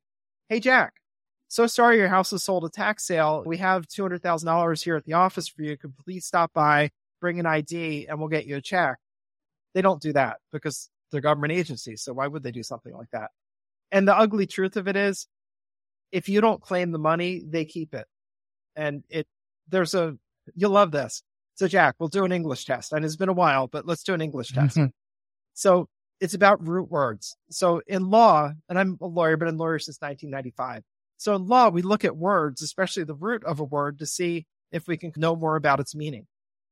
Hey, 0.50 0.60
Jack, 0.60 0.94
so 1.48 1.68
sorry 1.68 1.98
your 1.98 2.10
house 2.10 2.32
was 2.32 2.44
sold 2.44 2.66
at 2.66 2.74
tax 2.74 3.06
sale. 3.06 3.44
We 3.46 3.58
have 3.58 3.88
$200,000 3.88 4.84
here 4.84 4.96
at 4.96 5.06
the 5.06 5.14
office 5.14 5.48
for 5.48 5.64
you. 5.64 5.78
Could 5.78 5.98
please 5.98 6.26
stop 6.26 6.52
by, 6.54 6.92
bring 7.22 7.40
an 7.40 7.46
ID, 7.46 8.08
and 8.08 8.20
we'll 8.20 8.28
get 8.28 8.46
you 8.46 8.58
a 8.58 8.62
check. 8.62 8.98
They 9.74 9.82
don't 9.82 10.02
do 10.02 10.14
that 10.14 10.38
because 10.52 10.90
they're 11.12 11.22
government 11.22 11.54
agencies. 11.54 12.02
So 12.02 12.14
why 12.14 12.28
would 12.28 12.44
they 12.44 12.52
do 12.52 12.64
something 12.64 12.94
like 12.94 13.10
that? 13.12 13.32
And 13.92 14.08
the 14.08 14.18
ugly 14.18 14.48
truth 14.48 14.78
of 14.78 14.88
it 14.88 14.96
is, 14.96 15.28
if 16.12 16.28
you 16.28 16.42
don't 16.42 16.62
claim 16.62 16.92
the 16.92 17.00
money, 17.00 17.44
they 17.48 17.66
keep 17.66 17.94
it. 17.94 18.08
And 18.76 19.04
it, 19.10 19.28
there's 19.68 19.94
a, 19.94 20.18
you'll 20.56 20.72
love 20.72 20.92
this. 20.92 21.24
So 21.56 21.68
Jack, 21.68 21.96
we'll 22.00 22.10
do 22.10 22.26
an 22.26 22.32
English 22.32 22.66
test. 22.66 22.94
And 22.94 23.06
it's 23.06 23.16
been 23.16 23.30
a 23.30 23.34
while, 23.34 23.68
but 23.68 23.86
let's 23.86 24.04
do 24.04 24.14
an 24.14 24.22
English 24.22 24.52
mm-hmm. 24.52 24.82
test. 24.82 24.94
so 25.54 25.88
it's 26.20 26.34
about 26.34 26.66
root 26.68 26.90
words. 26.90 27.36
So 27.50 27.82
in 27.88 28.10
law, 28.10 28.52
and 28.70 28.80
I'm 28.80 28.98
a 29.02 29.08
lawyer, 29.08 29.38
but 29.38 29.48
a 29.48 29.52
lawyer 29.52 29.80
since 29.80 29.98
1995. 30.00 30.84
So 31.18 31.36
in 31.36 31.48
law, 31.48 31.70
we 31.70 31.82
look 31.82 32.06
at 32.06 32.18
words, 32.18 32.62
especially 32.62 33.04
the 33.04 33.14
root 33.14 33.44
of 33.44 33.60
a 33.60 33.64
word 33.64 34.00
to 34.00 34.06
see 34.06 34.46
if 34.72 34.88
we 34.88 34.98
can 34.98 35.14
know 35.16 35.36
more 35.36 35.56
about 35.56 35.80
its 35.80 35.96
meaning. 35.96 36.28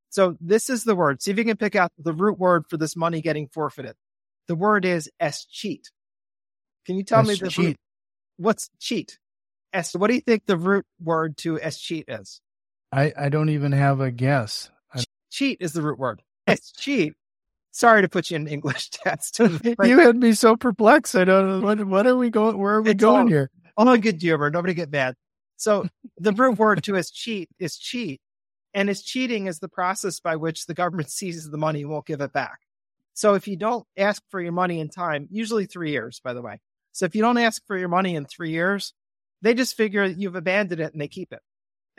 So 0.09 0.35
this 0.41 0.69
is 0.69 0.83
the 0.83 0.95
word. 0.95 1.21
See 1.21 1.31
if 1.31 1.37
you 1.37 1.45
can 1.45 1.57
pick 1.57 1.75
out 1.75 1.91
the 1.97 2.13
root 2.13 2.37
word 2.37 2.65
for 2.69 2.77
this 2.77 2.95
money 2.95 3.21
getting 3.21 3.47
forfeited. 3.47 3.95
The 4.47 4.55
word 4.55 4.83
is 4.83 5.09
escheat. 5.21 5.85
Can 6.85 6.97
you 6.97 7.03
tell 7.03 7.23
me 7.23 7.35
the 7.35 7.53
root? 7.57 7.77
What's 8.37 8.69
cheat? 8.79 9.19
Es, 9.71 9.95
what 9.95 10.09
do 10.09 10.15
you 10.15 10.21
think 10.21 10.45
the 10.45 10.57
root 10.57 10.85
word 10.99 11.37
to 11.37 11.57
escheat 11.57 12.05
is? 12.07 12.41
I, 12.91 13.13
I 13.17 13.29
don't 13.29 13.49
even 13.49 13.71
have 13.71 14.01
a 14.01 14.11
guess. 14.11 14.69
Cheat 15.29 15.57
is 15.61 15.73
the 15.73 15.81
root 15.81 15.99
word. 15.99 16.21
It's 16.47 16.71
cheat. 16.71 17.13
sorry 17.71 18.01
to 18.01 18.09
put 18.09 18.31
you 18.31 18.35
in 18.35 18.47
English 18.47 18.89
test. 18.89 19.39
you 19.83 19.99
had 19.99 20.17
me 20.17 20.33
so 20.33 20.57
perplexed. 20.57 21.15
I 21.15 21.23
don't 21.23 21.47
know 21.47 21.65
what, 21.65 21.85
what 21.85 22.07
are 22.07 22.17
we 22.17 22.29
going, 22.29 22.57
where 22.57 22.73
are 22.73 22.81
we 22.81 22.91
it's 22.91 22.99
going 22.99 23.21
all, 23.21 23.27
here? 23.27 23.51
All 23.77 23.97
good 23.97 24.21
humor. 24.21 24.49
Nobody 24.49 24.73
get 24.73 24.91
mad. 24.91 25.15
So 25.55 25.87
the 26.17 26.33
root 26.33 26.57
word 26.57 26.83
to 26.83 26.93
escheat 26.93 27.47
is 27.59 27.77
cheat. 27.77 28.19
And 28.73 28.89
escheating 28.89 29.47
is 29.47 29.59
the 29.59 29.69
process 29.69 30.19
by 30.19 30.35
which 30.35 30.65
the 30.65 30.73
government 30.73 31.11
seizes 31.11 31.49
the 31.49 31.57
money 31.57 31.81
and 31.81 31.91
won't 31.91 32.07
give 32.07 32.21
it 32.21 32.33
back. 32.33 32.59
So 33.13 33.35
if 33.35 33.47
you 33.47 33.55
don't 33.55 33.85
ask 33.95 34.23
for 34.29 34.41
your 34.41 34.53
money 34.53 34.79
in 34.79 34.89
time, 34.89 35.27
usually 35.29 35.67
three 35.67 35.91
years, 35.91 36.19
by 36.23 36.33
the 36.33 36.41
way. 36.41 36.59
So 36.91 37.05
if 37.05 37.15
you 37.15 37.21
don't 37.21 37.37
ask 37.37 37.61
for 37.67 37.77
your 37.77 37.89
money 37.89 38.15
in 38.15 38.25
three 38.25 38.51
years, 38.51 38.93
they 39.41 39.53
just 39.53 39.77
figure 39.77 40.05
you've 40.05 40.35
abandoned 40.35 40.81
it 40.81 40.91
and 40.93 41.01
they 41.01 41.07
keep 41.07 41.31
it. 41.31 41.41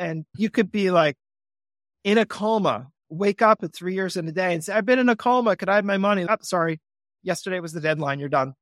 And 0.03 0.27
you 0.37 0.51
could 0.51 0.73
be 0.73 0.91
like 0.91 1.17
in 2.05 2.19
a 2.19 2.27
coma 2.27 2.89
wake 3.09 3.43
up 3.43 3.63
at 3.63 3.75
three 3.75 3.95
years 3.95 4.17
in 4.17 4.27
a 4.27 4.33
day 4.33 4.55
and 4.55 4.65
say, 4.65 4.73
I've 4.73 4.87
been 4.87 4.99
in 4.99 5.09
a 5.09 5.17
coma. 5.17 5.55
Could 5.57 5.69
I 5.69 5.77
have 5.77 5.85
my 5.85 5.99
money? 5.99 6.27
Oh, 6.29 6.37
sorry. 6.43 6.81
Yesterday 7.23 7.61
was 7.61 7.73
the 7.73 7.81
deadline. 7.81 8.19
You're 8.19 8.29
done. 8.29 8.55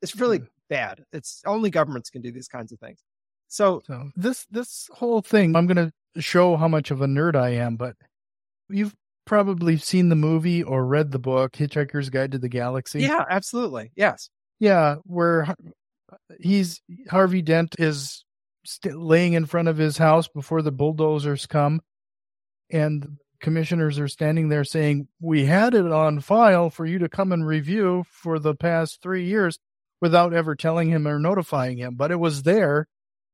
It's 0.00 0.16
really 0.16 0.40
bad. 0.70 1.04
It's 1.12 1.42
only 1.44 1.70
governments 1.70 2.08
can 2.08 2.22
do 2.22 2.32
these 2.32 2.48
kinds 2.48 2.72
of 2.72 2.78
things. 2.78 3.00
So, 3.48 3.82
so 3.86 4.10
this, 4.16 4.46
this 4.50 4.88
whole 4.92 5.20
thing, 5.22 5.56
I'm 5.56 5.66
going 5.66 5.90
to 5.90 6.22
show 6.22 6.56
how 6.56 6.68
much 6.68 6.90
of 6.90 7.02
a 7.02 7.06
nerd 7.06 7.34
I 7.34 7.50
am, 7.50 7.76
but 7.76 7.96
you've 8.68 8.94
probably 9.26 9.76
seen 9.76 10.08
the 10.08 10.16
movie 10.16 10.62
or 10.62 10.86
read 10.86 11.10
the 11.10 11.18
book, 11.18 11.52
Hitchhiker's 11.52 12.10
Guide 12.10 12.32
to 12.32 12.38
the 12.38 12.48
Galaxy. 12.48 13.00
Yeah, 13.00 13.24
absolutely. 13.28 13.92
Yes. 13.96 14.30
Yeah. 14.60 14.96
Where 15.04 15.54
he's 16.40 16.80
Harvey 17.10 17.42
Dent 17.42 17.74
is 17.78 18.24
st- 18.64 18.96
laying 18.96 19.32
in 19.32 19.46
front 19.46 19.68
of 19.68 19.76
his 19.76 19.98
house 19.98 20.28
before 20.28 20.62
the 20.62 20.72
bulldozers 20.72 21.46
come 21.46 21.80
and 22.70 23.18
commissioners 23.40 23.98
are 23.98 24.08
standing 24.08 24.48
there 24.48 24.64
saying, 24.64 25.08
We 25.20 25.44
had 25.44 25.74
it 25.74 25.90
on 25.90 26.20
file 26.20 26.70
for 26.70 26.86
you 26.86 26.98
to 26.98 27.08
come 27.08 27.32
and 27.32 27.46
review 27.46 28.04
for 28.10 28.38
the 28.38 28.54
past 28.54 29.02
three 29.02 29.24
years 29.24 29.58
without 30.00 30.32
ever 30.32 30.54
telling 30.54 30.88
him 30.88 31.06
or 31.06 31.18
notifying 31.18 31.78
him. 31.78 31.94
But 31.94 32.10
it 32.10 32.20
was 32.20 32.42
there. 32.42 32.88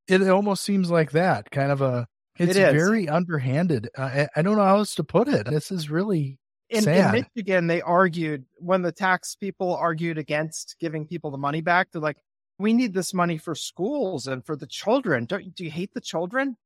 It 0.06 0.22
almost 0.28 0.62
seems 0.62 0.90
like 0.90 1.12
that 1.12 1.50
kind 1.50 1.72
of 1.72 1.80
a, 1.80 2.06
it's 2.38 2.56
it 2.56 2.72
very 2.72 3.08
underhanded. 3.08 3.88
I, 3.96 4.28
I, 4.36 4.42
don't 4.42 4.56
know 4.56 4.64
how 4.64 4.78
else 4.78 4.94
to 4.96 5.04
put 5.04 5.28
it. 5.28 5.46
This 5.46 5.70
is 5.70 5.88
really 5.88 6.38
in, 6.68 6.82
sad. 6.82 7.14
in 7.14 7.26
Michigan, 7.34 7.66
they 7.68 7.80
argued 7.80 8.44
when 8.58 8.82
the 8.82 8.92
tax 8.92 9.34
people 9.36 9.74
argued 9.76 10.18
against 10.18 10.76
giving 10.80 11.06
people 11.06 11.30
the 11.30 11.38
money 11.38 11.60
back. 11.62 11.88
They're 11.92 12.02
like, 12.02 12.18
we 12.59 12.72
need 12.72 12.94
this 12.94 13.12
money 13.12 13.38
for 13.38 13.55
schools 13.55 14.26
and 14.26 14.44
for 14.44 14.57
the 14.57 14.66
children. 14.66 15.24
Don't 15.24 15.55
do 15.55 15.64
you 15.64 15.70
hate 15.70 15.94
the 15.94 16.00
children? 16.00 16.57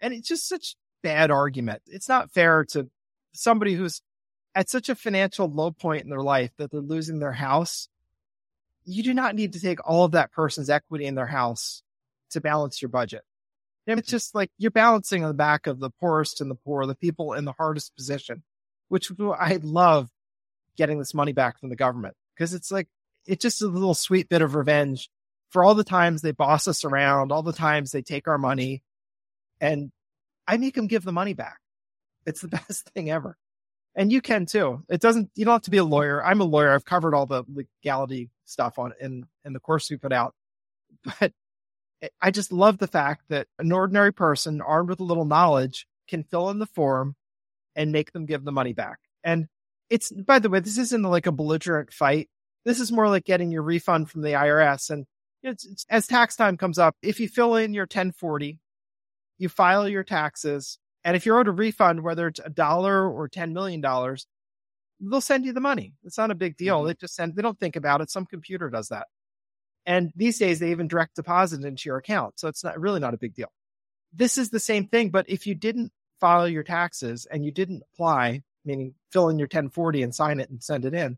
And 0.00 0.12
it's 0.12 0.28
just 0.28 0.48
such 0.48 0.76
bad 1.02 1.30
argument. 1.30 1.82
It's 1.86 2.08
not 2.08 2.32
fair 2.32 2.64
to 2.70 2.88
somebody 3.32 3.74
who's 3.74 4.02
at 4.54 4.68
such 4.68 4.88
a 4.88 4.94
financial 4.94 5.48
low 5.48 5.70
point 5.70 6.02
in 6.02 6.10
their 6.10 6.22
life 6.22 6.50
that 6.56 6.70
they're 6.70 6.80
losing 6.80 7.18
their 7.18 7.32
house. 7.32 7.88
You 8.84 9.02
do 9.02 9.14
not 9.14 9.34
need 9.34 9.52
to 9.52 9.60
take 9.60 9.86
all 9.86 10.04
of 10.04 10.12
that 10.12 10.32
person's 10.32 10.70
equity 10.70 11.04
in 11.04 11.14
their 11.14 11.26
house 11.26 11.82
to 12.30 12.40
balance 12.40 12.82
your 12.82 12.88
budget. 12.88 13.22
It's 13.86 14.00
mm-hmm. 14.00 14.10
just 14.10 14.34
like 14.34 14.50
you're 14.58 14.70
balancing 14.70 15.24
on 15.24 15.30
the 15.30 15.34
back 15.34 15.66
of 15.66 15.78
the 15.78 15.90
poorest 15.90 16.40
and 16.40 16.50
the 16.50 16.56
poor, 16.56 16.84
the 16.86 16.94
people 16.94 17.32
in 17.32 17.44
the 17.44 17.52
hardest 17.52 17.94
position, 17.96 18.42
which 18.88 19.10
I 19.20 19.58
love 19.62 20.10
getting 20.76 20.98
this 20.98 21.14
money 21.14 21.32
back 21.32 21.58
from 21.58 21.70
the 21.70 21.76
government 21.76 22.14
because 22.34 22.54
it's 22.54 22.70
like, 22.70 22.88
it's 23.26 23.42
just 23.42 23.62
a 23.62 23.66
little 23.66 23.94
sweet 23.94 24.28
bit 24.28 24.42
of 24.42 24.54
revenge 24.54 25.10
for 25.50 25.64
all 25.64 25.74
the 25.74 25.84
times 25.84 26.22
they 26.22 26.32
boss 26.32 26.68
us 26.68 26.84
around, 26.84 27.32
all 27.32 27.42
the 27.42 27.52
times 27.52 27.90
they 27.90 28.02
take 28.02 28.28
our 28.28 28.38
money 28.38 28.82
and 29.60 29.90
I 30.46 30.56
make 30.56 30.74
them 30.74 30.86
give 30.86 31.04
the 31.04 31.12
money 31.12 31.34
back. 31.34 31.58
It's 32.26 32.40
the 32.40 32.48
best 32.68 32.90
thing 32.90 33.10
ever. 33.10 33.36
And 33.94 34.12
you 34.12 34.20
can 34.20 34.46
too. 34.46 34.84
It 34.88 35.00
doesn't, 35.00 35.30
you 35.34 35.44
don't 35.44 35.54
have 35.54 35.62
to 35.62 35.70
be 35.70 35.78
a 35.78 35.84
lawyer. 35.84 36.24
I'm 36.24 36.40
a 36.40 36.44
lawyer. 36.44 36.72
I've 36.72 36.84
covered 36.84 37.14
all 37.14 37.26
the 37.26 37.44
legality 37.52 38.30
stuff 38.44 38.78
on 38.78 38.92
in, 39.00 39.26
in 39.44 39.52
the 39.52 39.60
course 39.60 39.90
we 39.90 39.96
put 39.96 40.12
out. 40.12 40.34
But 41.20 41.32
I 42.20 42.30
just 42.30 42.52
love 42.52 42.78
the 42.78 42.86
fact 42.86 43.24
that 43.28 43.48
an 43.58 43.72
ordinary 43.72 44.12
person 44.12 44.60
armed 44.60 44.88
with 44.88 45.00
a 45.00 45.04
little 45.04 45.24
knowledge 45.24 45.86
can 46.06 46.22
fill 46.22 46.50
in 46.50 46.58
the 46.58 46.66
form 46.66 47.16
and 47.74 47.92
make 47.92 48.12
them 48.12 48.26
give 48.26 48.44
the 48.44 48.52
money 48.52 48.72
back. 48.72 48.98
And 49.24 49.48
it's, 49.90 50.12
by 50.12 50.38
the 50.38 50.48
way, 50.48 50.60
this 50.60 50.78
isn't 50.78 51.02
like 51.02 51.26
a 51.26 51.32
belligerent 51.32 51.92
fight. 51.92 52.28
This 52.64 52.80
is 52.80 52.92
more 52.92 53.08
like 53.08 53.24
getting 53.24 53.50
your 53.50 53.62
refund 53.62 54.10
from 54.10 54.22
the 54.22 54.32
IRS. 54.32 54.90
And 54.90 55.06
it's, 55.42 55.64
it's, 55.64 55.86
as 55.88 56.06
tax 56.06 56.36
time 56.36 56.56
comes 56.56 56.78
up, 56.78 56.96
if 57.02 57.20
you 57.20 57.28
fill 57.28 57.56
in 57.56 57.74
your 57.74 57.84
1040 57.84 58.58
you 59.38 59.48
file 59.48 59.88
your 59.88 60.04
taxes, 60.04 60.78
and 61.04 61.16
if 61.16 61.24
you're 61.24 61.38
owed 61.38 61.48
a 61.48 61.52
refund, 61.52 62.02
whether 62.02 62.26
it's 62.26 62.40
a 62.44 62.50
dollar 62.50 63.08
or 63.08 63.28
$10 63.28 63.52
million, 63.52 63.80
they'll 65.00 65.20
send 65.20 65.46
you 65.46 65.52
the 65.52 65.60
money. 65.60 65.94
It's 66.04 66.18
not 66.18 66.32
a 66.32 66.34
big 66.34 66.56
deal. 66.56 66.78
Mm-hmm. 66.78 66.88
They 66.88 66.94
just 66.94 67.14
send, 67.14 67.36
they 67.36 67.42
don't 67.42 67.58
think 67.58 67.76
about 67.76 68.00
it. 68.00 68.10
Some 68.10 68.26
computer 68.26 68.68
does 68.68 68.88
that. 68.88 69.06
And 69.86 70.12
these 70.14 70.38
days 70.38 70.58
they 70.58 70.70
even 70.70 70.88
direct 70.88 71.16
deposit 71.16 71.64
into 71.64 71.88
your 71.88 71.96
account. 71.96 72.38
So 72.38 72.48
it's 72.48 72.62
not 72.62 72.78
really 72.78 73.00
not 73.00 73.14
a 73.14 73.18
big 73.18 73.34
deal. 73.34 73.50
This 74.12 74.36
is 74.36 74.50
the 74.50 74.60
same 74.60 74.88
thing, 74.88 75.10
but 75.10 75.28
if 75.28 75.46
you 75.46 75.54
didn't 75.54 75.92
file 76.20 76.48
your 76.48 76.64
taxes 76.64 77.26
and 77.30 77.44
you 77.44 77.52
didn't 77.52 77.82
apply, 77.94 78.42
meaning 78.64 78.94
fill 79.12 79.28
in 79.28 79.38
your 79.38 79.46
1040 79.46 80.02
and 80.02 80.14
sign 80.14 80.40
it 80.40 80.50
and 80.50 80.62
send 80.62 80.84
it 80.84 80.94
in, 80.94 81.16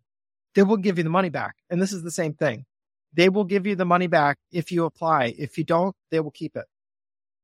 they 0.55 0.63
will 0.63 0.77
give 0.77 0.99
you 0.99 1.05
the 1.05 1.11
money 1.11 1.31
back. 1.31 1.57
And 1.71 1.81
this 1.81 1.93
is 1.93 2.03
the 2.03 2.11
same 2.11 2.35
thing. 2.35 2.67
They 3.13 3.29
will 3.29 3.45
give 3.45 3.67
you 3.67 3.75
the 3.75 3.85
money 3.85 4.07
back 4.07 4.39
if 4.53 4.71
you 4.71 4.85
apply. 4.85 5.35
If 5.37 5.59
you 5.59 5.65
don't, 5.65 5.95
they 6.11 6.21
will 6.21 6.31
keep 6.31 6.57
it. 6.57 6.67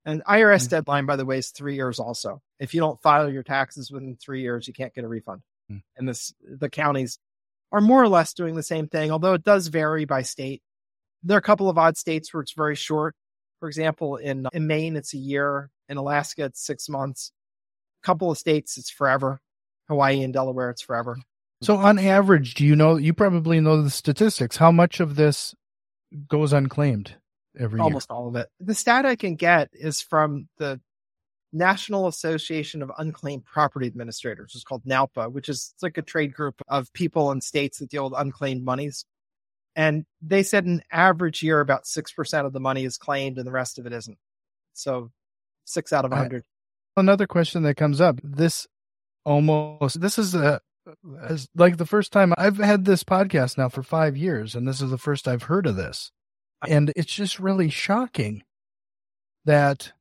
And 0.04 0.22
IRS 0.24 0.62
mm-hmm. 0.62 0.68
deadline, 0.68 1.06
by 1.06 1.16
the 1.16 1.26
way, 1.26 1.38
is 1.38 1.50
three 1.50 1.74
years 1.74 1.98
also. 1.98 2.40
If 2.60 2.74
you 2.74 2.80
don't 2.80 3.00
file 3.02 3.30
your 3.30 3.42
taxes 3.42 3.90
within 3.90 4.16
three 4.16 4.40
years, 4.40 4.68
you 4.68 4.72
can't 4.72 4.94
get 4.94 5.04
a 5.04 5.08
refund. 5.08 5.42
Mm-hmm. 5.70 5.78
And 5.96 6.08
this, 6.08 6.32
the 6.40 6.70
counties 6.70 7.18
are 7.72 7.80
more 7.80 8.02
or 8.02 8.08
less 8.08 8.32
doing 8.32 8.54
the 8.54 8.62
same 8.62 8.86
thing, 8.86 9.10
although 9.10 9.34
it 9.34 9.42
does 9.42 9.66
vary 9.66 10.04
by 10.04 10.22
state. 10.22 10.62
There 11.24 11.36
are 11.36 11.38
a 11.38 11.42
couple 11.42 11.68
of 11.68 11.76
odd 11.76 11.96
states 11.96 12.32
where 12.32 12.40
it's 12.40 12.52
very 12.52 12.76
short. 12.76 13.16
For 13.58 13.68
example, 13.68 14.16
in, 14.16 14.46
in 14.52 14.68
Maine, 14.68 14.96
it's 14.96 15.14
a 15.14 15.18
year. 15.18 15.70
In 15.88 15.96
Alaska, 15.96 16.44
it's 16.44 16.64
six 16.64 16.88
months. 16.88 17.32
A 18.02 18.06
couple 18.06 18.30
of 18.30 18.38
states, 18.38 18.76
it's 18.76 18.90
forever. 18.90 19.40
Hawaii 19.88 20.22
and 20.22 20.32
Delaware, 20.32 20.70
it's 20.70 20.82
forever. 20.82 21.16
So, 21.62 21.76
on 21.76 21.98
average, 21.98 22.54
do 22.54 22.64
you 22.64 22.76
know? 22.76 22.96
You 22.96 23.14
probably 23.14 23.60
know 23.60 23.82
the 23.82 23.90
statistics. 23.90 24.56
How 24.56 24.70
much 24.70 25.00
of 25.00 25.16
this 25.16 25.54
goes 26.28 26.52
unclaimed 26.52 27.16
every 27.58 27.78
year? 27.78 27.84
Almost 27.84 28.10
year? 28.10 28.16
all 28.16 28.28
of 28.28 28.36
it. 28.36 28.48
The 28.60 28.74
stat 28.74 29.06
I 29.06 29.16
can 29.16 29.36
get 29.36 29.70
is 29.72 30.00
from 30.00 30.48
the 30.58 30.80
National 31.52 32.06
Association 32.06 32.82
of 32.82 32.92
Unclaimed 32.98 33.44
Property 33.44 33.86
Administrators. 33.86 34.52
It's 34.54 34.64
called 34.64 34.84
NAUPA, 34.84 35.32
which 35.32 35.48
is 35.48 35.74
like 35.80 35.96
a 35.96 36.02
trade 36.02 36.34
group 36.34 36.60
of 36.68 36.92
people 36.92 37.30
in 37.32 37.40
states 37.40 37.78
that 37.78 37.88
deal 37.88 38.04
with 38.04 38.18
unclaimed 38.18 38.64
monies. 38.64 39.06
And 39.74 40.04
they 40.22 40.42
said 40.42 40.64
an 40.64 40.82
average 40.90 41.42
year, 41.42 41.60
about 41.60 41.84
6% 41.84 42.46
of 42.46 42.52
the 42.52 42.60
money 42.60 42.84
is 42.84 42.98
claimed 42.98 43.38
and 43.38 43.46
the 43.46 43.52
rest 43.52 43.78
of 43.78 43.86
it 43.86 43.92
isn't. 43.92 44.18
So 44.72 45.10
six 45.64 45.92
out 45.92 46.04
of 46.04 46.10
100. 46.10 46.44
Another 46.96 47.26
question 47.26 47.62
that 47.62 47.76
comes 47.76 48.00
up 48.00 48.20
this 48.22 48.66
almost, 49.24 50.00
this 50.00 50.18
is 50.18 50.34
a, 50.34 50.60
as 51.22 51.48
like 51.54 51.76
the 51.76 51.86
first 51.86 52.12
time 52.12 52.32
I've 52.36 52.58
had 52.58 52.84
this 52.84 53.04
podcast 53.04 53.58
now 53.58 53.68
for 53.68 53.82
five 53.82 54.16
years, 54.16 54.54
and 54.54 54.66
this 54.66 54.80
is 54.80 54.90
the 54.90 54.98
first 54.98 55.28
I've 55.28 55.44
heard 55.44 55.66
of 55.66 55.76
this. 55.76 56.10
And 56.66 56.92
it's 56.96 57.14
just 57.14 57.38
really 57.38 57.68
shocking 57.68 58.42
that. 59.44 59.92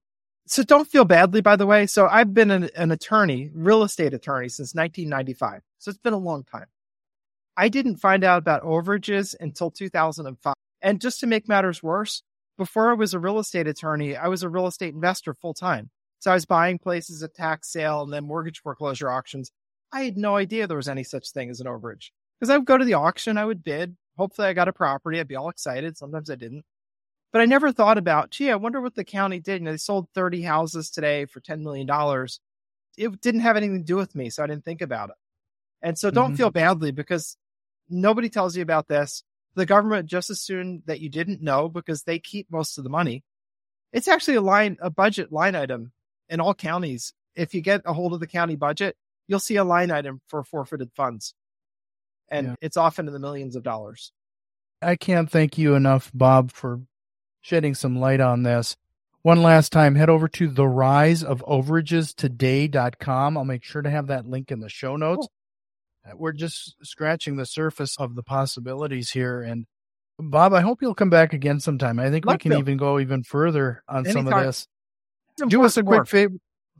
So 0.47 0.63
don't 0.63 0.87
feel 0.87 1.05
badly, 1.05 1.41
by 1.41 1.55
the 1.55 1.65
way. 1.65 1.87
So 1.87 2.07
I've 2.07 2.33
been 2.33 2.51
an, 2.51 2.69
an 2.75 2.91
attorney, 2.91 3.49
real 3.53 3.83
estate 3.83 4.13
attorney 4.13 4.47
since 4.49 4.75
1995. 4.75 5.61
So 5.79 5.89
it's 5.89 5.99
been 5.99 6.13
a 6.13 6.17
long 6.17 6.43
time. 6.43 6.67
I 7.57 7.69
didn't 7.69 7.97
find 7.97 8.23
out 8.23 8.39
about 8.39 8.63
overages 8.63 9.35
until 9.39 9.71
2005. 9.71 10.53
And 10.81 11.01
just 11.01 11.19
to 11.21 11.27
make 11.27 11.47
matters 11.47 11.81
worse, 11.81 12.21
before 12.57 12.91
I 12.91 12.93
was 12.93 13.13
a 13.13 13.19
real 13.19 13.39
estate 13.39 13.67
attorney, 13.67 14.15
I 14.15 14.27
was 14.27 14.43
a 14.43 14.49
real 14.49 14.67
estate 14.67 14.93
investor 14.93 15.33
full 15.33 15.53
time. 15.53 15.89
So 16.19 16.31
I 16.31 16.35
was 16.35 16.45
buying 16.45 16.79
places 16.79 17.23
at 17.23 17.33
tax 17.33 17.71
sale 17.71 18.03
and 18.03 18.13
then 18.13 18.25
mortgage 18.25 18.61
foreclosure 18.61 19.11
auctions. 19.11 19.51
I 19.95 20.03
had 20.03 20.17
no 20.17 20.35
idea 20.35 20.67
there 20.67 20.75
was 20.75 20.89
any 20.89 21.05
such 21.05 21.31
thing 21.31 21.49
as 21.49 21.61
an 21.61 21.67
overage 21.67 22.09
because 22.37 22.49
I 22.49 22.57
would 22.57 22.67
go 22.67 22.77
to 22.77 22.83
the 22.83 22.95
auction, 22.95 23.37
I 23.37 23.45
would 23.45 23.63
bid. 23.63 23.95
Hopefully, 24.17 24.49
I 24.49 24.53
got 24.53 24.67
a 24.67 24.73
property. 24.73 25.21
I'd 25.21 25.27
be 25.29 25.37
all 25.37 25.47
excited. 25.47 25.97
Sometimes 25.97 26.29
I 26.29 26.35
didn't. 26.35 26.65
But 27.31 27.41
I 27.41 27.45
never 27.45 27.71
thought 27.71 27.97
about, 27.97 28.29
gee, 28.29 28.51
I 28.51 28.55
wonder 28.55 28.81
what 28.81 28.95
the 28.95 29.05
county 29.05 29.39
did. 29.39 29.61
You 29.61 29.65
know, 29.65 29.71
they 29.71 29.77
sold 29.77 30.09
30 30.13 30.41
houses 30.41 30.89
today 30.89 31.25
for 31.25 31.39
$10 31.39 31.61
million. 31.61 31.87
It 32.97 33.21
didn't 33.21 33.41
have 33.41 33.55
anything 33.55 33.79
to 33.79 33.85
do 33.85 33.95
with 33.95 34.15
me. 34.15 34.29
So 34.29 34.43
I 34.43 34.47
didn't 34.47 34.65
think 34.65 34.81
about 34.81 35.11
it. 35.11 35.15
And 35.81 35.97
so 35.97 36.11
don't 36.11 36.27
mm-hmm. 36.27 36.35
feel 36.35 36.51
badly 36.51 36.91
because 36.91 37.37
nobody 37.89 38.27
tells 38.27 38.57
you 38.57 38.63
about 38.63 38.89
this. 38.89 39.23
The 39.55 39.65
government 39.65 40.07
just 40.07 40.29
assumed 40.29 40.83
that 40.87 40.99
you 40.99 41.09
didn't 41.09 41.41
know 41.41 41.69
because 41.69 42.03
they 42.03 42.19
keep 42.19 42.51
most 42.51 42.77
of 42.77 42.83
the 42.83 42.89
money. 42.89 43.23
It's 43.93 44.09
actually 44.09 44.35
a 44.35 44.41
line, 44.41 44.77
a 44.81 44.89
budget 44.89 45.31
line 45.31 45.55
item 45.55 45.93
in 46.27 46.41
all 46.41 46.53
counties. 46.53 47.13
If 47.33 47.53
you 47.53 47.61
get 47.61 47.81
a 47.85 47.93
hold 47.93 48.13
of 48.13 48.19
the 48.19 48.27
county 48.27 48.57
budget, 48.57 48.97
you'll 49.27 49.39
see 49.39 49.55
a 49.55 49.63
line 49.63 49.91
item 49.91 50.21
for 50.27 50.43
forfeited 50.43 50.91
funds. 50.95 51.33
And 52.29 52.47
yeah. 52.47 52.55
it's 52.61 52.77
often 52.77 53.07
in 53.07 53.13
the 53.13 53.19
millions 53.19 53.55
of 53.55 53.63
dollars. 53.63 54.11
I 54.81 54.95
can't 54.95 55.29
thank 55.29 55.57
you 55.57 55.75
enough, 55.75 56.11
Bob, 56.13 56.51
for 56.51 56.81
shedding 57.41 57.75
some 57.75 57.99
light 57.99 58.19
on 58.19 58.43
this. 58.43 58.75
One 59.21 59.41
last 59.41 59.71
time, 59.71 59.95
head 59.95 60.09
over 60.09 60.27
to 60.27 60.49
theriseofoveragestoday.com. 60.49 63.37
I'll 63.37 63.45
make 63.45 63.63
sure 63.63 63.81
to 63.81 63.89
have 63.89 64.07
that 64.07 64.27
link 64.27 64.51
in 64.51 64.59
the 64.59 64.69
show 64.69 64.97
notes. 64.97 65.27
Cool. 66.05 66.19
We're 66.19 66.33
just 66.33 66.75
scratching 66.83 67.35
the 67.35 67.47
surface 67.47 67.97
of 67.97 68.13
the 68.13 68.21
possibilities 68.21 69.09
here. 69.09 69.41
And 69.41 69.65
Bob, 70.19 70.53
I 70.53 70.61
hope 70.61 70.79
you'll 70.81 70.93
come 70.93 71.09
back 71.09 71.33
again 71.33 71.59
sometime. 71.59 71.99
I 71.99 72.11
think 72.11 72.25
Love 72.25 72.35
we 72.35 72.39
can 72.39 72.51
to. 72.51 72.59
even 72.59 72.77
go 72.77 72.99
even 72.99 73.23
further 73.23 73.81
on 73.87 74.05
Anytime. 74.05 74.25
some 74.25 74.33
of 74.33 74.45
this. 74.45 74.67
Do 75.47 75.63
us 75.63 75.77
a 75.77 75.83
quick 75.83 76.07
favor. 76.07 76.35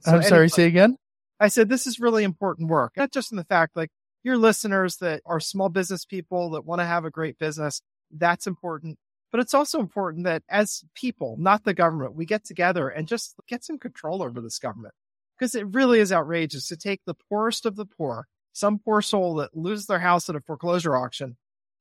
I'm 0.06 0.22
sorry, 0.22 0.50
say 0.50 0.66
again. 0.66 0.98
I 1.40 1.48
said, 1.50 1.70
this 1.70 1.86
is 1.86 2.00
really 2.00 2.24
important 2.24 2.70
work, 2.70 2.94
not 2.96 3.12
just 3.12 3.32
in 3.32 3.38
the 3.38 3.44
fact 3.44 3.76
like 3.76 3.92
your 4.24 4.38
listeners 4.38 4.98
that 4.98 5.22
are 5.26 5.40
small 5.40 5.70
business 5.70 6.06
people 6.06 6.52
that 6.52 6.66
want 6.66 6.80
to 6.80 6.86
have 6.86 7.06
a 7.06 7.12
great 7.12 7.38
business. 7.38 7.82
That's 8.12 8.48
important. 8.48 8.98
But 9.32 9.42
it's 9.42 9.54
also 9.54 9.80
important 9.80 10.24
that 10.26 10.44
as 10.50 10.84
people, 10.96 11.36
not 11.38 11.64
the 11.64 11.74
government, 11.74 12.16
we 12.16 12.26
get 12.26 12.46
together 12.46 12.88
and 12.88 13.08
just 13.08 13.36
get 13.48 13.64
some 13.66 13.78
control 13.78 14.24
over 14.24 14.40
this 14.40 14.60
government 14.60 14.94
because 15.38 15.56
it 15.56 15.68
really 15.74 16.00
is 16.00 16.14
outrageous 16.14 16.68
to 16.70 16.78
take 16.78 17.02
the 17.06 17.16
poorest 17.30 17.66
of 17.66 17.76
the 17.76 17.86
poor, 17.86 18.28
some 18.54 18.80
poor 18.80 19.02
soul 19.02 19.36
that 19.36 19.56
loses 19.56 19.88
their 19.88 20.00
house 20.00 20.30
at 20.30 20.36
a 20.36 20.42
foreclosure 20.42 20.96
auction 20.96 21.36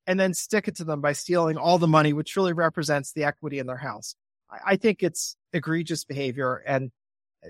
and 0.06 0.18
then 0.18 0.34
stick 0.34 0.68
it 0.68 0.76
to 0.76 0.84
them 0.84 1.00
by 1.00 1.12
stealing 1.12 1.56
all 1.56 1.78
the 1.78 1.86
money, 1.86 2.12
which 2.12 2.36
really 2.36 2.52
represents 2.52 3.12
the 3.12 3.24
equity 3.24 3.58
in 3.58 3.66
their 3.66 3.76
house. 3.76 4.16
I 4.66 4.76
think 4.76 5.02
it's 5.02 5.36
egregious 5.52 6.04
behavior. 6.04 6.56
And 6.66 6.90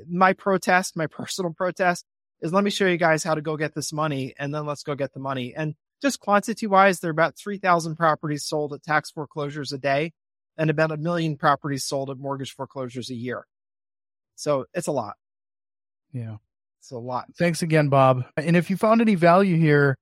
my 0.09 0.33
protest, 0.33 0.97
my 0.97 1.07
personal 1.09 1.53
protest 1.53 2.05
is 2.41 2.53
let 2.53 2.65
me 2.65 2.71
show 2.71 2.87
you 2.87 2.97
guys 2.97 3.25
how 3.25 3.35
to 3.35 3.43
go 3.43 3.57
get 3.57 3.75
this 3.75 3.93
money 3.93 4.35
and 4.39 4.55
then 4.55 4.67
let's 4.67 4.83
go 4.83 4.95
get 4.95 5.15
the 5.15 5.21
money. 5.21 5.55
And 5.57 5.75
just 6.03 6.21
quantity 6.21 6.67
wise, 6.67 7.01
there 7.01 7.09
are 7.09 7.13
about 7.13 7.37
3,000 7.37 7.97
properties 7.97 8.45
sold 8.45 8.73
at 8.73 8.83
tax 8.83 9.11
foreclosures 9.11 9.73
a 9.73 9.79
day 9.79 10.13
and 10.59 10.71
about 10.71 10.93
a 10.93 10.97
million 10.97 11.37
properties 11.37 11.85
sold 11.85 12.11
at 12.11 12.19
mortgage 12.19 12.53
foreclosures 12.53 13.11
a 13.11 13.15
year. 13.15 13.47
So 14.37 14.67
it's 14.75 14.87
a 14.87 14.93
lot. 14.93 15.15
Yeah. 16.13 16.37
It's 16.81 16.91
a 16.91 16.99
lot. 16.99 17.27
Thanks 17.39 17.63
again, 17.63 17.89
Bob. 17.89 18.25
And 18.37 18.57
if 18.57 18.69
you 18.69 18.77
found 18.77 19.01
any 19.01 19.15
value 19.15 19.57
here, 19.57 19.97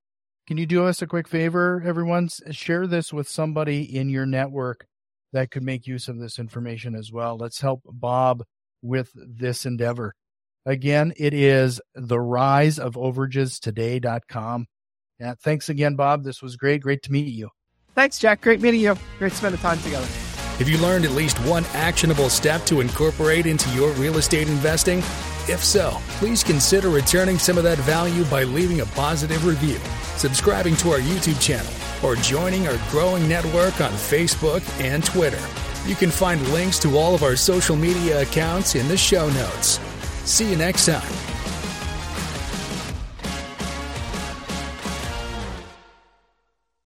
can 0.48 0.56
you 0.56 0.66
do 0.66 0.84
us 0.84 1.00
a 1.00 1.06
quick 1.06 1.28
favor, 1.28 1.80
everyone? 1.86 2.28
Share 2.50 2.88
this 2.88 3.12
with 3.12 3.28
somebody 3.28 3.82
in 3.82 4.08
your 4.08 4.26
network 4.26 4.86
that 5.32 5.52
could 5.52 5.62
make 5.62 5.86
use 5.86 6.08
of 6.08 6.18
this 6.18 6.40
information 6.40 6.96
as 6.96 7.12
well. 7.12 7.38
Let's 7.38 7.60
help 7.60 7.82
Bob 7.84 8.42
with 8.82 9.10
this 9.14 9.64
endeavor. 9.64 10.14
Again, 10.66 11.12
it 11.16 11.32
is 11.34 11.80
theriseofoveragestoday.com. 11.96 14.66
Yeah, 15.18 15.34
thanks 15.40 15.68
again, 15.68 15.96
Bob. 15.96 16.22
This 16.24 16.40
was 16.42 16.56
great. 16.56 16.82
Great 16.82 17.02
to 17.04 17.12
meet 17.12 17.28
you. 17.28 17.50
Thanks, 17.94 18.18
Jack. 18.18 18.40
Great 18.40 18.60
meeting 18.60 18.80
you. 18.80 18.96
Great 19.18 19.32
spending 19.32 19.60
time 19.60 19.78
together. 19.80 20.06
Have 20.58 20.68
you 20.68 20.78
learned 20.78 21.04
at 21.04 21.12
least 21.12 21.38
one 21.40 21.64
actionable 21.72 22.28
step 22.28 22.64
to 22.66 22.80
incorporate 22.80 23.46
into 23.46 23.70
your 23.70 23.90
real 23.92 24.18
estate 24.18 24.48
investing? 24.48 24.98
If 25.48 25.64
so, 25.64 25.96
please 26.18 26.44
consider 26.44 26.88
returning 26.88 27.38
some 27.38 27.58
of 27.58 27.64
that 27.64 27.78
value 27.78 28.24
by 28.26 28.44
leaving 28.44 28.80
a 28.80 28.86
positive 28.86 29.44
review, 29.44 29.80
subscribing 30.16 30.76
to 30.76 30.90
our 30.90 31.00
YouTube 31.00 31.40
channel, 31.40 31.72
or 32.04 32.14
joining 32.16 32.68
our 32.68 32.78
growing 32.90 33.28
network 33.28 33.80
on 33.80 33.90
Facebook 33.90 34.62
and 34.80 35.04
Twitter. 35.04 35.42
You 35.86 35.96
can 35.96 36.10
find 36.10 36.40
links 36.52 36.78
to 36.80 36.96
all 36.96 37.14
of 37.14 37.22
our 37.22 37.34
social 37.34 37.76
media 37.76 38.22
accounts 38.22 38.74
in 38.76 38.86
the 38.86 38.96
show 38.96 39.28
notes. 39.30 39.80
See 40.24 40.48
you 40.50 40.56
next 40.56 40.86
time. 40.86 41.31